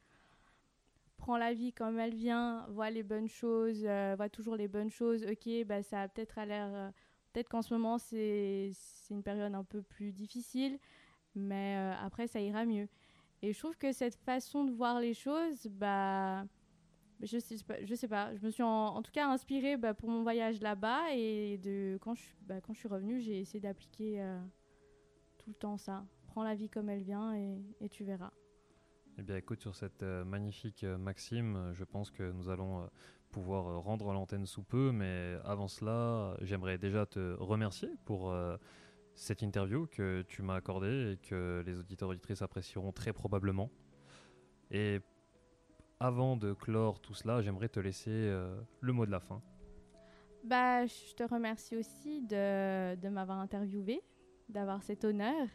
Prends 1.17 1.37
la 1.37 1.53
vie 1.53 1.73
comme 1.73 1.99
elle 1.99 2.15
vient, 2.15 2.65
vois 2.69 2.89
les 2.89 3.03
bonnes 3.03 3.27
choses, 3.27 3.83
euh, 3.85 4.15
vois 4.17 4.29
toujours 4.29 4.55
les 4.55 4.67
bonnes 4.67 4.89
choses. 4.89 5.23
Ok, 5.23 5.47
bah, 5.65 5.83
ça 5.83 6.03
a 6.03 6.07
peut-être 6.07 6.39
à 6.39 6.45
l'air, 6.45 6.67
euh, 6.73 6.89
peut-être 7.31 7.49
qu'en 7.49 7.61
ce 7.61 7.73
moment 7.73 7.97
c'est 7.99 8.71
une 9.11 9.21
période 9.23 9.53
un 9.53 9.63
peu 9.63 9.83
plus 9.83 10.11
difficile, 10.11 10.79
mais 11.35 11.75
euh, 11.77 11.93
après 12.03 12.27
ça 12.27 12.39
ira 12.39 12.65
mieux. 12.65 12.87
Et 13.43 13.53
je 13.53 13.59
trouve 13.59 13.77
que 13.77 13.91
cette 13.91 14.15
façon 14.15 14.63
de 14.63 14.71
voir 14.71 14.99
les 14.99 15.13
choses, 15.13 15.67
bah, 15.67 16.45
je 17.21 17.37
sais 17.37 17.57
pas, 17.63 17.83
je 17.83 17.93
sais 17.93 18.07
pas, 18.07 18.35
je 18.35 18.45
me 18.45 18.49
suis 18.49 18.63
en, 18.63 19.01
tout 19.03 19.11
cas 19.11 19.27
inspirée 19.27 19.77
bah, 19.77 19.93
pour 19.93 20.09
mon 20.09 20.23
voyage 20.23 20.61
là-bas 20.61 21.13
et 21.13 21.59
de 21.59 21.99
quand 22.01 22.15
je, 22.15 22.25
bah, 22.41 22.59
quand 22.61 22.73
je 22.73 22.79
suis 22.79 22.87
revenue, 22.87 23.19
j'ai 23.21 23.39
essayé 23.39 23.59
d'appliquer 23.59 24.23
tout 25.37 25.49
le 25.49 25.55
temps 25.55 25.77
ça. 25.77 26.05
Prends 26.27 26.43
la 26.43 26.55
vie 26.55 26.69
comme 26.69 26.89
elle 26.89 27.03
vient 27.03 27.35
et 27.35 27.89
tu 27.89 28.03
verras. 28.03 28.31
Eh 29.19 29.23
bien, 29.23 29.35
écoute, 29.35 29.61
sur 29.61 29.75
cette 29.75 30.03
euh, 30.03 30.23
magnifique 30.23 30.83
euh, 30.83 30.95
maxime, 30.95 31.55
euh, 31.55 31.73
je 31.73 31.83
pense 31.83 32.11
que 32.11 32.31
nous 32.33 32.49
allons 32.49 32.87
pouvoir 33.31 33.81
rendre 33.81 34.13
l'antenne 34.13 34.45
sous 34.45 34.61
peu, 34.61 34.91
mais 34.91 35.37
avant 35.43 35.67
cela, 35.67 36.37
j'aimerais 36.41 36.77
déjà 36.77 37.07
te 37.07 37.33
remercier 37.39 37.89
pour 38.05 38.33
cette 39.15 39.41
interview 39.41 39.85
que 39.85 40.21
tu 40.21 40.41
m'as 40.41 40.55
accordée 40.55 41.13
et 41.13 41.17
que 41.17 41.61
les 41.65 41.77
auditeurs 41.77 42.09
auditrices 42.09 42.41
apprécieront 42.41 42.93
très 42.93 43.11
probablement. 43.11 43.69
Et 44.71 45.01
avant 45.99 46.37
de 46.37 46.53
clore 46.53 47.01
tout 47.01 47.13
cela, 47.13 47.41
j'aimerais 47.41 47.67
te 47.67 47.81
laisser 47.81 48.33
le 48.79 48.93
mot 48.93 49.05
de 49.05 49.11
la 49.11 49.19
fin. 49.19 49.41
Bah, 50.45 50.85
je 50.85 51.13
te 51.13 51.23
remercie 51.23 51.75
aussi 51.75 52.21
de, 52.21 52.95
de 52.95 53.09
m'avoir 53.09 53.39
interviewé, 53.39 54.01
d'avoir 54.47 54.81
cet 54.81 55.03
honneur. 55.03 55.47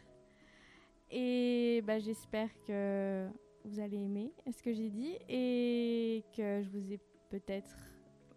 Et 1.09 1.81
bah, 1.85 1.97
j'espère 1.99 2.49
que 2.67 3.27
vous 3.65 3.79
allez 3.79 3.97
aimer 3.97 4.33
ce 4.45 4.61
que 4.61 4.73
j'ai 4.73 4.89
dit 4.89 5.17
et 5.29 6.23
que 6.35 6.61
je 6.63 6.69
vous 6.69 6.91
ai 6.91 6.99
peut-être 7.29 7.77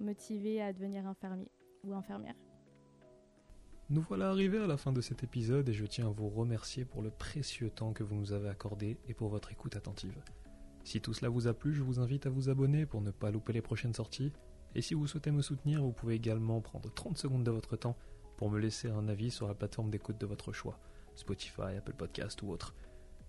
motivé 0.00 0.62
à 0.62 0.72
devenir 0.72 1.06
infirmier 1.06 1.50
ou 1.84 1.94
infirmière. 1.94 2.34
Nous 3.88 4.02
voilà 4.02 4.30
arrivés 4.30 4.58
à 4.58 4.66
la 4.66 4.76
fin 4.76 4.92
de 4.92 5.00
cet 5.00 5.22
épisode 5.22 5.68
et 5.68 5.72
je 5.72 5.86
tiens 5.86 6.06
à 6.06 6.10
vous 6.10 6.28
remercier 6.28 6.84
pour 6.84 7.02
le 7.02 7.10
précieux 7.10 7.70
temps 7.70 7.92
que 7.92 8.02
vous 8.02 8.16
nous 8.16 8.32
avez 8.32 8.48
accordé 8.48 8.96
et 9.06 9.14
pour 9.14 9.28
votre 9.28 9.52
écoute 9.52 9.76
attentive. 9.76 10.20
Si 10.82 11.00
tout 11.00 11.14
cela 11.14 11.28
vous 11.28 11.46
a 11.46 11.54
plu, 11.54 11.72
je 11.72 11.82
vous 11.82 12.00
invite 12.00 12.26
à 12.26 12.30
vous 12.30 12.48
abonner 12.48 12.86
pour 12.86 13.00
ne 13.00 13.10
pas 13.10 13.30
louper 13.30 13.52
les 13.52 13.62
prochaines 13.62 13.94
sorties. 13.94 14.32
Et 14.74 14.82
si 14.82 14.94
vous 14.94 15.06
souhaitez 15.06 15.30
me 15.30 15.42
soutenir, 15.42 15.82
vous 15.82 15.92
pouvez 15.92 16.14
également 16.14 16.60
prendre 16.60 16.92
30 16.92 17.16
secondes 17.16 17.44
de 17.44 17.50
votre 17.50 17.76
temps 17.76 17.96
pour 18.36 18.50
me 18.50 18.58
laisser 18.58 18.88
un 18.90 19.08
avis 19.08 19.30
sur 19.30 19.48
la 19.48 19.54
plateforme 19.54 19.90
d'écoute 19.90 20.18
de 20.18 20.26
votre 20.26 20.52
choix, 20.52 20.78
Spotify, 21.14 21.76
Apple 21.78 21.94
Podcast 21.94 22.42
ou 22.42 22.50
autre. 22.50 22.74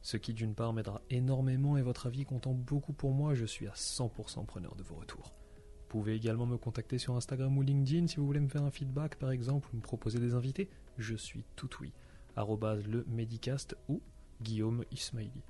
Ce 0.08 0.16
qui 0.16 0.34
d'une 0.34 0.56
part 0.56 0.72
m'aidera 0.72 1.02
énormément 1.10 1.76
et 1.76 1.82
votre 1.82 2.08
avis 2.08 2.24
comptant 2.24 2.54
beaucoup 2.54 2.94
pour 2.94 3.12
moi, 3.12 3.34
je 3.34 3.44
suis 3.44 3.68
à 3.68 3.74
100% 3.74 4.46
preneur 4.46 4.74
de 4.78 4.84
vos 4.84 4.96
retours. 4.96 5.34
Vous 5.82 5.88
pouvez 5.90 6.16
également 6.16 6.46
me 6.46 6.56
contacter 6.56 6.98
sur 6.98 7.18
Instagram 7.18 7.58
ou 7.58 7.62
LinkedIn 7.62 8.08
si 8.08 8.16
vous 8.16 8.26
voulez 8.26 8.40
me 8.40 8.48
faire 8.48 8.64
un 8.64 8.72
feedback 8.72 9.18
par 9.18 9.32
exemple 9.32 9.68
ou 9.74 9.76
me 9.76 9.82
proposer 9.82 10.20
des 10.20 10.34
invités. 10.34 10.70
Je 10.98 11.14
suis 11.14 11.44
tout 11.58 11.70
oui. 11.82 11.92
le 12.38 13.04
Medicast 13.10 13.76
ou 13.90 14.02
Guillaume 14.42 14.86
Ismaili. 14.94 15.44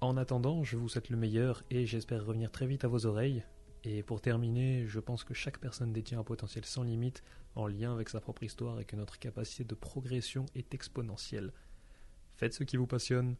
En 0.00 0.16
attendant, 0.16 0.64
je 0.64 0.76
vous 0.76 0.88
souhaite 0.88 1.08
le 1.08 1.16
meilleur 1.16 1.62
et 1.70 1.86
j'espère 1.86 2.26
revenir 2.26 2.50
très 2.50 2.66
vite 2.66 2.82
à 2.82 2.88
vos 2.88 3.06
oreilles. 3.06 3.44
Et 3.84 4.02
pour 4.02 4.20
terminer, 4.20 4.84
je 4.88 4.98
pense 4.98 5.22
que 5.22 5.32
chaque 5.32 5.58
personne 5.58 5.92
détient 5.92 6.18
un 6.18 6.24
potentiel 6.24 6.64
sans 6.64 6.82
limite 6.82 7.22
en 7.54 7.68
lien 7.68 7.92
avec 7.92 8.08
sa 8.08 8.20
propre 8.20 8.42
histoire 8.42 8.80
et 8.80 8.84
que 8.84 8.96
notre 8.96 9.20
capacité 9.20 9.62
de 9.62 9.76
progression 9.76 10.44
est 10.56 10.74
exponentielle. 10.74 11.52
Faites 12.34 12.54
ce 12.54 12.64
qui 12.64 12.76
vous 12.76 12.88
passionne, 12.88 13.36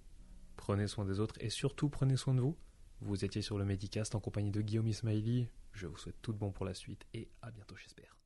prenez 0.57 0.87
soin 0.87 1.05
des 1.05 1.21
autres 1.21 1.37
et 1.41 1.51
surtout 1.51 1.89
prenez 1.89 2.17
soin 2.17 2.35
de 2.35 2.41
vous. 2.41 2.57
Vous 3.01 3.25
étiez 3.25 3.43
sur 3.43 3.59
le 3.59 3.65
Medicast 3.65 4.15
en 4.15 4.21
compagnie 4.21 4.53
de 4.53 4.61
Guillaume 4.61 4.87
Ismaili. 4.87 5.49
Je 5.73 5.87
vous 5.87 5.97
souhaite 5.97 6.21
tout 6.23 6.33
de 6.33 6.39
bon 6.39 6.53
pour 6.53 6.65
la 6.65 6.75
suite 6.75 7.05
et 7.15 7.29
à 7.43 7.51
bientôt 7.51 7.77
j'espère. 7.77 8.22